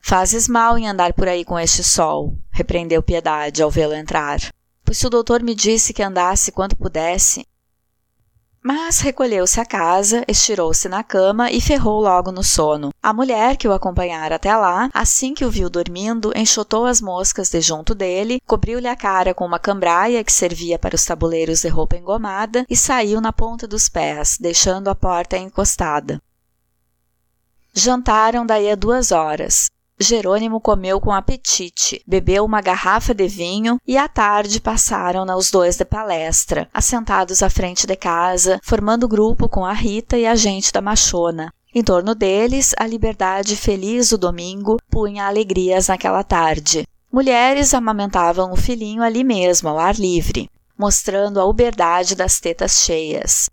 Fazes 0.00 0.48
mal 0.48 0.78
em 0.78 0.88
andar 0.88 1.12
por 1.12 1.28
aí 1.28 1.44
com 1.44 1.58
este 1.58 1.84
sol, 1.84 2.34
repreendeu 2.50 3.02
Piedade 3.02 3.62
ao 3.62 3.70
vê-lo 3.70 3.94
entrar. 3.94 4.40
Pois 4.82 4.96
se 4.96 5.06
o 5.06 5.10
doutor 5.10 5.42
me 5.42 5.54
disse 5.54 5.92
que 5.92 6.02
andasse 6.02 6.50
quanto 6.52 6.76
pudesse, 6.76 7.44
mas 8.66 8.98
recolheu-se 8.98 9.60
à 9.60 9.64
casa, 9.64 10.24
estirou-se 10.26 10.88
na 10.88 11.04
cama 11.04 11.52
e 11.52 11.60
ferrou 11.60 12.00
logo 12.00 12.32
no 12.32 12.42
sono. 12.42 12.90
A 13.00 13.12
mulher 13.12 13.56
que 13.56 13.68
o 13.68 13.72
acompanhara 13.72 14.34
até 14.34 14.56
lá, 14.56 14.90
assim 14.92 15.34
que 15.34 15.44
o 15.44 15.50
viu 15.50 15.70
dormindo, 15.70 16.32
enxotou 16.34 16.84
as 16.84 17.00
moscas 17.00 17.48
de 17.48 17.60
junto 17.60 17.94
dele, 17.94 18.40
cobriu-lhe 18.44 18.88
a 18.88 18.96
cara 18.96 19.32
com 19.32 19.46
uma 19.46 19.60
cambraia 19.60 20.24
que 20.24 20.32
servia 20.32 20.80
para 20.80 20.96
os 20.96 21.04
tabuleiros 21.04 21.60
de 21.60 21.68
roupa 21.68 21.96
engomada 21.96 22.66
e 22.68 22.76
saiu 22.76 23.20
na 23.20 23.32
ponta 23.32 23.68
dos 23.68 23.88
pés, 23.88 24.36
deixando 24.36 24.88
a 24.88 24.96
porta 24.96 25.38
encostada. 25.38 26.20
Jantaram 27.72 28.44
daí 28.44 28.68
a 28.68 28.74
duas 28.74 29.12
horas. 29.12 29.70
Jerônimo 29.98 30.60
comeu 30.60 31.00
com 31.00 31.10
apetite, 31.10 32.02
bebeu 32.06 32.44
uma 32.44 32.60
garrafa 32.60 33.14
de 33.14 33.26
vinho 33.26 33.80
e 33.86 33.96
à 33.96 34.06
tarde 34.06 34.60
passaram-na 34.60 35.34
os 35.34 35.50
dois 35.50 35.76
de 35.76 35.86
palestra, 35.86 36.68
assentados 36.72 37.42
à 37.42 37.48
frente 37.48 37.86
de 37.86 37.96
casa, 37.96 38.60
formando 38.62 39.08
grupo 39.08 39.48
com 39.48 39.64
a 39.64 39.72
Rita 39.72 40.18
e 40.18 40.26
a 40.26 40.34
gente 40.34 40.70
da 40.70 40.82
Machona. 40.82 41.50
Em 41.74 41.82
torno 41.82 42.14
deles, 42.14 42.74
a 42.78 42.86
liberdade 42.86 43.56
feliz 43.56 44.10
do 44.10 44.18
domingo 44.18 44.78
punha 44.90 45.26
alegrias 45.26 45.88
naquela 45.88 46.22
tarde. 46.22 46.86
Mulheres 47.10 47.72
amamentavam 47.72 48.52
o 48.52 48.56
filhinho 48.56 49.02
ali 49.02 49.24
mesmo, 49.24 49.70
ao 49.70 49.78
ar 49.78 49.94
livre, 49.94 50.50
mostrando 50.78 51.40
a 51.40 51.46
uberdade 51.46 52.14
das 52.14 52.38
tetas 52.38 52.82
cheias. 52.82 53.48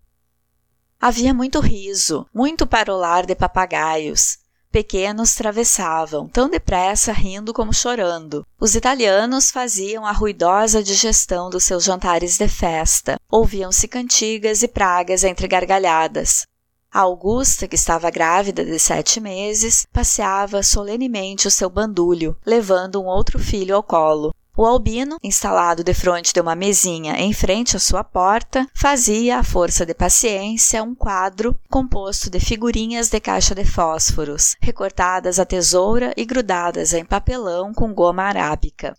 Havia 1.00 1.32
muito 1.32 1.58
riso, 1.60 2.26
muito 2.34 2.66
parolar 2.66 3.24
de 3.24 3.34
papagaios, 3.34 4.38
pequenos 4.74 5.36
travessavam, 5.36 6.26
tão 6.26 6.50
depressa 6.50 7.12
rindo 7.12 7.54
como 7.54 7.72
chorando. 7.72 8.44
Os 8.58 8.74
italianos 8.74 9.48
faziam 9.48 10.04
a 10.04 10.10
ruidosa 10.10 10.82
digestão 10.82 11.48
dos 11.48 11.62
seus 11.62 11.84
jantares 11.84 12.36
de 12.36 12.48
festa. 12.48 13.16
Ouviam-se 13.30 13.86
cantigas 13.86 14.64
e 14.64 14.66
pragas 14.66 15.22
entre 15.22 15.46
gargalhadas. 15.46 16.44
A 16.90 17.02
Augusta, 17.02 17.68
que 17.68 17.76
estava 17.76 18.10
grávida 18.10 18.64
de 18.64 18.76
sete 18.80 19.20
meses, 19.20 19.86
passeava 19.92 20.60
solenemente 20.60 21.46
o 21.46 21.52
seu 21.52 21.70
bandulho, 21.70 22.36
levando 22.44 23.00
um 23.00 23.06
outro 23.06 23.38
filho 23.38 23.76
ao 23.76 23.82
colo. 23.82 24.33
O 24.56 24.64
albino, 24.64 25.18
instalado 25.20 25.82
defronte 25.82 26.32
de 26.32 26.40
uma 26.40 26.54
mesinha 26.54 27.16
em 27.18 27.32
frente 27.32 27.76
à 27.76 27.80
sua 27.80 28.04
porta, 28.04 28.64
fazia, 28.72 29.40
à 29.40 29.42
força 29.42 29.84
de 29.84 29.92
paciência, 29.92 30.80
um 30.80 30.94
quadro 30.94 31.58
composto 31.68 32.30
de 32.30 32.38
figurinhas 32.38 33.08
de 33.08 33.18
caixa 33.18 33.52
de 33.52 33.64
fósforos, 33.64 34.54
recortadas 34.60 35.40
à 35.40 35.44
tesoura 35.44 36.14
e 36.16 36.24
grudadas 36.24 36.92
em 36.92 37.04
papelão 37.04 37.74
com 37.74 37.92
goma 37.92 38.22
arábica. 38.22 38.96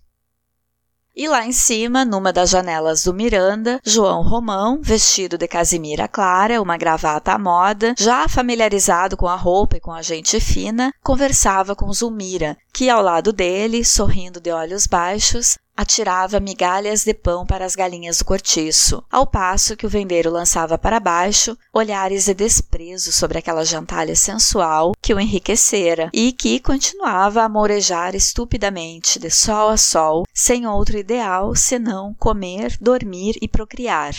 E 1.17 1.29
lá 1.29 1.45
em 1.45 1.53
cima, 1.53 2.03
numa 2.03 2.33
das 2.33 2.49
janelas 2.49 3.03
do 3.03 3.13
Miranda, 3.13 3.79
João 3.85 4.21
Romão, 4.21 4.81
vestido 4.81 5.37
de 5.37 5.47
casimira 5.47 6.09
clara, 6.09 6.61
uma 6.61 6.75
gravata 6.75 7.31
à 7.31 7.39
moda, 7.39 7.95
já 7.97 8.27
familiarizado 8.27 9.15
com 9.15 9.25
a 9.25 9.35
roupa 9.37 9.77
e 9.77 9.79
com 9.79 9.93
a 9.93 10.01
gente 10.01 10.41
fina, 10.41 10.91
conversava 11.01 11.73
com 11.73 11.93
Zulmira, 11.93 12.57
que 12.73 12.89
ao 12.89 13.01
lado 13.01 13.31
dele, 13.31 13.85
sorrindo 13.85 14.41
de 14.41 14.51
olhos 14.51 14.85
baixos, 14.85 15.57
atirava 15.75 16.39
migalhas 16.39 17.03
de 17.03 17.13
pão 17.13 17.45
para 17.45 17.65
as 17.65 17.75
galinhas 17.75 18.19
do 18.19 18.25
cortiço, 18.25 19.03
ao 19.11 19.27
passo 19.27 19.75
que 19.75 19.85
o 19.85 19.89
vendeiro 19.89 20.31
lançava 20.31 20.77
para 20.77 20.99
baixo 20.99 21.57
olhares 21.73 22.25
de 22.25 22.33
desprezo 22.33 23.11
sobre 23.11 23.37
aquela 23.37 23.65
gentalha 23.65 24.15
sensual 24.15 24.93
que 25.01 25.13
o 25.13 25.19
enriquecera 25.19 26.09
e 26.13 26.31
que 26.31 26.59
continuava 26.59 27.43
a 27.43 27.49
morejar 27.49 28.15
estupidamente 28.15 29.19
de 29.19 29.29
sol 29.29 29.69
a 29.69 29.77
sol, 29.77 30.23
sem 30.33 30.65
outro 30.65 30.97
ideal 30.97 31.55
senão 31.55 32.13
comer, 32.13 32.77
dormir 32.79 33.35
e 33.41 33.47
procriar. 33.47 34.15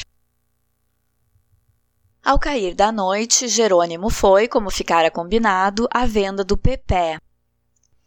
Ao 2.26 2.40
cair 2.40 2.74
da 2.74 2.90
noite, 2.90 3.46
Jerônimo 3.46 4.10
foi, 4.10 4.48
como 4.48 4.68
ficara 4.68 5.12
combinado, 5.12 5.86
à 5.92 6.04
venda 6.04 6.42
do 6.42 6.56
Pepé, 6.56 7.18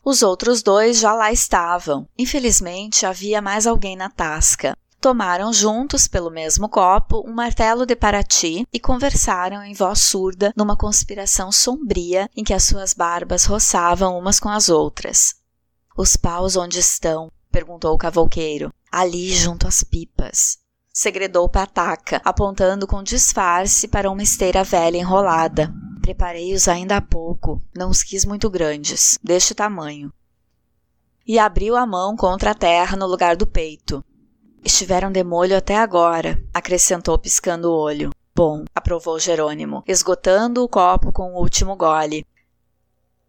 os 0.04 0.22
outros 0.22 0.64
dois 0.64 1.00
já 1.00 1.14
lá 1.14 1.32
estavam. 1.32 2.08
Infelizmente, 2.18 3.06
havia 3.06 3.41
mais 3.41 3.68
alguém 3.68 3.95
na 3.95 4.10
tasca. 4.10 4.76
Tomaram 5.02 5.54
juntos, 5.54 6.08
pelo 6.08 6.30
mesmo 6.30 6.68
copo, 6.68 7.24
um 7.26 7.34
martelo 7.34 7.86
de 7.86 7.95
Paraty 7.95 8.68
e 8.72 8.80
conversaram 8.80 9.64
em 9.64 9.74
voz 9.74 10.00
surda 10.02 10.52
numa 10.58 10.76
conspiração 10.76 11.52
sombria 11.52 12.30
em 12.36 12.43
que 12.43 12.54
as 12.54 12.64
suas 12.64 12.93
barbas 12.93 13.45
roçavam 13.45 14.18
umas 14.18 14.39
com 14.39 14.50
as 14.50 14.68
outras. 14.68 15.36
Os 15.97 16.18
paus 16.18 16.58
onde 16.58 16.80
estão? 16.80 17.32
perguntou 17.52 17.93
o 17.93 17.97
cavouqueiro. 17.97 18.74
Ali, 18.91 19.34
junto 19.34 19.68
às 19.68 19.84
pipas. 19.84 20.58
Segredou 20.91 21.47
Pataca, 21.47 22.22
apontando 22.26 22.86
com 22.86 23.02
disfarce 23.02 23.88
para 23.88 24.12
uma 24.12 24.24
esteira 24.24 24.64
velha 24.64 24.97
enrolada. 24.97 25.74
Preparei-os 26.10 26.68
ainda 26.68 26.97
há 26.97 27.01
pouco, 27.01 27.62
não 27.78 27.91
os 27.91 28.01
quis 28.01 28.26
muito 28.26 28.49
grandes, 28.49 29.20
deste 29.24 29.53
tamanho. 29.53 30.12
E 31.24 31.38
abriu 31.38 31.76
a 31.76 31.86
mão 31.86 32.16
contra 32.16 32.49
a 32.49 32.55
terra 32.55 32.97
no 32.97 33.05
lugar 33.05 33.36
do 33.36 33.45
peito. 33.45 34.03
Estiveram 34.66 35.12
de 35.12 35.24
molho 35.24 35.55
até 35.55 35.78
agora, 35.78 36.43
acrescentou 36.51 37.16
piscando 37.20 37.70
o 37.70 37.76
olho. 37.76 38.10
Bom, 38.36 38.66
aprovou 38.74 39.20
Jerônimo, 39.20 39.84
esgotando 39.86 40.64
o 40.64 40.68
copo 40.68 41.12
com 41.12 41.32
o 41.32 41.39
último 41.39 41.76
gole. 41.76 42.26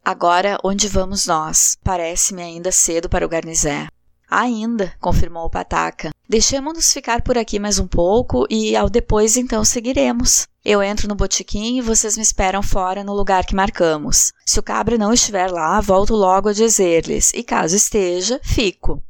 Agora, 0.02 0.56
onde 0.64 0.88
vamos 0.88 1.26
nós? 1.26 1.76
Parece-me 1.84 2.40
ainda 2.40 2.72
cedo 2.72 3.10
para 3.10 3.26
o 3.26 3.28
garnizé. 3.28 3.88
Ainda, 4.30 4.94
confirmou 5.00 5.46
o 5.46 5.50
Pataca. 5.50 6.14
Deixemos-nos 6.28 6.92
ficar 6.92 7.20
por 7.20 7.36
aqui 7.36 7.58
mais 7.58 7.80
um 7.80 7.88
pouco 7.88 8.46
e 8.48 8.76
ao 8.76 8.88
depois 8.88 9.36
então 9.36 9.64
seguiremos. 9.64 10.46
Eu 10.64 10.80
entro 10.80 11.08
no 11.08 11.16
botequim 11.16 11.78
e 11.78 11.80
vocês 11.80 12.16
me 12.16 12.22
esperam 12.22 12.62
fora 12.62 13.02
no 13.02 13.12
lugar 13.12 13.44
que 13.44 13.56
marcamos. 13.56 14.32
Se 14.46 14.60
o 14.60 14.62
cabra 14.62 14.96
não 14.96 15.12
estiver 15.12 15.50
lá, 15.50 15.80
volto 15.80 16.14
logo 16.14 16.48
a 16.48 16.52
dizer-lhes, 16.52 17.32
e 17.34 17.42
caso 17.42 17.74
esteja, 17.74 18.38
fico. 18.44 19.02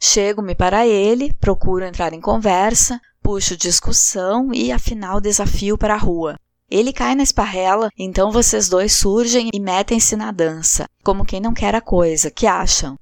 Chego-me 0.00 0.56
para 0.56 0.84
ele, 0.84 1.32
procuro 1.34 1.84
entrar 1.84 2.12
em 2.12 2.20
conversa, 2.20 3.00
puxo 3.22 3.56
discussão 3.56 4.52
e 4.52 4.72
afinal 4.72 5.20
desafio 5.20 5.78
para 5.78 5.94
a 5.94 5.98
rua. 5.98 6.36
Ele 6.68 6.92
cai 6.92 7.14
na 7.14 7.22
esparrela, 7.22 7.88
então 7.96 8.32
vocês 8.32 8.68
dois 8.68 8.92
surgem 8.94 9.48
e 9.54 9.60
metem-se 9.60 10.16
na 10.16 10.32
dança, 10.32 10.88
como 11.04 11.24
quem 11.24 11.40
não 11.40 11.54
quer 11.54 11.76
a 11.76 11.80
coisa. 11.80 12.32
Que 12.32 12.48
acham? 12.48 12.98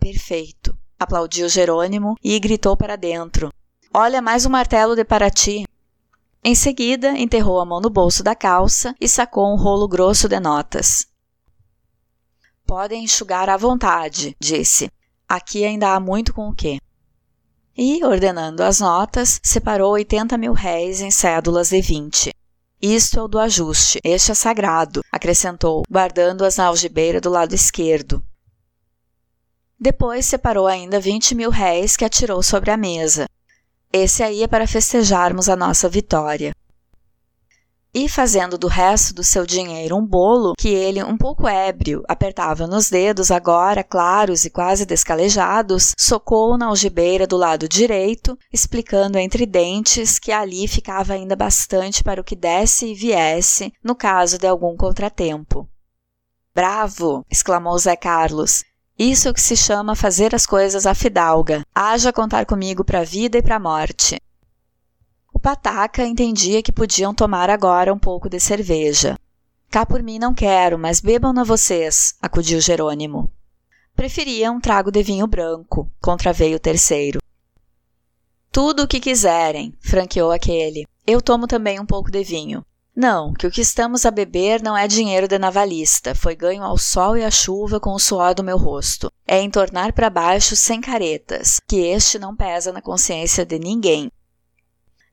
Perfeito 0.00 0.76
aplaudiu 0.98 1.48
Jerônimo 1.48 2.16
e 2.22 2.38
gritou 2.38 2.76
para 2.76 2.96
dentro: 2.96 3.52
Olha 3.92 4.20
mais 4.20 4.44
um 4.46 4.50
martelo 4.50 4.94
de 4.94 5.04
Paraty. 5.04 5.64
Em 6.44 6.54
seguida, 6.54 7.10
enterrou 7.18 7.60
a 7.60 7.64
mão 7.64 7.80
no 7.80 7.90
bolso 7.90 8.22
da 8.22 8.34
calça 8.34 8.94
e 9.00 9.08
sacou 9.08 9.52
um 9.52 9.56
rolo 9.56 9.88
grosso 9.88 10.28
de 10.28 10.38
notas. 10.38 11.06
Podem 12.66 13.04
enxugar 13.04 13.48
à 13.48 13.56
vontade, 13.56 14.36
disse. 14.40 14.90
Aqui 15.28 15.64
ainda 15.64 15.94
há 15.94 16.00
muito 16.00 16.32
com 16.32 16.48
o 16.48 16.54
quê. 16.54 16.78
E, 17.76 18.04
ordenando 18.04 18.62
as 18.62 18.80
notas, 18.80 19.40
separou 19.42 19.92
80 19.92 20.38
mil 20.38 20.52
réis 20.52 21.00
em 21.00 21.10
cédulas 21.10 21.70
de 21.70 21.80
20. 21.80 22.32
Isto 22.80 23.18
é 23.18 23.22
o 23.22 23.28
do 23.28 23.38
ajuste, 23.38 24.00
este 24.04 24.30
é 24.30 24.34
sagrado, 24.34 25.00
acrescentou, 25.10 25.82
guardando-as 25.90 26.56
na 26.56 26.66
algibeira 26.66 27.20
do 27.20 27.30
lado 27.30 27.54
esquerdo, 27.54 28.22
depois 29.78 30.26
separou 30.26 30.66
ainda 30.66 30.98
20 30.98 31.34
mil 31.34 31.50
réis 31.50 31.96
que 31.96 32.04
atirou 32.04 32.42
sobre 32.42 32.70
a 32.70 32.76
mesa. 32.76 33.28
Esse 33.92 34.22
aí 34.22 34.42
é 34.42 34.46
para 34.48 34.66
festejarmos 34.66 35.48
a 35.48 35.56
nossa 35.56 35.88
vitória. 35.88 36.54
E 37.98 38.10
fazendo 38.10 38.58
do 38.58 38.66
resto 38.66 39.14
do 39.14 39.24
seu 39.24 39.46
dinheiro 39.46 39.96
um 39.96 40.04
bolo 40.04 40.52
que 40.58 40.68
ele, 40.68 41.02
um 41.02 41.16
pouco 41.16 41.48
ébrio, 41.48 42.02
apertava 42.06 42.66
nos 42.66 42.90
dedos, 42.90 43.30
agora 43.30 43.82
claros 43.82 44.44
e 44.44 44.50
quase 44.50 44.84
descalejados, 44.84 45.94
socou 45.96 46.58
na 46.58 46.66
algibeira 46.66 47.26
do 47.26 47.38
lado 47.38 47.66
direito, 47.66 48.38
explicando 48.52 49.16
entre 49.16 49.46
dentes 49.46 50.18
que 50.18 50.30
ali 50.30 50.68
ficava 50.68 51.14
ainda 51.14 51.34
bastante 51.34 52.04
para 52.04 52.20
o 52.20 52.24
que 52.24 52.36
desse 52.36 52.88
e 52.88 52.94
viesse, 52.94 53.72
no 53.82 53.94
caso 53.94 54.36
de 54.38 54.46
algum 54.46 54.76
contratempo. 54.76 55.66
Bravo! 56.54 57.24
exclamou 57.30 57.78
Zé 57.78 57.96
Carlos. 57.96 58.62
Isso 58.98 59.28
é 59.28 59.30
o 59.30 59.34
que 59.34 59.42
se 59.42 59.54
chama 59.54 59.94
fazer 59.94 60.34
as 60.34 60.46
coisas 60.46 60.86
à 60.86 60.94
fidalga. 60.94 61.62
Haja 61.74 62.12
contar 62.12 62.46
comigo 62.46 62.82
para 62.82 63.00
a 63.00 63.04
vida 63.04 63.36
e 63.36 63.42
para 63.42 63.56
a 63.56 63.60
morte. 63.60 64.18
O 65.32 65.38
pataca 65.38 66.06
entendia 66.06 66.62
que 66.62 66.72
podiam 66.72 67.14
tomar 67.14 67.50
agora 67.50 67.92
um 67.92 67.98
pouco 67.98 68.26
de 68.30 68.40
cerveja. 68.40 69.18
Cá 69.68 69.84
por 69.84 70.02
mim 70.02 70.18
não 70.18 70.32
quero, 70.32 70.78
mas 70.78 71.00
bebam-na 71.00 71.44
vocês, 71.44 72.14
acudiu 72.22 72.58
Jerônimo. 72.58 73.30
Preferia 73.94 74.50
um 74.50 74.60
trago 74.60 74.90
de 74.90 75.02
vinho 75.02 75.26
branco, 75.26 75.90
contraveio 76.00 76.56
o 76.56 76.60
terceiro. 76.60 77.20
Tudo 78.50 78.84
o 78.84 78.88
que 78.88 78.98
quiserem, 78.98 79.74
franqueou 79.78 80.32
aquele. 80.32 80.86
Eu 81.06 81.20
tomo 81.20 81.46
também 81.46 81.78
um 81.78 81.84
pouco 81.84 82.10
de 82.10 82.24
vinho. 82.24 82.64
Não, 82.96 83.34
que 83.34 83.46
o 83.46 83.50
que 83.50 83.60
estamos 83.60 84.06
a 84.06 84.10
beber 84.10 84.62
não 84.62 84.74
é 84.74 84.88
dinheiro 84.88 85.28
de 85.28 85.38
navalista, 85.38 86.14
foi 86.14 86.34
ganho 86.34 86.62
ao 86.62 86.78
sol 86.78 87.14
e 87.14 87.22
à 87.22 87.30
chuva 87.30 87.78
com 87.78 87.90
o 87.90 87.98
suor 87.98 88.34
do 88.34 88.42
meu 88.42 88.56
rosto. 88.56 89.12
É 89.28 89.38
em 89.38 89.50
tornar 89.50 89.92
para 89.92 90.08
baixo 90.08 90.56
sem 90.56 90.80
caretas, 90.80 91.60
que 91.68 91.76
este 91.76 92.18
não 92.18 92.34
pesa 92.34 92.72
na 92.72 92.80
consciência 92.80 93.44
de 93.44 93.58
ninguém. 93.58 94.10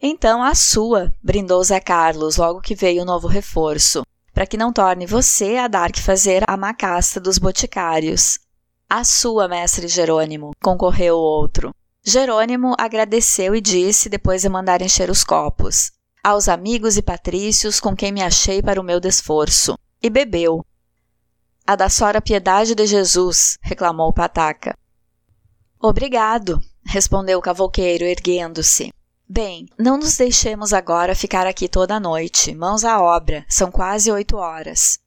Então 0.01 0.41
a 0.41 0.55
sua, 0.55 1.13
brindou 1.21 1.61
Zé 1.61 1.81
Carlos 1.81 2.38
logo 2.38 2.61
que 2.61 2.73
veio 2.73 3.01
o 3.01 3.05
novo 3.05 3.27
reforço, 3.27 4.05
para 4.34 4.47
que 4.47 4.55
não 4.55 4.71
torne 4.71 5.05
você 5.05 5.57
a 5.57 5.67
dar 5.67 5.91
que 5.91 6.01
fazer 6.01 6.41
a 6.47 6.55
macasta 6.55 7.19
dos 7.19 7.38
boticários. 7.38 8.39
A 8.89 9.03
sua, 9.03 9.49
mestre 9.49 9.89
Jerônimo, 9.89 10.51
concorreu 10.63 11.15
o 11.15 11.21
outro. 11.21 11.75
Jerônimo 12.01 12.75
agradeceu 12.77 13.53
e 13.53 13.59
disse, 13.59 14.07
depois 14.07 14.41
de 14.41 14.47
mandar 14.47 14.81
encher 14.81 15.09
os 15.09 15.23
copos: 15.23 15.91
aos 16.24 16.47
amigos 16.47 16.95
e 16.95 17.01
patrícios 17.01 17.80
com 17.82 17.93
quem 17.93 18.11
me 18.11 18.21
achei 18.21 18.61
para 18.61 18.80
o 18.80 18.84
meu 18.84 18.99
desforço, 18.99 19.78
e 20.01 20.09
bebeu. 20.09 20.65
A 21.67 21.76
da 21.76 21.89
Sora 21.89 22.21
Piedade 22.21 22.74
de 22.74 22.86
Jesus, 22.86 23.57
reclamou 23.61 24.13
Pataca. 24.13 24.78
Obrigado, 25.82 26.61
respondeu 26.86 27.39
o 27.39 27.41
cavoqueiro, 27.41 28.05
erguendo-se. 28.05 28.93
Bem, 29.28 29.67
não 29.78 29.97
nos 29.97 30.15
deixemos 30.15 30.74
agora 30.74 31.15
ficar 31.15 31.45
aqui 31.45 31.67
toda 31.67 31.95
a 31.95 31.99
noite. 31.99 32.53
Mãos 32.53 32.86
à 32.86 33.01
obra, 33.01 33.45
são 33.49 33.71
quase 33.71 34.11
oito 34.11 34.38
horas. 34.38 34.99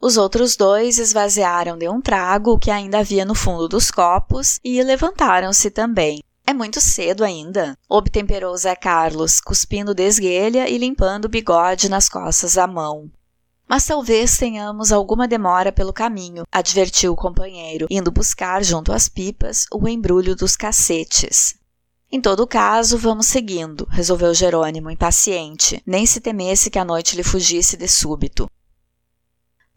Os 0.00 0.16
outros 0.16 0.56
dois 0.56 0.98
esvaziaram 0.98 1.76
de 1.76 1.88
um 1.88 2.00
trago 2.00 2.52
o 2.52 2.58
que 2.58 2.70
ainda 2.70 3.00
havia 3.00 3.24
no 3.24 3.34
fundo 3.34 3.68
dos 3.68 3.90
copos 3.90 4.60
e 4.62 4.82
levantaram-se 4.82 5.70
também. 5.70 6.22
É 6.48 6.54
muito 6.54 6.80
cedo 6.80 7.24
ainda, 7.24 7.76
obtemperou 7.86 8.56
Zé 8.56 8.74
Carlos, 8.74 9.38
cuspindo 9.38 9.94
desguelha 9.94 10.66
e 10.66 10.78
limpando 10.78 11.26
o 11.26 11.28
bigode 11.28 11.90
nas 11.90 12.08
costas 12.08 12.56
à 12.56 12.66
mão. 12.66 13.10
Mas 13.68 13.84
talvez 13.84 14.38
tenhamos 14.38 14.90
alguma 14.90 15.28
demora 15.28 15.70
pelo 15.70 15.92
caminho, 15.92 16.44
advertiu 16.50 17.12
o 17.12 17.16
companheiro, 17.16 17.86
indo 17.90 18.10
buscar 18.10 18.64
junto 18.64 18.94
às 18.94 19.10
pipas 19.10 19.66
o 19.70 19.86
embrulho 19.86 20.34
dos 20.34 20.56
cacetes. 20.56 21.54
Em 22.10 22.18
todo 22.18 22.46
caso, 22.46 22.96
vamos 22.96 23.26
seguindo, 23.26 23.86
resolveu 23.90 24.32
Jerônimo, 24.32 24.90
impaciente, 24.90 25.82
nem 25.84 26.06
se 26.06 26.18
temesse 26.18 26.70
que 26.70 26.78
a 26.78 26.84
noite 26.84 27.14
lhe 27.14 27.22
fugisse 27.22 27.76
de 27.76 27.86
súbito 27.86 28.48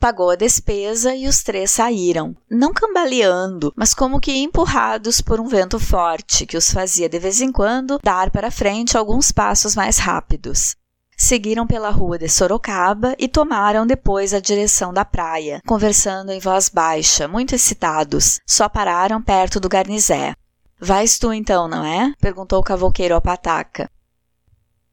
pagou 0.02 0.32
a 0.32 0.36
despesa 0.36 1.14
e 1.14 1.28
os 1.28 1.44
três 1.44 1.70
saíram, 1.70 2.36
não 2.50 2.74
cambaleando, 2.74 3.72
mas 3.76 3.94
como 3.94 4.20
que 4.20 4.36
empurrados 4.36 5.22
por 5.22 5.40
um 5.40 5.48
vento 5.48 5.80
forte 5.80 6.48
que 6.48 6.58
os 6.58 6.72
fazia 6.72 7.08
de 7.08 7.20
vez 7.20 7.40
em 7.40 7.52
quando 7.52 8.00
dar 8.04 8.32
para 8.32 8.50
frente 8.50 8.98
alguns 8.98 9.32
passos 9.32 9.76
mais 9.76 10.00
rápidos. 10.00 10.76
Seguiram 11.16 11.68
pela 11.68 11.92
rua 11.92 12.18
de 12.18 12.28
Sorocaba 12.28 13.16
e 13.20 13.28
tomaram 13.28 13.86
depois 13.86 14.34
a 14.34 14.40
direção 14.40 14.92
da 14.92 15.06
praia, 15.06 15.62
conversando 15.68 16.32
em 16.32 16.40
voz 16.40 16.68
baixa, 16.68 17.28
muito 17.28 17.54
excitados. 17.54 18.40
Só 18.48 18.68
pararam 18.68 19.22
perto 19.22 19.60
do 19.60 19.70
garnizé. 19.70 20.34
Vais 20.80 21.20
tu 21.20 21.32
então, 21.32 21.68
não 21.68 21.86
é? 21.86 22.12
perguntou 22.20 22.60
o 22.60 22.64
cavoqueiro 22.64 23.14
ao 23.14 23.22
pataca. 23.22 23.88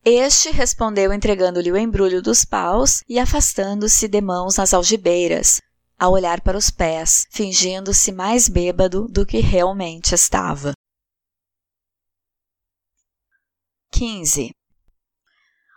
Este 0.05 0.51
respondeu 0.51 1.13
entregando-lhe 1.13 1.71
o 1.71 1.77
embrulho 1.77 2.23
dos 2.23 2.45
paus 2.45 3.03
e 3.09 3.19
afastando-se 3.19 4.09
de 4.09 4.21
mãos 4.21 4.57
nas 4.57 4.73
algibeiras, 4.73 5.61
a 5.99 6.09
olhar 6.09 6.41
para 6.41 6.57
os 6.57 6.71
pés, 6.71 7.27
fingindo-se 7.31 8.13
mais 8.13 8.49
bêbado 8.49 9.09
do 9.09 9.27
que 9.27 9.41
realmente 9.41 10.15
estava. 10.15 10.73
15. 13.91 14.53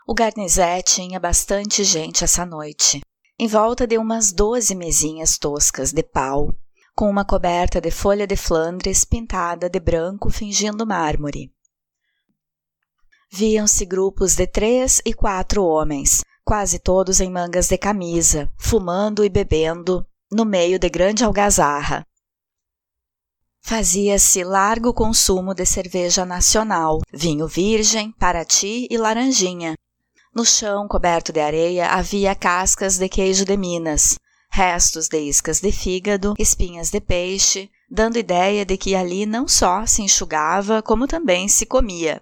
O 0.07 0.13
garnizé 0.13 0.81
tinha 0.81 1.19
bastante 1.19 1.83
gente 1.83 2.23
essa 2.23 2.45
noite, 2.45 3.01
em 3.39 3.47
volta 3.47 3.87
de 3.87 3.97
umas 3.97 4.31
doze 4.31 4.75
mesinhas 4.75 5.37
toscas 5.37 5.91
de 5.91 6.03
pau, 6.03 6.53
com 6.95 7.09
uma 7.09 7.25
coberta 7.25 7.81
de 7.81 7.89
folha 7.89 8.27
de 8.27 8.35
Flandres 8.35 9.03
pintada 9.03 9.69
de 9.69 9.79
branco 9.79 10.29
fingindo 10.29 10.85
mármore. 10.85 11.51
Viam-se 13.33 13.85
grupos 13.85 14.35
de 14.35 14.45
três 14.45 15.01
e 15.05 15.13
quatro 15.13 15.63
homens, 15.63 16.21
quase 16.43 16.77
todos 16.77 17.21
em 17.21 17.31
mangas 17.31 17.69
de 17.69 17.77
camisa, 17.77 18.51
fumando 18.57 19.23
e 19.23 19.29
bebendo, 19.29 20.05
no 20.29 20.43
meio 20.43 20.77
de 20.77 20.89
grande 20.89 21.23
algazarra. 21.23 22.05
Fazia-se 23.61 24.43
largo 24.43 24.93
consumo 24.93 25.53
de 25.53 25.65
cerveja 25.65 26.25
nacional, 26.25 26.99
vinho 27.13 27.47
virgem, 27.47 28.11
parati 28.19 28.85
e 28.91 28.97
laranjinha. 28.97 29.75
No 30.35 30.45
chão 30.45 30.85
coberto 30.85 31.31
de 31.31 31.39
areia 31.39 31.87
havia 31.87 32.35
cascas 32.35 32.97
de 32.97 33.07
queijo 33.07 33.45
de 33.45 33.55
Minas, 33.55 34.19
restos 34.51 35.07
de 35.07 35.19
iscas 35.19 35.61
de 35.61 35.71
fígado, 35.71 36.33
espinhas 36.37 36.89
de 36.89 36.99
peixe, 36.99 37.69
dando 37.89 38.19
ideia 38.19 38.65
de 38.65 38.75
que 38.75 38.93
ali 38.93 39.25
não 39.25 39.47
só 39.47 39.85
se 39.85 40.01
enxugava, 40.01 40.81
como 40.81 41.07
também 41.07 41.47
se 41.47 41.65
comia. 41.65 42.21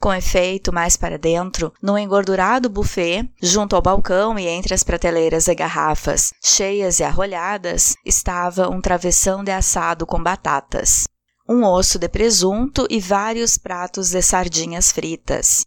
Com 0.00 0.14
efeito, 0.14 0.72
mais 0.72 0.96
para 0.96 1.18
dentro, 1.18 1.74
no 1.82 1.98
engordurado 1.98 2.70
buffet, 2.70 3.30
junto 3.42 3.76
ao 3.76 3.82
balcão 3.82 4.38
e 4.38 4.48
entre 4.48 4.72
as 4.72 4.82
prateleiras 4.82 5.46
e 5.46 5.54
garrafas, 5.54 6.32
cheias 6.42 7.00
e 7.00 7.04
arrolhadas, 7.04 7.94
estava 8.02 8.70
um 8.70 8.80
travessão 8.80 9.44
de 9.44 9.50
assado 9.50 10.06
com 10.06 10.22
batatas, 10.22 11.06
um 11.46 11.66
osso 11.66 11.98
de 11.98 12.08
presunto 12.08 12.86
e 12.88 12.98
vários 12.98 13.58
pratos 13.58 14.08
de 14.08 14.22
sardinhas 14.22 14.90
fritas. 14.90 15.66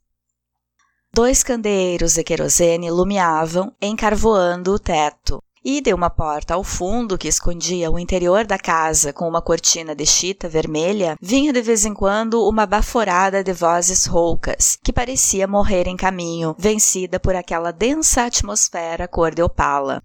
Dois 1.14 1.44
candeeiros 1.44 2.16
de 2.16 2.24
querosene 2.24 2.90
lumiavam, 2.90 3.72
encarvoando 3.80 4.74
o 4.74 4.80
teto, 4.80 5.44
e 5.64 5.80
de 5.82 5.94
uma 5.94 6.10
porta 6.10 6.54
ao 6.54 6.64
fundo 6.64 7.18
que 7.18 7.28
escondia 7.28 7.90
o 7.90 7.98
interior 7.98 8.46
da 8.46 8.58
casa 8.58 9.14
com 9.14 9.28
uma 9.28 9.42
cortina 9.42 9.96
de 9.96 10.06
chita 10.06 10.50
vermelha, 10.50 11.16
vinha 11.22 11.54
de 11.54 11.62
vez 11.62 11.86
em 11.86 11.94
quando 11.94 12.48
uma 12.48 12.66
baforada 12.66 13.44
de 13.44 13.54
vozes 13.54 14.06
roucas, 14.06 14.78
que 14.84 14.92
parecia 14.92 15.48
morrer 15.48 15.88
em 15.88 15.96
caminho, 15.96 16.56
vencida 16.58 17.20
por 17.20 17.36
aquela 17.36 17.72
densa 17.72 18.26
atmosfera 18.26 19.08
cor 19.08 19.34
de 19.34 19.42
opala. 19.42 20.04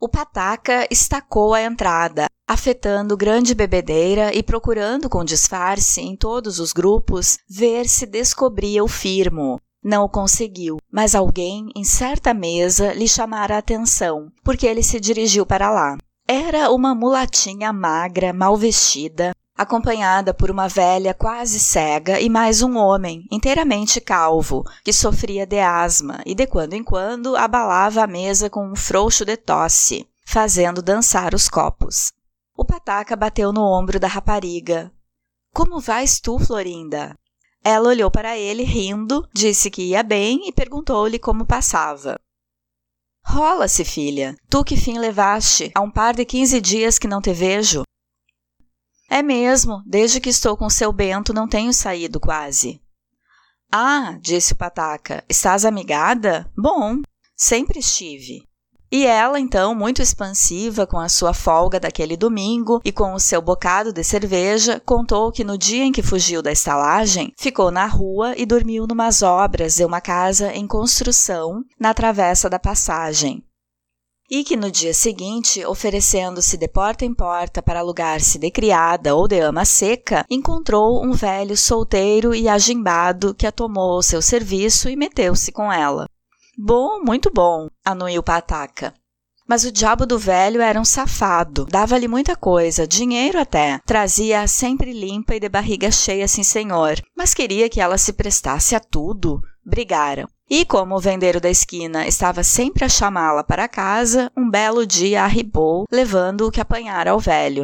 O 0.00 0.08
pataca 0.08 0.86
estacou 0.90 1.54
a 1.54 1.62
entrada, 1.62 2.26
afetando 2.46 3.16
grande 3.16 3.52
bebedeira 3.52 4.32
e 4.32 4.44
procurando 4.44 5.08
com 5.08 5.24
disfarce 5.24 6.00
em 6.00 6.14
todos 6.14 6.60
os 6.60 6.72
grupos 6.72 7.38
ver 7.48 7.88
se 7.88 8.06
descobria 8.06 8.84
o 8.84 8.88
firmo. 8.88 9.60
Não 9.82 10.04
o 10.04 10.08
conseguiu, 10.08 10.78
mas 10.90 11.14
alguém 11.14 11.70
em 11.74 11.84
certa 11.84 12.34
mesa 12.34 12.92
lhe 12.92 13.08
chamara 13.08 13.54
a 13.54 13.58
atenção, 13.58 14.32
porque 14.42 14.66
ele 14.66 14.82
se 14.82 14.98
dirigiu 14.98 15.46
para 15.46 15.70
lá. 15.70 15.96
Era 16.26 16.70
uma 16.70 16.94
mulatinha 16.94 17.72
magra, 17.72 18.32
mal 18.32 18.56
vestida, 18.56 19.32
acompanhada 19.56 20.34
por 20.34 20.50
uma 20.50 20.68
velha 20.68 21.14
quase 21.14 21.58
cega 21.58 22.20
e 22.20 22.28
mais 22.28 22.62
um 22.62 22.76
homem, 22.76 23.26
inteiramente 23.30 24.00
calvo, 24.00 24.64
que 24.84 24.92
sofria 24.92 25.46
de 25.46 25.58
asma 25.58 26.20
e 26.24 26.34
de 26.34 26.46
quando 26.46 26.74
em 26.74 26.84
quando 26.84 27.36
abalava 27.36 28.04
a 28.04 28.06
mesa 28.06 28.48
com 28.48 28.70
um 28.70 28.76
frouxo 28.76 29.24
de 29.24 29.36
tosse, 29.36 30.06
fazendo 30.24 30.80
dançar 30.82 31.34
os 31.34 31.48
copos. 31.48 32.12
O 32.56 32.64
pataca 32.64 33.16
bateu 33.16 33.52
no 33.52 33.62
ombro 33.62 33.98
da 33.98 34.06
rapariga. 34.06 34.92
Como 35.52 35.80
vais 35.80 36.20
tu, 36.20 36.38
Florinda? 36.38 37.16
Ela 37.64 37.88
olhou 37.88 38.10
para 38.10 38.36
ele, 38.36 38.62
rindo, 38.62 39.28
disse 39.34 39.70
que 39.70 39.82
ia 39.82 40.02
bem 40.02 40.48
e 40.48 40.52
perguntou-lhe 40.52 41.18
como 41.18 41.46
passava. 41.46 42.18
Rola-se, 43.24 43.84
filha. 43.84 44.36
Tu 44.48 44.64
que 44.64 44.76
fim 44.76 44.98
levaste? 44.98 45.70
Há 45.74 45.80
um 45.82 45.90
par 45.90 46.14
de 46.14 46.24
quinze 46.24 46.60
dias 46.60 46.98
que 46.98 47.06
não 47.06 47.20
te 47.20 47.32
vejo. 47.32 47.82
É 49.10 49.22
mesmo, 49.22 49.82
desde 49.86 50.20
que 50.20 50.30
estou 50.30 50.56
com 50.56 50.70
seu 50.70 50.92
Bento 50.92 51.34
não 51.34 51.48
tenho 51.48 51.72
saído 51.72 52.18
quase. 52.18 52.80
Ah, 53.70 54.18
disse 54.22 54.54
o 54.54 54.56
pataca, 54.56 55.22
estás 55.28 55.66
amigada? 55.66 56.50
Bom, 56.56 57.02
sempre 57.36 57.80
estive. 57.80 58.47
E 58.90 59.04
ela, 59.04 59.38
então, 59.38 59.74
muito 59.74 60.00
expansiva 60.00 60.86
com 60.86 60.98
a 60.98 61.10
sua 61.10 61.34
folga 61.34 61.78
daquele 61.78 62.16
domingo 62.16 62.80
e 62.82 62.90
com 62.90 63.12
o 63.12 63.20
seu 63.20 63.42
bocado 63.42 63.92
de 63.92 64.02
cerveja, 64.02 64.80
contou 64.80 65.30
que 65.30 65.44
no 65.44 65.58
dia 65.58 65.84
em 65.84 65.92
que 65.92 66.02
fugiu 66.02 66.40
da 66.40 66.50
estalagem, 66.50 67.34
ficou 67.36 67.70
na 67.70 67.84
rua 67.84 68.34
e 68.34 68.46
dormiu 68.46 68.86
numas 68.86 69.20
obras 69.20 69.76
de 69.76 69.84
uma 69.84 70.00
casa 70.00 70.54
em 70.54 70.66
construção 70.66 71.62
na 71.78 71.92
travessa 71.92 72.48
da 72.48 72.58
passagem. 72.58 73.44
E 74.30 74.42
que 74.42 74.56
no 74.56 74.70
dia 74.70 74.94
seguinte, 74.94 75.64
oferecendo-se 75.64 76.56
de 76.56 76.68
porta 76.68 77.04
em 77.04 77.14
porta 77.14 77.62
para 77.62 77.80
alugar-se 77.80 78.38
de 78.38 78.50
criada 78.50 79.14
ou 79.14 79.28
de 79.28 79.40
ama 79.40 79.66
seca, 79.66 80.24
encontrou 80.30 81.04
um 81.04 81.12
velho 81.12 81.56
solteiro 81.56 82.34
e 82.34 82.48
agimbado 82.48 83.34
que 83.34 83.46
a 83.46 83.52
tomou 83.52 83.92
ao 83.92 84.02
seu 84.02 84.22
serviço 84.22 84.88
e 84.88 84.96
meteu-se 84.96 85.52
com 85.52 85.70
ela. 85.70 86.06
Bom, 86.60 86.98
muito 87.04 87.30
bom, 87.32 87.68
anuiu 87.84 88.20
Pataca. 88.20 88.92
Mas 89.46 89.62
o 89.62 89.70
diabo 89.70 90.04
do 90.04 90.18
velho 90.18 90.60
era 90.60 90.80
um 90.80 90.84
safado, 90.84 91.64
dava-lhe 91.64 92.08
muita 92.08 92.34
coisa, 92.34 92.84
dinheiro 92.84 93.38
até, 93.38 93.78
trazia-a 93.86 94.44
sempre 94.48 94.92
limpa 94.92 95.36
e 95.36 95.40
de 95.40 95.48
barriga 95.48 95.88
cheia, 95.92 96.26
sim 96.26 96.42
senhor, 96.42 97.00
mas 97.16 97.32
queria 97.32 97.68
que 97.68 97.80
ela 97.80 97.96
se 97.96 98.12
prestasse 98.12 98.74
a 98.74 98.80
tudo. 98.80 99.40
Brigaram. 99.64 100.26
E 100.50 100.64
como 100.64 100.96
o 100.96 101.00
vendeiro 101.00 101.40
da 101.40 101.48
esquina 101.48 102.08
estava 102.08 102.42
sempre 102.42 102.84
a 102.84 102.88
chamá-la 102.88 103.44
para 103.44 103.68
casa, 103.68 104.28
um 104.36 104.50
belo 104.50 104.84
dia 104.84 105.22
arribou, 105.22 105.84
levando 105.92 106.44
o 106.44 106.50
que 106.50 106.60
apanhara 106.60 107.12
ao 107.12 107.20
velho. 107.20 107.62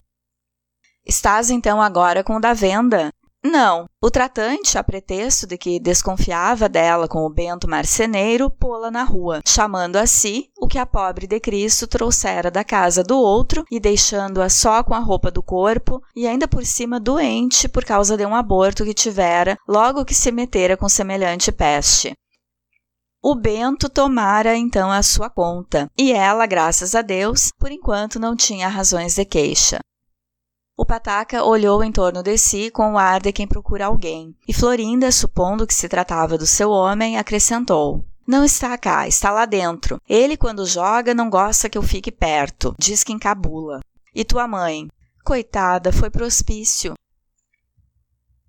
Estás 1.04 1.50
então 1.50 1.82
agora 1.82 2.22
com 2.22 2.36
o 2.36 2.40
da 2.40 2.54
venda? 2.54 3.10
Não. 3.44 3.86
O 4.02 4.10
tratante, 4.10 4.78
a 4.78 4.82
pretexto 4.82 5.46
de 5.46 5.58
que 5.58 5.78
desconfiava 5.78 6.66
dela 6.66 7.06
com 7.06 7.26
o 7.26 7.30
bento 7.30 7.68
marceneiro, 7.68 8.48
pô-la 8.48 8.90
na 8.90 9.04
rua, 9.04 9.42
chamando 9.46 9.96
a 9.96 10.06
si 10.06 10.48
o 10.58 10.66
que 10.66 10.78
a 10.78 10.86
pobre 10.86 11.26
de 11.26 11.38
Cristo 11.38 11.86
trouxera 11.86 12.50
da 12.50 12.64
casa 12.64 13.04
do 13.04 13.18
outro 13.18 13.62
e 13.70 13.78
deixando-a 13.78 14.48
só 14.48 14.82
com 14.82 14.94
a 14.94 14.98
roupa 14.98 15.30
do 15.30 15.42
corpo 15.42 16.00
e 16.16 16.26
ainda 16.26 16.48
por 16.48 16.64
cima 16.64 16.98
doente 16.98 17.68
por 17.68 17.84
causa 17.84 18.16
de 18.16 18.24
um 18.24 18.34
aborto 18.34 18.82
que 18.82 18.94
tivera 18.94 19.58
logo 19.68 20.06
que 20.06 20.14
se 20.14 20.32
metera 20.32 20.74
com 20.74 20.88
semelhante 20.88 21.52
peste. 21.52 22.14
O 23.22 23.34
Bento 23.34 23.88
tomara 23.88 24.56
então 24.56 24.90
a 24.90 25.02
sua 25.02 25.30
conta, 25.30 25.90
e 25.98 26.12
ela, 26.12 26.44
graças 26.46 26.94
a 26.94 27.00
Deus, 27.00 27.50
por 27.58 27.70
enquanto 27.70 28.20
não 28.20 28.36
tinha 28.36 28.68
razões 28.68 29.14
de 29.14 29.24
queixa. 29.24 29.80
O 30.76 30.84
pataca 30.84 31.44
olhou 31.44 31.84
em 31.84 31.92
torno 31.92 32.20
de 32.20 32.36
si 32.36 32.68
com 32.68 32.94
o 32.94 32.98
ar 32.98 33.22
de 33.22 33.32
quem 33.32 33.46
procura 33.46 33.86
alguém, 33.86 34.34
e 34.46 34.52
Florinda, 34.52 35.12
supondo 35.12 35.68
que 35.68 35.74
se 35.74 35.88
tratava 35.88 36.36
do 36.36 36.46
seu 36.46 36.70
homem, 36.70 37.16
acrescentou: 37.16 38.04
Não 38.26 38.44
está 38.44 38.76
cá, 38.76 39.06
está 39.06 39.30
lá 39.30 39.46
dentro. 39.46 40.00
Ele, 40.08 40.36
quando 40.36 40.66
joga, 40.66 41.14
não 41.14 41.30
gosta 41.30 41.68
que 41.68 41.78
eu 41.78 41.82
fique 41.82 42.10
perto, 42.10 42.74
diz 42.76 43.04
que 43.04 43.12
encabula. 43.12 43.78
E 44.12 44.24
tua 44.24 44.48
mãe? 44.48 44.88
Coitada, 45.24 45.92
foi 45.92 46.10
pro 46.10 46.26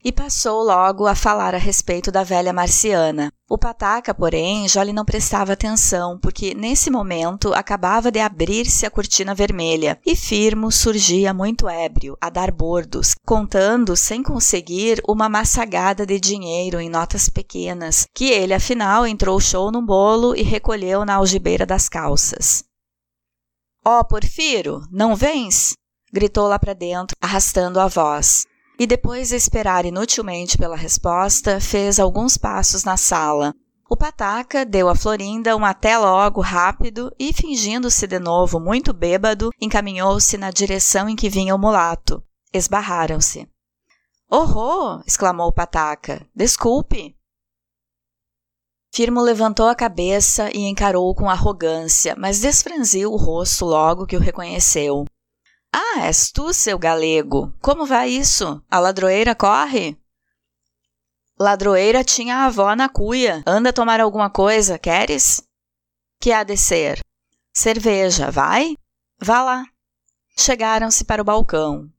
e 0.06 0.12
passou 0.12 0.62
logo 0.62 1.08
a 1.08 1.16
falar 1.16 1.56
a 1.56 1.58
respeito 1.58 2.12
da 2.12 2.24
velha 2.24 2.54
marciana. 2.54 3.34
O 3.50 3.58
pataca, 3.58 4.14
porém, 4.14 4.70
já 4.70 4.84
lhe 4.84 4.94
não 4.94 5.04
prestava 5.04 5.54
atenção, 5.54 6.20
porque 6.20 6.54
nesse 6.54 6.92
momento 6.92 7.52
acabava 7.56 8.12
de 8.12 8.20
abrir-se 8.20 8.86
a 8.86 8.92
cortina 8.92 9.34
vermelha 9.34 10.00
e 10.06 10.16
Firmo 10.16 10.72
surgia 10.72 11.34
muito 11.34 11.68
ébrio, 11.68 12.16
a 12.22 12.30
dar 12.30 12.52
bordos, 12.52 13.16
contando, 13.26 13.96
sem 13.96 14.22
conseguir, 14.22 15.02
uma 15.08 15.28
massagada 15.28 16.06
de 16.06 16.20
dinheiro 16.20 16.80
em 16.80 16.88
notas 16.88 17.28
pequenas, 17.28 18.06
que 18.14 18.26
ele, 18.26 18.54
afinal, 18.54 19.08
entrou 19.08 19.40
show 19.40 19.72
no 19.72 19.82
bolo 19.82 20.36
e 20.36 20.44
recolheu 20.44 21.04
na 21.04 21.16
algibeira 21.16 21.66
das 21.66 21.90
calças. 21.90 22.64
Ó, 23.84 24.02
oh, 24.02 24.06
Porfiro, 24.06 24.84
não 24.92 25.16
vens? 25.16 25.74
gritou 26.14 26.48
lá 26.48 26.60
para 26.60 26.74
dentro, 26.74 27.18
arrastando 27.20 27.80
a 27.80 27.88
voz 27.88 28.46
e 28.80 28.86
depois 28.86 29.30
de 29.30 29.36
esperar 29.36 29.86
inutilmente 29.86 30.58
pela 30.58 30.76
resposta, 30.76 31.60
fez 31.60 32.00
alguns 32.00 32.38
passos 32.38 32.84
na 32.84 32.98
sala. 32.98 33.54
O 33.90 33.96
pataca 33.96 34.66
deu 34.66 34.90
a 34.90 34.96
Florinda 34.96 35.56
um 35.56 35.64
até 35.64 35.98
logo 35.98 36.42
rápido 36.42 37.14
e, 37.20 37.32
fingindo-se 37.32 38.08
de 38.08 38.18
novo 38.18 38.60
muito 38.60 38.92
bêbado, 38.92 39.52
encaminhou-se 39.62 40.38
na 40.38 40.50
direção 40.50 41.08
em 41.08 41.16
que 41.16 41.30
vinha 41.30 41.54
o 41.54 41.60
mulato. 41.60 42.24
Esbarraram-se. 42.52 43.48
Oh! 44.30 45.02
exclamou 45.06 45.48
o 45.48 45.54
pataca. 45.54 46.28
Desculpe! 46.36 47.16
Firmo 48.92 49.22
levantou 49.22 49.68
a 49.68 49.76
cabeça 49.76 50.50
e 50.52 50.62
encarou 50.62 51.14
com 51.14 51.30
arrogância, 51.30 52.16
mas 52.18 52.40
desfranziu 52.40 53.12
o 53.12 53.18
rosto 53.18 53.66
logo 53.66 54.08
que 54.08 54.16
o 54.16 54.22
reconheceu. 54.22 55.06
Ah, 55.78 56.06
és 56.06 56.32
tu, 56.32 56.54
seu 56.54 56.80
galego. 56.80 57.54
Como 57.62 57.86
vai 57.86 58.10
isso? 58.10 58.64
A 58.72 58.80
ladroeira 58.80 59.36
corre? 59.36 59.98
Ladroeira 61.38 62.02
tinha 62.02 62.38
a 62.38 62.46
avó 62.46 62.74
na 62.74 62.88
cuia. 62.88 63.44
Anda 63.46 63.74
tomar 63.74 64.00
alguma 64.00 64.30
coisa, 64.30 64.80
queres? 64.80 65.44
Que 66.22 66.32
há 66.32 66.46
de 66.46 66.56
ser? 66.56 67.02
Cerveja, 67.54 68.32
vai? 68.32 68.78
Vá 69.22 69.44
lá. 69.44 69.66
Chegaram-se 70.38 71.04
para 71.04 71.22
o 71.22 71.26
balcão. 71.26 71.90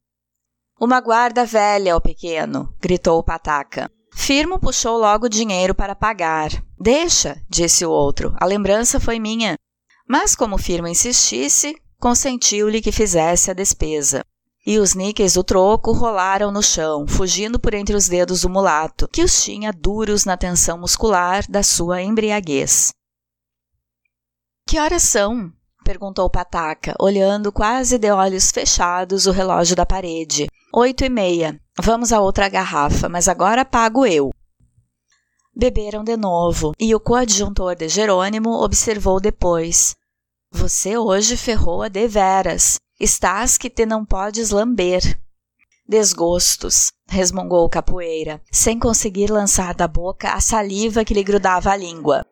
Uma 0.81 0.99
guarda 0.99 1.45
velha, 1.45 1.95
ó 1.97 2.01
pequeno, 2.01 2.75
gritou 2.81 3.19
o 3.19 3.23
pataca. 3.23 3.91
Firmo 4.15 4.59
puxou 4.59 4.97
logo 4.97 5.27
o 5.27 5.31
dinheiro 5.31 5.75
para 5.75 5.95
pagar. 5.95 6.49
Deixa, 6.81 7.37
disse 7.47 7.85
o 7.85 7.91
outro, 7.91 8.35
a 8.41 8.47
lembrança 8.47 8.99
foi 8.99 9.19
minha. 9.19 9.59
Mas 10.09 10.35
como 10.35 10.57
Firmo 10.57 10.89
insistisse, 10.89 11.77
consentiu-lhe 11.99 12.81
que 12.81 12.93
fizesse 12.93 13.51
a 13.51 13.55
despesa. 13.55 14.25
E 14.67 14.79
os 14.79 14.95
níqueis 14.95 15.35
do 15.35 15.45
troco 15.45 15.93
rolaram 15.93 16.51
no 16.51 16.63
chão, 16.63 17.07
fugindo 17.07 17.59
por 17.59 17.73
entre 17.73 17.95
os 17.95 18.09
dedos 18.09 18.43
do 18.43 18.49
mulato, 18.49 19.07
que 19.09 19.23
os 19.23 19.43
tinha 19.43 19.73
duros 19.73 20.25
na 20.25 20.37
tensão 20.37 20.77
muscular 20.77 21.45
da 21.49 21.63
sua 21.63 22.03
embriaguez. 22.03 22.93
Que 24.67 24.81
horas 24.81 25.05
são? 25.05 25.53
perguntou 25.85 26.29
Pataca, 26.29 26.97
olhando 26.99 27.53
quase 27.53 27.97
de 27.97 28.11
olhos 28.11 28.51
fechados 28.51 29.27
o 29.27 29.31
relógio 29.31 29.77
da 29.77 29.87
parede. 29.87 30.49
Oito 30.75 31.05
e 31.05 31.09
meia. 31.09 31.61
Vamos 31.81 32.13
a 32.13 32.21
outra 32.21 32.49
garrafa, 32.49 33.09
mas 33.09 33.29
agora 33.29 33.65
pago 33.65 34.05
eu. 34.05 34.33
Beberam 35.55 36.03
de 36.03 36.17
novo, 36.17 36.73
e 36.79 36.93
o 36.93 36.99
coadjuntor 36.99 37.77
de 37.77 37.89
Jerônimo 37.89 38.63
observou 38.63 39.21
depois. 39.21 39.95
Você 40.57 40.97
hoje 40.97 41.37
ferrou-a 41.37 41.87
deveras. 41.87 42.77
Estás 42.99 43.59
que 43.59 43.69
te 43.69 43.85
não 43.85 44.07
podes 44.07 44.49
lamber. 44.49 45.03
Desgostos, 45.87 46.91
resmungou 47.07 47.67
o 47.67 47.69
capoeira, 47.69 48.43
sem 48.51 48.79
conseguir 48.79 49.31
lançar 49.31 49.75
da 49.75 49.87
boca 49.87 50.33
a 50.33 50.41
saliva 50.41 51.05
que 51.05 51.13
lhe 51.13 51.23
grudava 51.23 51.71
à 51.71 51.77
língua. 51.77 52.25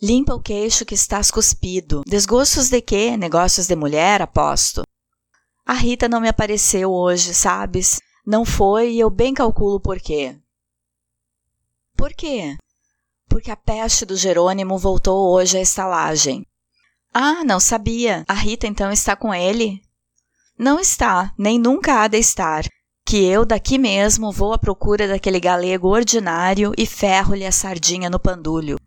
Limpa 0.00 0.34
o 0.34 0.42
queixo 0.42 0.84
que 0.84 0.94
estás 0.94 1.30
cuspido. 1.30 2.02
Desgostos 2.06 2.68
de 2.68 2.82
quê? 2.82 3.16
Negócios 3.16 3.66
de 3.66 3.74
mulher, 3.74 4.20
aposto. 4.20 4.82
A 5.64 5.72
Rita 5.72 6.06
não 6.06 6.20
me 6.20 6.28
apareceu 6.28 6.92
hoje, 6.92 7.32
sabes? 7.32 7.98
Não 8.26 8.44
foi 8.44 8.90
e 8.90 9.00
eu 9.00 9.08
bem 9.08 9.32
calculo 9.32 9.80
por 9.80 9.98
quê. 9.98 10.38
Por 11.96 12.12
quê? 12.12 12.58
Porque 13.26 13.50
a 13.50 13.56
peste 13.56 14.04
do 14.04 14.16
Jerônimo 14.16 14.76
voltou 14.76 15.32
hoje 15.32 15.56
à 15.56 15.62
estalagem. 15.62 16.44
Ah, 17.20 17.42
não 17.42 17.58
sabia. 17.58 18.24
A 18.28 18.32
Rita 18.32 18.68
então 18.68 18.92
está 18.92 19.16
com 19.16 19.34
ele? 19.34 19.82
Não 20.56 20.78
está, 20.78 21.34
nem 21.36 21.58
nunca 21.58 22.00
há 22.00 22.06
de 22.06 22.16
estar. 22.16 22.64
Que 23.04 23.24
eu 23.24 23.44
daqui 23.44 23.76
mesmo 23.76 24.30
vou 24.30 24.52
à 24.52 24.58
procura 24.58 25.08
daquele 25.08 25.40
galego 25.40 25.88
ordinário 25.88 26.72
e 26.78 26.86
ferro-lhe 26.86 27.44
a 27.44 27.50
sardinha 27.50 28.08
no 28.08 28.20
pandulho. 28.20 28.78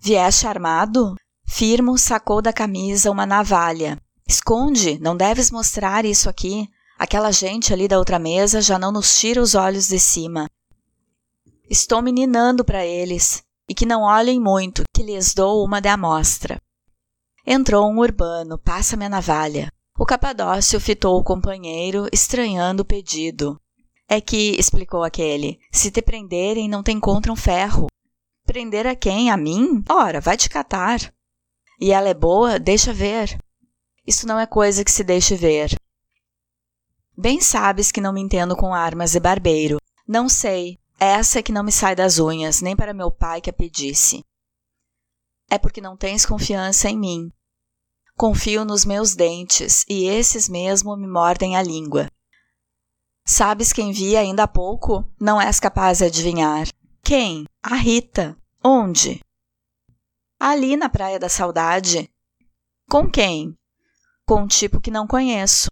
Vieste 0.00 0.46
armado? 0.46 1.16
Firmo 1.48 1.98
sacou 1.98 2.40
da 2.40 2.52
camisa 2.52 3.10
uma 3.10 3.26
navalha. 3.26 3.98
Esconde, 4.24 4.96
não 5.00 5.16
deves 5.16 5.50
mostrar 5.50 6.04
isso 6.04 6.30
aqui. 6.30 6.68
Aquela 6.96 7.32
gente 7.32 7.72
ali 7.72 7.88
da 7.88 7.98
outra 7.98 8.20
mesa 8.20 8.62
já 8.62 8.78
não 8.78 8.92
nos 8.92 9.18
tira 9.18 9.42
os 9.42 9.56
olhos 9.56 9.88
de 9.88 9.98
cima. 9.98 10.48
Estou 11.68 12.00
meninando 12.00 12.64
para 12.64 12.86
eles, 12.86 13.42
e 13.68 13.74
que 13.74 13.84
não 13.84 14.02
olhem 14.02 14.38
muito, 14.38 14.84
que 14.94 15.02
lhes 15.02 15.34
dou 15.34 15.64
uma 15.64 15.80
de 15.80 15.88
amostra. 15.88 16.60
Entrou 17.52 17.90
um 17.90 17.98
urbano, 17.98 18.56
passa-me 18.56 19.04
a 19.06 19.08
navalha. 19.08 19.72
O 19.98 20.06
Capadócio 20.06 20.78
fitou 20.78 21.18
o 21.18 21.24
companheiro, 21.24 22.06
estranhando 22.12 22.82
o 22.82 22.86
pedido. 22.86 23.60
É 24.08 24.20
que, 24.20 24.54
explicou 24.56 25.02
aquele, 25.02 25.58
se 25.72 25.90
te 25.90 26.00
prenderem 26.00 26.68
não 26.68 26.80
te 26.80 26.92
encontram 26.92 27.34
ferro. 27.34 27.88
Prender 28.46 28.86
a 28.86 28.94
quem? 28.94 29.32
A 29.32 29.36
mim? 29.36 29.82
Ora, 29.90 30.20
vai 30.20 30.36
te 30.36 30.48
catar. 30.48 31.12
E 31.80 31.90
ela 31.90 32.08
é 32.08 32.14
boa? 32.14 32.56
Deixa 32.56 32.92
ver. 32.92 33.36
Isso 34.06 34.28
não 34.28 34.38
é 34.38 34.46
coisa 34.46 34.84
que 34.84 34.92
se 34.92 35.02
deixe 35.02 35.34
ver. 35.34 35.74
Bem 37.18 37.40
sabes 37.40 37.90
que 37.90 38.00
não 38.00 38.12
me 38.12 38.20
entendo 38.20 38.54
com 38.54 38.72
armas 38.72 39.10
de 39.10 39.18
barbeiro. 39.18 39.78
Não 40.06 40.28
sei. 40.28 40.78
Essa 41.00 41.40
é 41.40 41.42
que 41.42 41.50
não 41.50 41.64
me 41.64 41.72
sai 41.72 41.96
das 41.96 42.20
unhas, 42.20 42.60
nem 42.62 42.76
para 42.76 42.94
meu 42.94 43.10
pai 43.10 43.40
que 43.40 43.50
a 43.50 43.52
pedisse. 43.52 44.24
É 45.50 45.58
porque 45.58 45.80
não 45.80 45.96
tens 45.96 46.24
confiança 46.24 46.88
em 46.88 46.96
mim. 46.96 47.32
Confio 48.20 48.66
nos 48.66 48.84
meus 48.84 49.14
dentes, 49.14 49.82
e 49.88 50.04
esses 50.04 50.46
mesmo 50.46 50.94
me 50.94 51.06
mordem 51.06 51.56
a 51.56 51.62
língua. 51.62 52.06
Sabes 53.26 53.72
quem 53.72 53.92
vi 53.92 54.14
ainda 54.14 54.42
há 54.42 54.46
pouco? 54.46 55.10
Não 55.18 55.40
és 55.40 55.58
capaz 55.58 55.96
de 55.96 56.04
adivinhar. 56.04 56.68
Quem? 57.02 57.46
A 57.62 57.76
Rita. 57.76 58.36
Onde? 58.62 59.22
Ali 60.38 60.76
na 60.76 60.90
Praia 60.90 61.18
da 61.18 61.30
Saudade. 61.30 62.10
Com 62.90 63.10
quem? 63.10 63.56
Com 64.26 64.42
um 64.42 64.46
tipo 64.46 64.82
que 64.82 64.90
não 64.90 65.06
conheço. 65.06 65.70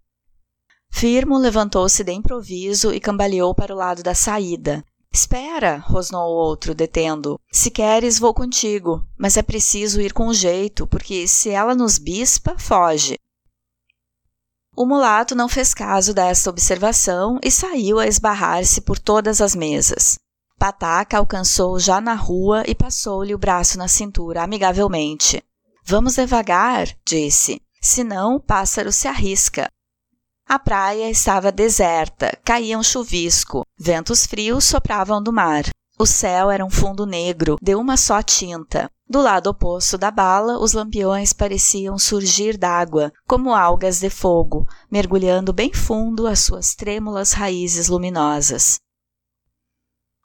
Firmo 0.91 1.37
levantou-se 1.37 2.03
de 2.03 2.13
improviso 2.13 2.95
e 2.95 2.99
cambaleou 2.99 3.55
para 3.55 3.75
o 3.75 3.77
lado 3.77 4.03
da 4.03 4.15
saída. 4.15 4.83
Espera, 5.19 5.79
rosnou 5.79 6.31
o 6.31 6.37
outro, 6.37 6.73
detendo. 6.73 7.41
Se 7.51 7.73
queres, 7.73 8.21
vou 8.21 8.33
contigo, 8.33 9.05
mas 9.19 9.37
é 9.37 9.43
preciso 9.43 10.01
ir 10.01 10.13
com 10.13 10.33
jeito, 10.33 10.87
porque 10.87 11.27
se 11.27 11.51
ela 11.51 11.75
nos 11.75 11.99
bispa, 11.99 12.57
foge. 12.57 13.19
O 14.77 14.87
mulato 14.87 15.35
não 15.35 15.49
fez 15.49 15.75
caso 15.75 16.15
desta 16.15 16.49
observação 16.49 17.37
e 17.43 17.51
saiu 17.51 17.99
a 17.99 18.07
esbarrar-se 18.07 18.81
por 18.81 18.97
todas 18.97 19.41
as 19.41 19.57
mesas. 19.57 20.21
Pataca 20.57 21.19
alcançou 21.19 21.81
já 21.81 22.01
na 22.01 22.15
rua 22.15 22.63
e 22.65 22.73
passou-lhe 22.73 23.35
o 23.35 23.39
braço 23.39 23.77
na 23.77 23.89
cintura 23.89 24.45
amigavelmente. 24.45 25.43
Vamos 25.85 26.15
devagar, 26.15 26.87
disse, 27.05 27.61
senão 27.83 28.37
o 28.37 28.41
pássaro 28.41 28.93
se 28.93 29.09
arrisca. 29.09 29.69
A 30.49 30.59
praia 30.59 31.11
estava 31.11 31.53
deserta, 31.53 32.35
caía 32.43 32.79
um 32.79 32.83
chuvisco, 32.83 33.67
ventos 33.79 34.25
frios 34.25 34.65
sopravam 34.65 35.23
do 35.23 35.31
mar. 35.31 35.65
O 35.99 36.07
céu 36.07 36.51
era 36.51 36.65
um 36.65 36.71
fundo 36.71 37.05
negro, 37.05 37.59
de 37.61 37.75
uma 37.75 37.99
só 37.99 38.23
tinta. 38.23 38.91
Do 39.07 39.21
lado 39.21 39.49
oposto 39.51 39.99
da 39.99 40.11
bala, 40.11 40.59
os 40.59 40.73
lampiões 40.73 41.35
pareciam 41.35 41.99
surgir 41.99 42.57
d'água, 42.57 43.13
como 43.27 43.55
algas 43.55 44.01
de 44.01 44.09
fogo, 44.09 44.67
mergulhando 44.91 45.53
bem 45.53 45.71
fundo 45.75 46.27
as 46.27 46.39
suas 46.39 46.75
trêmulas 46.75 47.33
raízes 47.33 47.89
luminosas. 47.89 48.79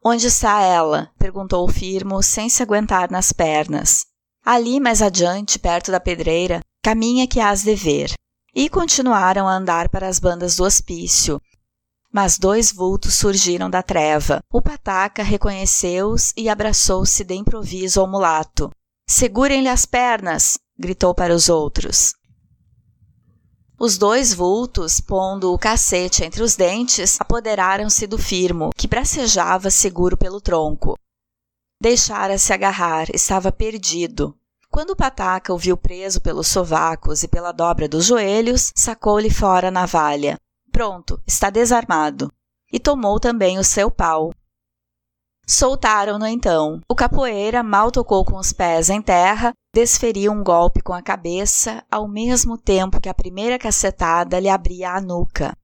Onde 0.01 0.27
está 0.27 0.61
ela? 0.61 1.11
perguntou 1.19 1.67
o 1.67 1.71
Firmo, 1.71 2.23
sem 2.23 2.47
se 2.47 2.63
aguentar 2.63 3.11
nas 3.11 3.33
pernas. 3.33 4.05
Ali, 4.45 4.79
mais 4.79 5.01
adiante, 5.01 5.59
perto 5.59 5.91
da 5.91 5.99
pedreira, 5.99 6.61
caminha 6.81 7.27
que 7.27 7.41
hás 7.41 7.63
de 7.63 7.75
ver. 7.75 8.13
E 8.55 8.69
continuaram 8.69 9.47
a 9.47 9.55
andar 9.55 9.89
para 9.89 10.07
as 10.07 10.19
bandas 10.19 10.55
do 10.55 10.63
hospício. 10.63 11.41
Mas 12.11 12.37
dois 12.37 12.71
vultos 12.71 13.15
surgiram 13.15 13.69
da 13.69 13.81
treva. 13.81 14.41
O 14.51 14.61
pataca 14.61 15.23
reconheceu-os 15.23 16.31
e 16.37 16.47
abraçou-se 16.47 17.23
de 17.23 17.33
improviso 17.33 17.99
ao 17.99 18.07
mulato. 18.07 18.69
Segurem-lhe 19.09 19.69
as 19.69 19.85
pernas! 19.85 20.59
gritou 20.77 21.15
para 21.15 21.33
os 21.33 21.49
outros. 21.49 22.13
Os 23.79 23.97
dois 23.97 24.33
vultos, 24.33 25.01
pondo 25.01 25.51
o 25.51 25.57
cacete 25.57 26.23
entre 26.23 26.43
os 26.43 26.55
dentes, 26.55 27.19
apoderaram-se 27.19 28.07
do 28.07 28.17
firmo, 28.17 28.69
que 28.77 28.87
bracejava 28.87 29.69
seguro 29.69 30.15
pelo 30.15 30.39
tronco. 30.39 30.95
Deixara-se 31.81 32.53
agarrar, 32.53 33.07
estava 33.13 33.51
perdido. 33.51 34.37
Quando 34.73 34.89
o 34.89 34.95
pataca 34.95 35.53
o 35.53 35.57
viu 35.57 35.77
preso 35.77 36.19
pelos 36.19 36.47
sovacos 36.47 37.21
e 37.21 37.27
pela 37.27 37.51
dobra 37.51 37.87
dos 37.87 38.05
joelhos, 38.05 38.71
sacou-lhe 38.75 39.29
fora 39.29 39.67
a 39.67 39.71
navalha. 39.71 40.35
Pronto, 40.71 41.21
está 41.27 41.51
desarmado. 41.51 42.33
E 42.71 42.79
tomou 42.79 43.19
também 43.19 43.59
o 43.59 43.63
seu 43.63 43.91
pau, 43.91 44.31
Soltaram-no 45.45 46.25
então. 46.25 46.81
O 46.89 46.95
capoeira 46.95 47.61
mal 47.61 47.91
tocou 47.91 48.25
com 48.25 48.37
os 48.37 48.51
pés 48.51 48.89
em 48.89 49.01
terra, 49.01 49.53
desferiu 49.73 50.31
um 50.31 50.43
golpe 50.43 50.81
com 50.81 50.93
a 50.93 51.03
cabeça, 51.03 51.85
ao 51.91 52.07
mesmo 52.07 52.57
tempo 52.57 52.99
que 52.99 53.09
a 53.09 53.13
primeira 53.13 53.59
cacetada 53.59 54.39
lhe 54.39 54.49
abria 54.49 54.91
a 54.91 55.01
nuca. 55.01 55.55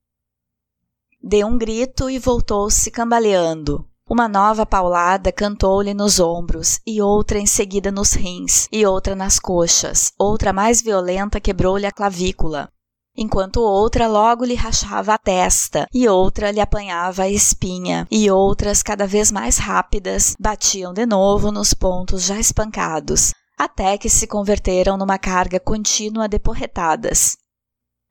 Deu 1.20 1.48
um 1.48 1.58
grito 1.58 2.08
e 2.08 2.18
voltou-se 2.18 2.90
cambaleando. 2.92 3.89
Uma 4.10 4.28
nova 4.28 4.66
paulada 4.66 5.30
cantou-lhe 5.30 5.94
nos 5.94 6.18
ombros, 6.18 6.80
e 6.84 7.00
outra 7.00 7.38
em 7.38 7.46
seguida 7.46 7.92
nos 7.92 8.12
rins, 8.12 8.66
e 8.72 8.84
outra 8.84 9.14
nas 9.14 9.38
coxas. 9.38 10.12
Outra 10.18 10.52
mais 10.52 10.82
violenta 10.82 11.40
quebrou-lhe 11.40 11.86
a 11.86 11.92
clavícula 11.92 12.68
enquanto 13.16 13.60
outra 13.60 14.06
logo 14.06 14.44
lhe 14.46 14.54
rachava 14.54 15.12
a 15.12 15.18
testa, 15.18 15.86
e 15.92 16.08
outra 16.08 16.50
lhe 16.50 16.60
apanhava 16.60 17.24
a 17.24 17.28
espinha, 17.28 18.06
e 18.10 18.30
outras, 18.30 18.82
cada 18.82 19.06
vez 19.06 19.30
mais 19.30 19.58
rápidas, 19.58 20.34
batiam 20.40 20.94
de 20.94 21.04
novo 21.04 21.52
nos 21.52 21.74
pontos 21.74 22.22
já 22.22 22.38
espancados, 22.38 23.34
até 23.58 23.98
que 23.98 24.08
se 24.08 24.26
converteram 24.26 24.96
numa 24.96 25.18
carga 25.18 25.60
contínua 25.60 26.26
de 26.26 26.38
porretadas. 26.38 27.36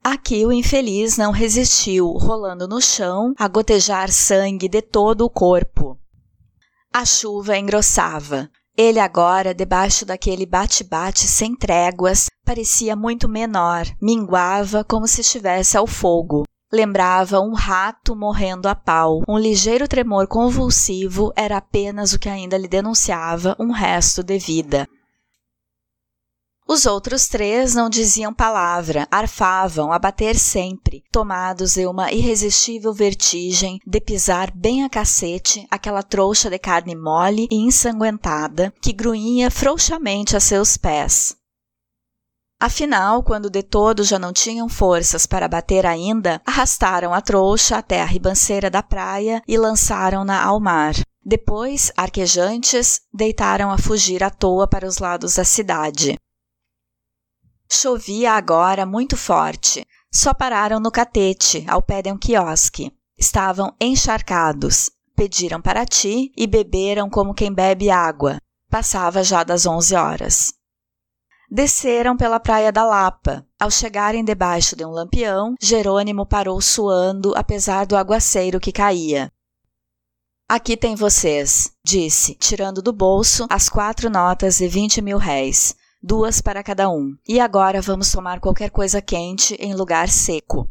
Aqui 0.04 0.46
o 0.46 0.52
infeliz 0.52 1.18
não 1.18 1.32
resistiu, 1.32 2.12
rolando 2.12 2.68
no 2.68 2.80
chão, 2.80 3.34
a 3.38 3.48
gotejar 3.48 4.12
sangue 4.12 4.70
de 4.70 4.82
todo 4.82 5.26
o 5.26 5.30
corpo. 5.30 5.89
A 6.94 7.06
chuva 7.06 7.58
engrossava. 7.58 8.50
Ele 8.76 9.00
agora, 9.00 9.54
debaixo 9.54 10.06
daquele 10.06 10.46
bate-bate 10.46 11.28
sem 11.28 11.56
tréguas, 11.56 12.26
parecia 12.44 12.96
muito 12.96 13.30
menor, 13.30 13.86
minguava 14.02 14.84
como 14.84 15.08
se 15.08 15.22
estivesse 15.22 15.78
ao 15.78 15.86
fogo. 15.86 16.46
Lembrava 16.72 17.40
um 17.40 17.54
rato 17.54 18.16
morrendo 18.16 18.68
a 18.68 18.76
pau. 18.76 19.22
Um 19.28 19.38
ligeiro 19.38 19.88
tremor 19.88 20.28
convulsivo 20.28 21.32
era 21.36 21.58
apenas 21.58 22.14
o 22.14 22.20
que 22.20 22.30
ainda 22.30 22.58
lhe 22.58 22.68
denunciava 22.68 23.56
um 23.60 23.72
resto 23.72 24.24
de 24.24 24.40
vida. 24.40 24.88
Os 26.72 26.86
outros 26.86 27.28
três 27.28 27.74
não 27.74 27.90
diziam 27.90 28.32
palavra, 28.32 29.08
arfavam 29.10 29.92
a 29.92 29.98
bater 29.98 30.38
sempre, 30.38 31.04
tomados 31.12 31.74
de 31.74 31.88
uma 31.88 32.12
irresistível 32.12 32.94
vertigem 32.94 33.80
de 33.88 34.00
pisar 34.00 34.52
bem 34.56 34.84
a 34.84 34.90
cacete 34.90 35.66
aquela 35.72 36.04
trouxa 36.04 36.48
de 36.48 36.60
carne 36.60 36.96
mole 36.96 37.48
e 37.50 37.56
ensanguentada 37.56 38.72
que 38.84 38.94
grunhia 38.94 39.50
frouxamente 39.50 40.38
a 40.38 40.40
seus 40.40 40.78
pés. 40.78 41.36
Afinal, 42.62 43.24
quando 43.24 43.50
de 43.50 43.64
todo 43.64 44.04
já 44.04 44.20
não 44.20 44.32
tinham 44.32 44.70
forças 44.70 45.26
para 45.26 45.48
bater 45.48 45.88
ainda, 45.88 46.40
arrastaram 46.46 47.16
a 47.16 47.20
trouxa 47.20 47.78
até 47.78 48.00
a 48.00 48.06
ribanceira 48.06 48.70
da 48.70 48.84
praia 48.84 49.42
e 49.48 49.58
lançaram-na 49.58 50.40
ao 50.40 50.60
mar. 50.60 50.94
Depois, 51.26 51.92
arquejantes, 51.98 53.02
deitaram 53.12 53.72
a 53.72 53.78
fugir 53.80 54.24
à 54.24 54.30
toa 54.30 54.68
para 54.68 54.86
os 54.86 55.00
lados 55.00 55.34
da 55.34 55.44
cidade. 55.44 56.16
Chovia 57.72 58.34
agora 58.34 58.86
muito 58.86 59.16
forte. 59.16 59.86
Só 60.12 60.34
pararam 60.34 60.80
no 60.80 60.92
catete, 60.92 61.64
ao 61.68 61.82
pé 61.82 62.02
de 62.02 62.12
um 62.12 62.18
quiosque. 62.18 62.92
Estavam 63.18 63.76
encharcados. 63.80 64.90
Pediram 65.16 65.62
para 65.62 65.86
ti 65.86 66.32
e 66.36 66.48
beberam 66.48 67.10
como 67.10 67.34
quem 67.34 67.54
bebe 67.54 67.90
água. 67.90 68.40
Passava 68.70 69.24
já 69.24 69.44
das 69.44 69.66
onze 69.66 69.96
horas. 69.96 70.54
Desceram 71.52 72.16
pela 72.16 72.40
praia 72.40 72.72
da 72.72 72.86
Lapa. 72.86 73.46
Ao 73.60 73.70
chegarem 73.70 74.24
debaixo 74.24 74.76
de 74.76 74.86
um 74.86 74.90
lampião, 74.90 75.56
Jerônimo 75.62 76.26
parou 76.26 76.60
suando, 76.62 77.36
apesar 77.36 77.86
do 77.86 77.98
aguaceiro 77.98 78.60
que 78.60 78.72
caía. 78.72 79.32
Aqui 80.48 80.76
tem 80.76 80.96
vocês, 80.96 81.72
disse, 81.86 82.34
tirando 82.34 82.82
do 82.82 82.92
bolso 82.92 83.46
as 83.52 83.70
quatro 83.70 84.10
notas 84.10 84.58
de 84.58 84.68
vinte 84.68 85.00
mil 85.00 85.18
réis, 85.18 85.76
duas 86.02 86.42
para 86.42 86.64
cada 86.64 86.90
um. 86.90 87.16
E 87.28 87.40
agora 87.40 87.82
vamos 87.82 88.12
tomar 88.12 88.40
qualquer 88.40 88.70
coisa 88.70 89.02
quente 89.02 89.56
em 89.56 89.74
lugar 89.74 90.10
seco. 90.10 90.70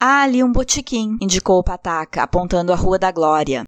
Há 0.00 0.22
ali 0.22 0.44
um 0.44 0.52
botiquim, 0.52 1.18
indicou 1.20 1.58
o 1.58 1.64
Pataca, 1.64 2.22
apontando 2.22 2.72
a 2.72 2.76
Rua 2.76 2.98
da 2.98 3.10
Glória. 3.10 3.64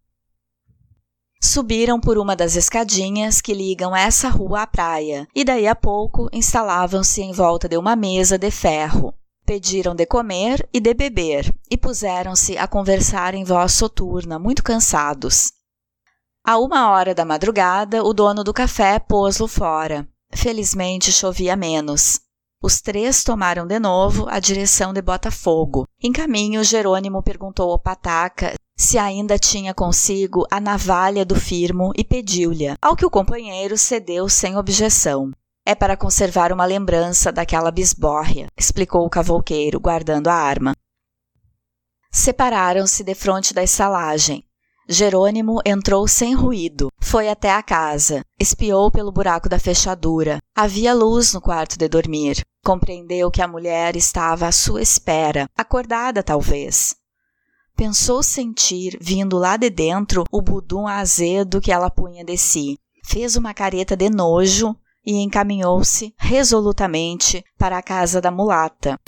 Subiram 1.42 1.98
por 1.98 2.18
uma 2.18 2.36
das 2.36 2.54
escadinhas 2.54 3.40
que 3.40 3.54
ligam 3.54 3.96
essa 3.96 4.28
rua 4.28 4.62
à 4.62 4.66
praia 4.66 5.26
e 5.34 5.42
daí 5.42 5.66
a 5.66 5.74
pouco 5.74 6.28
instalavam-se 6.32 7.22
em 7.22 7.32
volta 7.32 7.66
de 7.66 7.78
uma 7.78 7.96
mesa 7.96 8.38
de 8.38 8.50
ferro. 8.50 9.14
Pediram 9.46 9.94
de 9.94 10.06
comer 10.06 10.68
e 10.72 10.78
de 10.78 10.94
beber 10.94 11.52
e 11.68 11.76
puseram-se 11.76 12.56
a 12.58 12.68
conversar 12.68 13.34
em 13.34 13.42
voz 13.42 13.72
soturna, 13.72 14.38
muito 14.38 14.62
cansados. 14.62 15.50
A 16.44 16.58
uma 16.58 16.90
hora 16.90 17.14
da 17.14 17.24
madrugada, 17.24 18.04
o 18.04 18.12
dono 18.12 18.44
do 18.44 18.52
café 18.52 18.98
pôs-lo 18.98 19.48
fora. 19.48 20.06
Felizmente 20.32 21.12
chovia 21.12 21.56
menos. 21.56 22.20
Os 22.62 22.80
três 22.80 23.24
tomaram 23.24 23.66
de 23.66 23.78
novo 23.78 24.26
a 24.28 24.38
direção 24.38 24.92
de 24.92 25.00
Botafogo. 25.00 25.86
Em 26.02 26.12
caminho, 26.12 26.62
Jerônimo 26.62 27.22
perguntou 27.22 27.70
ao 27.70 27.78
Pataca 27.78 28.54
se 28.76 28.96
ainda 28.96 29.38
tinha 29.38 29.74
consigo 29.74 30.46
a 30.50 30.58
navalha 30.58 31.24
do 31.24 31.34
firmo 31.34 31.92
e 31.94 32.02
pediu-lhe, 32.02 32.74
ao 32.80 32.96
que 32.96 33.04
o 33.04 33.10
companheiro 33.10 33.76
cedeu 33.76 34.28
sem 34.28 34.56
objeção. 34.56 35.30
É 35.66 35.74
para 35.74 35.96
conservar 35.96 36.52
uma 36.52 36.64
lembrança 36.64 37.30
daquela 37.30 37.70
bisbórria, 37.70 38.48
explicou 38.56 39.04
o 39.04 39.10
cavouqueiro, 39.10 39.78
guardando 39.78 40.28
a 40.28 40.34
arma. 40.34 40.74
Separaram-se 42.10 43.04
de 43.04 43.14
frente 43.14 43.52
da 43.52 43.62
estalagem. 43.62 44.44
Jerônimo 44.92 45.60
entrou 45.64 46.08
sem 46.08 46.34
ruído, 46.34 46.88
foi 47.00 47.28
até 47.28 47.52
a 47.52 47.62
casa, 47.62 48.24
espiou 48.40 48.90
pelo 48.90 49.12
buraco 49.12 49.48
da 49.48 49.56
fechadura. 49.56 50.40
Havia 50.52 50.92
luz 50.92 51.32
no 51.32 51.40
quarto 51.40 51.78
de 51.78 51.88
dormir. 51.88 52.44
Compreendeu 52.64 53.30
que 53.30 53.40
a 53.40 53.46
mulher 53.46 53.94
estava 53.94 54.48
à 54.48 54.52
sua 54.52 54.82
espera, 54.82 55.48
acordada 55.56 56.24
talvez. 56.24 56.96
Pensou 57.76 58.20
sentir, 58.20 58.98
vindo 59.00 59.38
lá 59.38 59.56
de 59.56 59.70
dentro, 59.70 60.24
o 60.28 60.42
budum 60.42 60.88
azedo 60.88 61.60
que 61.60 61.70
ela 61.70 61.88
punha 61.88 62.24
de 62.24 62.36
si. 62.36 62.76
Fez 63.04 63.36
uma 63.36 63.54
careta 63.54 63.96
de 63.96 64.10
nojo 64.10 64.74
e 65.06 65.22
encaminhou-se 65.22 66.12
resolutamente 66.18 67.44
para 67.56 67.78
a 67.78 67.82
casa 67.82 68.20
da 68.20 68.32
mulata, 68.32 68.98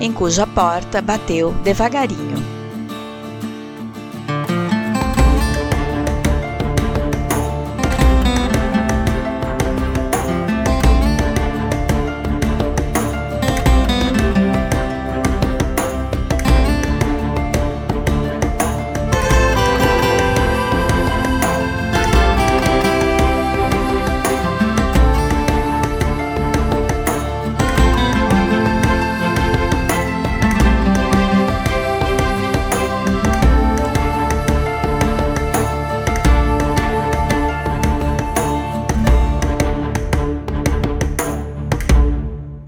em 0.00 0.10
cuja 0.14 0.46
porta 0.46 1.02
bateu 1.02 1.52
devagarinho. 1.62 2.59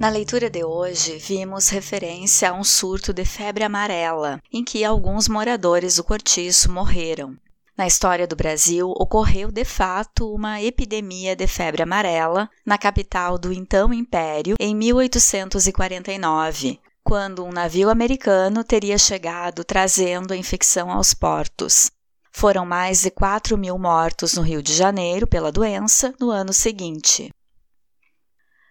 Na 0.02 0.08
leitura 0.08 0.50
de 0.50 0.64
hoje, 0.64 1.16
vimos 1.16 1.68
referência 1.68 2.50
a 2.50 2.52
um 2.52 2.64
surto 2.64 3.12
de 3.12 3.24
febre 3.24 3.62
amarela, 3.62 4.40
em 4.52 4.64
que 4.64 4.84
alguns 4.84 5.28
moradores 5.28 5.94
do 5.94 6.02
cortiço 6.02 6.72
morreram. 6.72 7.36
Na 7.78 7.86
história 7.86 8.26
do 8.26 8.34
Brasil, 8.34 8.92
ocorreu 8.96 9.52
de 9.52 9.64
fato 9.64 10.34
uma 10.34 10.60
epidemia 10.60 11.36
de 11.36 11.46
febre 11.46 11.84
amarela 11.84 12.50
na 12.66 12.76
capital 12.76 13.38
do 13.38 13.52
então 13.52 13.94
Império 13.94 14.56
em 14.58 14.74
1849, 14.74 16.80
quando 17.04 17.44
um 17.44 17.52
navio 17.52 17.88
americano 17.88 18.64
teria 18.64 18.98
chegado 18.98 19.62
trazendo 19.62 20.32
a 20.32 20.36
infecção 20.36 20.90
aos 20.90 21.14
portos. 21.14 21.92
Foram 22.32 22.66
mais 22.66 23.02
de 23.02 23.10
4 23.12 23.56
mil 23.56 23.78
mortos 23.78 24.34
no 24.34 24.42
Rio 24.42 24.64
de 24.64 24.74
Janeiro 24.74 25.28
pela 25.28 25.52
doença 25.52 26.12
no 26.18 26.28
ano 26.28 26.52
seguinte. 26.52 27.30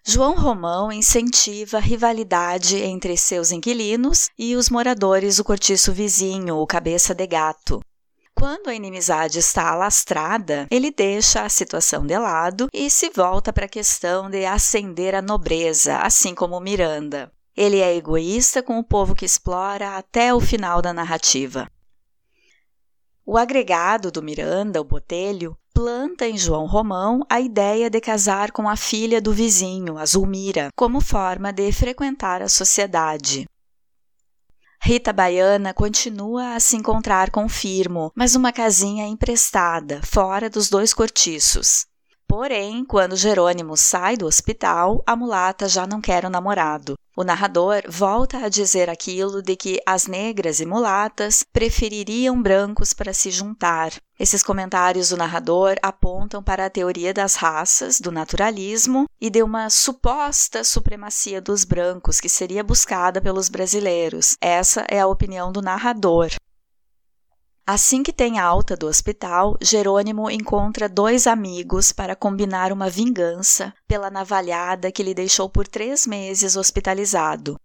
João 0.04 0.34
Romão 0.34 0.92
incentiva 0.92 1.78
a 1.78 1.80
rivalidade 1.80 2.78
entre 2.78 3.16
seus 3.16 3.52
inquilinos 3.52 4.30
e 4.38 4.56
os 4.56 4.68
moradores 4.68 5.38
do 5.38 5.44
cortiço 5.44 5.94
vizinho, 5.94 6.58
o 6.58 6.66
Cabeça 6.66 7.14
de 7.14 7.28
Gato. 7.28 7.82
Quando 8.34 8.70
a 8.70 8.74
inimizade 8.74 9.38
está 9.38 9.70
alastrada, 9.70 10.66
ele 10.72 10.90
deixa 10.90 11.44
a 11.44 11.50
situação 11.50 12.04
de 12.04 12.18
lado 12.18 12.68
e 12.74 12.90
se 12.90 13.12
volta 13.12 13.54
para 13.54 13.66
a 13.66 13.70
questão 13.70 14.28
de 14.28 14.44
ascender 14.44 15.14
a 15.14 15.22
nobreza, 15.22 15.98
assim 15.98 16.34
como 16.34 16.60
Miranda. 16.60 17.32
Ele 17.56 17.78
é 17.78 17.96
egoísta 17.96 18.64
com 18.64 18.80
o 18.80 18.84
povo 18.84 19.14
que 19.14 19.26
explora 19.26 19.98
até 19.98 20.34
o 20.34 20.40
final 20.40 20.82
da 20.82 20.92
narrativa. 20.92 21.70
O 23.24 23.38
agregado 23.38 24.10
do 24.10 24.24
Miranda, 24.24 24.82
o 24.82 24.84
Botelho, 24.84 25.56
planta 25.82 26.28
em 26.28 26.38
João 26.38 26.68
Romão 26.68 27.26
a 27.28 27.42
ideia 27.42 27.90
de 27.90 28.00
casar 28.00 28.52
com 28.52 28.70
a 28.70 28.76
filha 28.76 29.20
do 29.20 29.34
vizinho, 29.34 29.98
a 29.98 30.06
Zulmira, 30.06 30.70
como 30.76 31.02
forma 31.02 31.52
de 31.52 31.72
frequentar 31.72 32.40
a 32.40 32.48
sociedade. 32.48 33.48
Rita 34.80 35.12
Baiana 35.12 35.74
continua 35.74 36.54
a 36.54 36.60
se 36.60 36.78
encontrar 36.78 37.32
com 37.32 37.50
Firmo, 37.50 38.12
mas 38.16 38.36
numa 38.36 38.54
casinha 38.54 39.08
emprestada, 39.08 40.02
fora 40.04 40.52
dos 40.52 40.70
dois 40.70 40.94
cortiços. 40.94 41.88
Porém, 42.32 42.86
quando 42.86 43.18
Jerônimo 43.18 43.76
sai 43.76 44.16
do 44.16 44.26
hospital, 44.26 45.04
a 45.06 45.18
mulata 45.18 45.68
já 45.68 45.86
não 45.86 46.00
quer 46.00 46.24
o 46.24 46.30
namorado. 46.30 46.96
O 47.14 47.26
narrador 47.26 47.84
volta 47.90 48.38
a 48.38 48.48
dizer 48.48 48.90
aquilo 48.90 49.42
de 49.42 49.58
que 49.58 49.82
as 49.86 50.08
negras 50.08 50.62
e 50.62 50.66
mulatas 50.66 51.44
prefeririam 51.52 52.42
brancos 52.42 52.94
para 52.94 53.14
se 53.14 53.32
juntar. 53.32 53.92
Esses 54.18 54.42
comentários 54.42 55.10
do 55.10 55.18
narrador 55.18 55.76
apontam 55.82 56.42
para 56.42 56.68
a 56.68 56.70
teoria 56.70 57.14
das 57.14 57.36
raças, 57.36 58.00
do 58.00 58.14
naturalismo 58.14 59.08
e 59.20 59.30
de 59.30 59.44
uma 59.44 59.70
suposta 59.70 60.64
supremacia 60.64 61.42
dos 61.42 61.66
brancos 61.66 62.22
que 62.22 62.30
seria 62.30 62.64
buscada 62.64 63.20
pelos 63.20 63.50
brasileiros. 63.50 64.38
Essa 64.40 64.86
é 64.90 65.02
a 65.02 65.08
opinião 65.08 65.52
do 65.52 65.62
narrador. 65.62 66.30
Assim 67.66 68.02
que 68.02 68.12
tem 68.12 68.40
alta 68.40 68.76
do 68.76 68.88
hospital, 68.88 69.56
Jerônimo 69.62 70.30
encontra 70.30 70.90
dois 70.90 71.28
amigos 71.28 71.92
para 71.92 72.16
combinar 72.16 72.72
uma 72.72 72.90
vingança 72.90 73.74
pela 73.88 74.10
navalhada 74.10 74.92
que 74.92 75.04
lhe 75.04 75.14
deixou 75.14 75.48
por 75.48 75.68
três 75.68 76.08
meses 76.08 76.56
hospitalizado. 76.56 77.60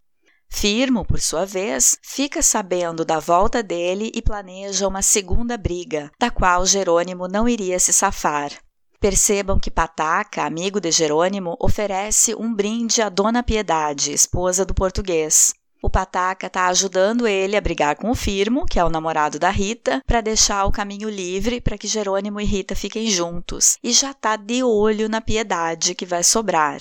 Firmo, 0.49 1.05
por 1.05 1.21
sua 1.21 1.45
vez, 1.45 1.99
fica 2.03 2.41
sabendo 2.41 3.05
da 3.05 3.19
volta 3.19 3.63
dele 3.63 4.13
e 4.15 4.23
planeja 4.23 4.87
uma 4.87 5.03
segunda 5.03 5.57
briga, 5.57 6.11
da 6.21 6.31
qual 6.31 6.65
Jerônimo 6.65 7.27
não 7.27 7.49
iria 7.49 7.79
se 7.81 7.93
safar. 7.93 8.53
Percebam 9.01 9.59
que 9.59 9.71
Pataca, 9.71 10.45
amigo 10.45 10.81
de 10.81 10.91
Jerônimo, 10.91 11.57
oferece 11.61 12.35
um 12.35 12.55
brinde 12.55 13.03
a 13.03 13.09
Dona 13.09 13.43
Piedade, 13.43 14.13
esposa 14.13 14.65
do 14.65 14.75
português. 14.75 15.53
O 15.87 15.89
Pataca 15.89 16.49
está 16.49 16.67
ajudando 16.67 17.29
ele 17.29 17.57
a 17.57 17.61
brigar 17.61 17.95
com 17.95 18.11
o 18.11 18.15
Firmo, 18.17 18.67
que 18.67 18.77
é 18.77 18.85
o 18.85 18.91
namorado 18.91 19.39
da 19.39 19.51
Rita, 19.51 20.03
para 20.05 20.21
deixar 20.21 20.65
o 20.65 20.73
caminho 20.73 21.09
livre 21.09 21.61
para 21.61 21.79
que 21.79 21.87
Jerônimo 21.87 22.41
e 22.41 22.45
Rita 22.45 22.75
fiquem 22.75 23.07
juntos, 23.07 23.79
e 23.85 23.93
já 23.93 24.11
está 24.11 24.35
de 24.35 24.65
olho 24.65 25.09
na 25.09 25.21
piedade 25.21 25.95
que 25.95 26.05
vai 26.05 26.25
sobrar. 26.25 26.81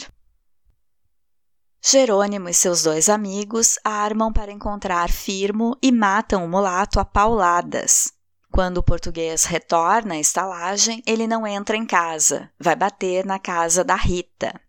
Jerônimo 1.83 2.49
e 2.49 2.53
seus 2.55 2.81
dois 2.81 3.07
amigos 3.07 3.77
armam 3.83 4.33
para 4.33 4.51
encontrar 4.51 5.11
Firmo 5.11 5.77
e 5.83 5.91
matam 5.91 6.43
o 6.43 6.49
mulato 6.49 6.99
a 6.99 7.05
pauladas. 7.05 8.11
Quando 8.51 8.79
o 8.79 8.83
português 8.83 9.45
retorna 9.45 10.15
à 10.15 10.19
estalagem, 10.19 11.03
ele 11.05 11.27
não 11.27 11.45
entra 11.45 11.77
em 11.77 11.85
casa, 11.85 12.49
vai 12.59 12.75
bater 12.75 13.23
na 13.23 13.37
casa 13.37 13.83
da 13.83 13.95
Rita. 13.95 14.59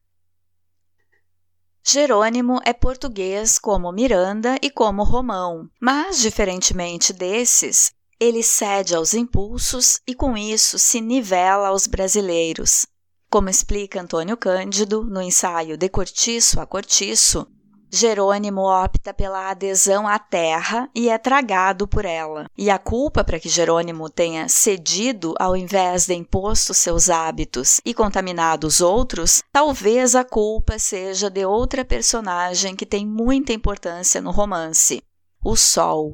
Jerônimo 1.89 2.61
é 2.65 2.73
português 2.73 3.61
como 3.61 3.93
Miranda 3.93 4.59
e 4.61 4.69
como 4.69 5.05
Romão, 5.05 5.71
mas, 5.81 6.19
diferentemente 6.19 7.13
desses, 7.13 7.93
ele 8.19 8.43
cede 8.43 8.93
aos 8.93 9.15
impulsos 9.15 10.01
e 10.05 10.13
com 10.13 10.37
isso 10.37 10.81
se 10.81 11.01
nivela 11.01 11.69
aos 11.69 11.87
brasileiros. 11.87 12.89
Como 13.31 13.49
explica 13.49 14.01
Antônio 14.01 14.37
Cândido 14.37 15.05
no 15.05 15.23
ensaio 15.23 15.77
De 15.77 15.89
Cortiço 15.89 16.61
a 16.61 16.67
Cortiço, 16.67 17.47
Jerônimo 17.91 18.63
opta 18.63 19.15
pela 19.15 19.51
adesão 19.51 20.07
à 20.07 20.19
terra 20.19 20.89
e 20.95 21.09
é 21.09 21.17
tragado 21.17 21.87
por 21.87 22.05
ela. 22.05 22.47
E 22.57 22.69
a 22.71 22.79
culpa 22.79 23.25
para 23.25 23.39
que 23.39 23.49
Jerônimo 23.49 24.11
tenha 24.11 24.49
cedido 24.49 25.35
ao 25.39 25.57
invés 25.57 26.07
de 26.07 26.15
imposto 26.15 26.75
seus 26.75 27.09
hábitos 27.09 27.81
e 27.85 27.95
contaminado 27.95 28.67
os 28.67 28.81
outros, 28.81 29.43
talvez 29.53 30.15
a 30.15 30.25
culpa 30.25 30.79
seja 30.79 31.31
de 31.31 31.45
outra 31.45 31.85
personagem 31.85 32.75
que 32.75 32.87
tem 32.87 33.07
muita 33.07 33.53
importância 33.53 34.21
no 34.21 34.31
romance, 34.31 35.03
o 35.43 35.57
Sol. 35.57 36.13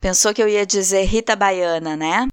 Pensou 0.00 0.32
que 0.34 0.42
eu 0.42 0.48
ia 0.48 0.66
dizer 0.66 1.04
Rita 1.04 1.34
Baiana, 1.34 1.96
né? 1.96 2.28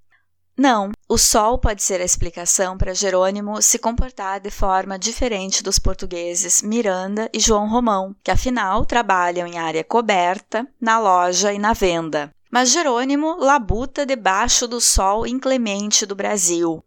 Não, 0.56 0.92
o 1.10 1.18
sol 1.18 1.58
pode 1.58 1.82
ser 1.82 2.00
a 2.00 2.06
explicação 2.06 2.78
para 2.78 2.94
Jerônimo 2.94 3.60
se 3.62 3.80
comportar 3.80 4.40
de 4.40 4.52
forma 4.52 5.00
diferente 5.00 5.64
dos 5.64 5.80
portugueses 5.80 6.62
Miranda 6.62 7.28
e 7.34 7.40
João 7.40 7.68
Romão, 7.68 8.16
que 8.24 8.30
afinal 8.30 8.86
trabalham 8.86 9.48
em 9.48 9.58
área 9.58 9.84
coberta, 9.84 10.68
na 10.80 11.00
loja 11.00 11.52
e 11.52 11.58
na 11.58 11.74
venda. 11.74 12.32
Mas 12.52 12.70
Jerônimo 12.70 13.36
labuta 13.40 14.06
debaixo 14.06 14.68
do 14.68 14.80
sol 14.80 15.26
inclemente 15.26 16.06
do 16.06 16.14
Brasil, 16.14 16.84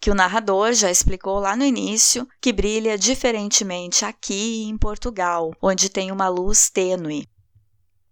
que 0.00 0.10
o 0.10 0.14
narrador 0.14 0.72
já 0.74 0.90
explicou 0.90 1.40
lá 1.40 1.56
no 1.56 1.64
início, 1.64 2.28
que 2.40 2.52
brilha 2.52 2.96
diferentemente 2.96 4.04
aqui 4.04 4.64
em 4.68 4.76
Portugal, 4.76 5.52
onde 5.60 5.88
tem 5.88 6.12
uma 6.12 6.28
luz 6.28 6.70
tênue. 6.70 7.26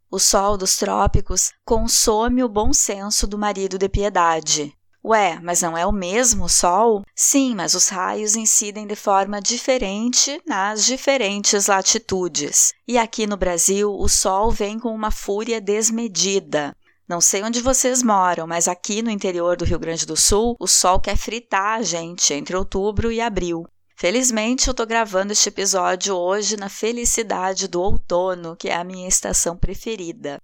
O 0.09 0.21
sol 0.21 0.57
dos 0.57 0.77
trópicos 0.77 1.53
consome 1.65 2.45
o 2.45 2.49
bom 2.49 2.73
senso 2.73 3.27
do 3.27 3.37
marido 3.37 3.77
de 3.77 3.89
piedade. 3.89 4.73
Ué, 5.05 5.39
mas 5.43 5.63
não 5.63 5.77
é 5.77 5.85
o 5.85 5.93
mesmo 5.93 6.49
sol? 6.49 7.05
Sim, 7.15 7.55
mas 7.55 7.75
os 7.75 7.89
raios 7.89 8.37
incidem 8.37 8.87
de 8.87 8.95
forma 8.97 9.41
diferente 9.41 10.41
nas 10.47 10.85
diferentes 10.85 11.67
latitudes. 11.67 12.73
E 12.87 12.97
aqui 12.97 13.27
no 13.27 13.37
Brasil, 13.37 13.93
o 13.93 14.09
sol 14.09 14.51
vem 14.51 14.79
com 14.79 14.95
uma 14.95 15.11
fúria 15.11 15.61
desmedida. 15.61 16.77
Não 17.09 17.21
sei 17.21 17.43
onde 17.43 17.61
vocês 17.61 18.03
moram, 18.03 18.47
mas 18.47 18.67
aqui 18.67 19.03
no 19.03 19.11
interior 19.11 19.57
do 19.57 19.65
Rio 19.65 19.79
Grande 19.79 20.07
do 20.07 20.17
Sul, 20.17 20.57
o 20.59 20.67
sol 20.67 20.99
quer 20.99 21.17
fritar 21.17 21.79
a 21.79 21.83
gente 21.83 22.33
entre 22.35 22.57
outubro 22.57 23.13
e 23.13 23.21
abril. 23.21 23.65
Felizmente, 23.99 24.69
eu 24.69 24.73
estou 24.73 24.87
gravando 24.87 25.33
este 25.33 25.49
episódio 25.49 26.15
hoje 26.15 26.55
na 26.55 26.69
felicidade 26.69 27.67
do 27.67 27.81
outono, 27.81 28.55
que 28.55 28.69
é 28.69 28.75
a 28.75 28.85
minha 28.85 29.09
estação 29.09 29.57
preferida. 29.57 30.39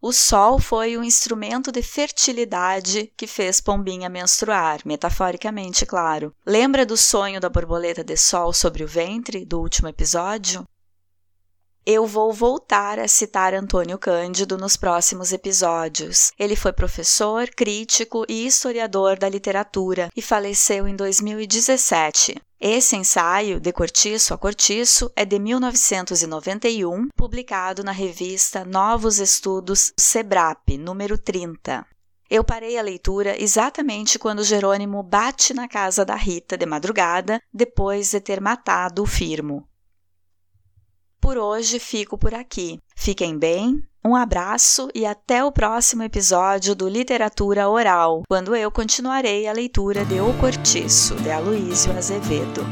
O 0.00 0.14
sol 0.14 0.58
foi 0.58 0.96
o 0.96 1.04
instrumento 1.04 1.70
de 1.70 1.82
fertilidade 1.82 3.12
que 3.18 3.26
fez 3.26 3.60
Pombinha 3.60 4.08
menstruar, 4.08 4.80
metaforicamente, 4.86 5.84
claro. 5.84 6.34
Lembra 6.46 6.86
do 6.86 6.96
sonho 6.96 7.38
da 7.38 7.50
borboleta 7.50 8.02
de 8.02 8.16
sol 8.16 8.50
sobre 8.54 8.82
o 8.82 8.88
ventre 8.88 9.44
do 9.44 9.60
último 9.60 9.88
episódio? 9.88 10.66
Eu 11.84 12.06
vou 12.06 12.32
voltar 12.32 13.00
a 13.00 13.08
citar 13.08 13.52
Antônio 13.52 13.98
Cândido 13.98 14.56
nos 14.56 14.76
próximos 14.76 15.32
episódios. 15.32 16.30
Ele 16.38 16.54
foi 16.54 16.72
professor, 16.72 17.50
crítico 17.50 18.24
e 18.28 18.46
historiador 18.46 19.18
da 19.18 19.28
literatura 19.28 20.08
e 20.14 20.22
faleceu 20.22 20.86
em 20.86 20.94
2017. 20.94 22.40
Esse 22.60 22.94
ensaio, 22.94 23.58
De 23.58 23.72
Cortiço 23.72 24.32
a 24.32 24.38
Cortiço, 24.38 25.10
é 25.16 25.24
de 25.24 25.40
1991, 25.40 27.08
publicado 27.16 27.82
na 27.82 27.90
revista 27.90 28.64
Novos 28.64 29.18
Estudos 29.18 29.92
Sebrap, 29.98 30.78
número 30.78 31.18
30. 31.18 31.84
Eu 32.30 32.44
parei 32.44 32.78
a 32.78 32.82
leitura 32.82 33.34
exatamente 33.42 34.20
quando 34.20 34.44
Jerônimo 34.44 35.02
bate 35.02 35.52
na 35.52 35.66
casa 35.66 36.04
da 36.04 36.14
Rita 36.14 36.56
de 36.56 36.64
madrugada, 36.64 37.42
depois 37.52 38.12
de 38.12 38.20
ter 38.20 38.40
matado 38.40 39.02
o 39.02 39.06
Firmo. 39.06 39.66
Por 41.22 41.38
hoje 41.38 41.78
fico 41.78 42.18
por 42.18 42.34
aqui. 42.34 42.80
Fiquem 42.96 43.38
bem, 43.38 43.80
um 44.04 44.16
abraço 44.16 44.88
e 44.92 45.06
até 45.06 45.44
o 45.44 45.52
próximo 45.52 46.02
episódio 46.02 46.74
do 46.74 46.88
Literatura 46.88 47.68
Oral, 47.68 48.24
quando 48.28 48.56
eu 48.56 48.72
continuarei 48.72 49.46
a 49.46 49.52
leitura 49.52 50.04
de 50.04 50.18
O 50.20 50.36
Cortiço, 50.40 51.14
de 51.14 51.30
Aloísio 51.30 51.96
Azevedo. 51.96 52.66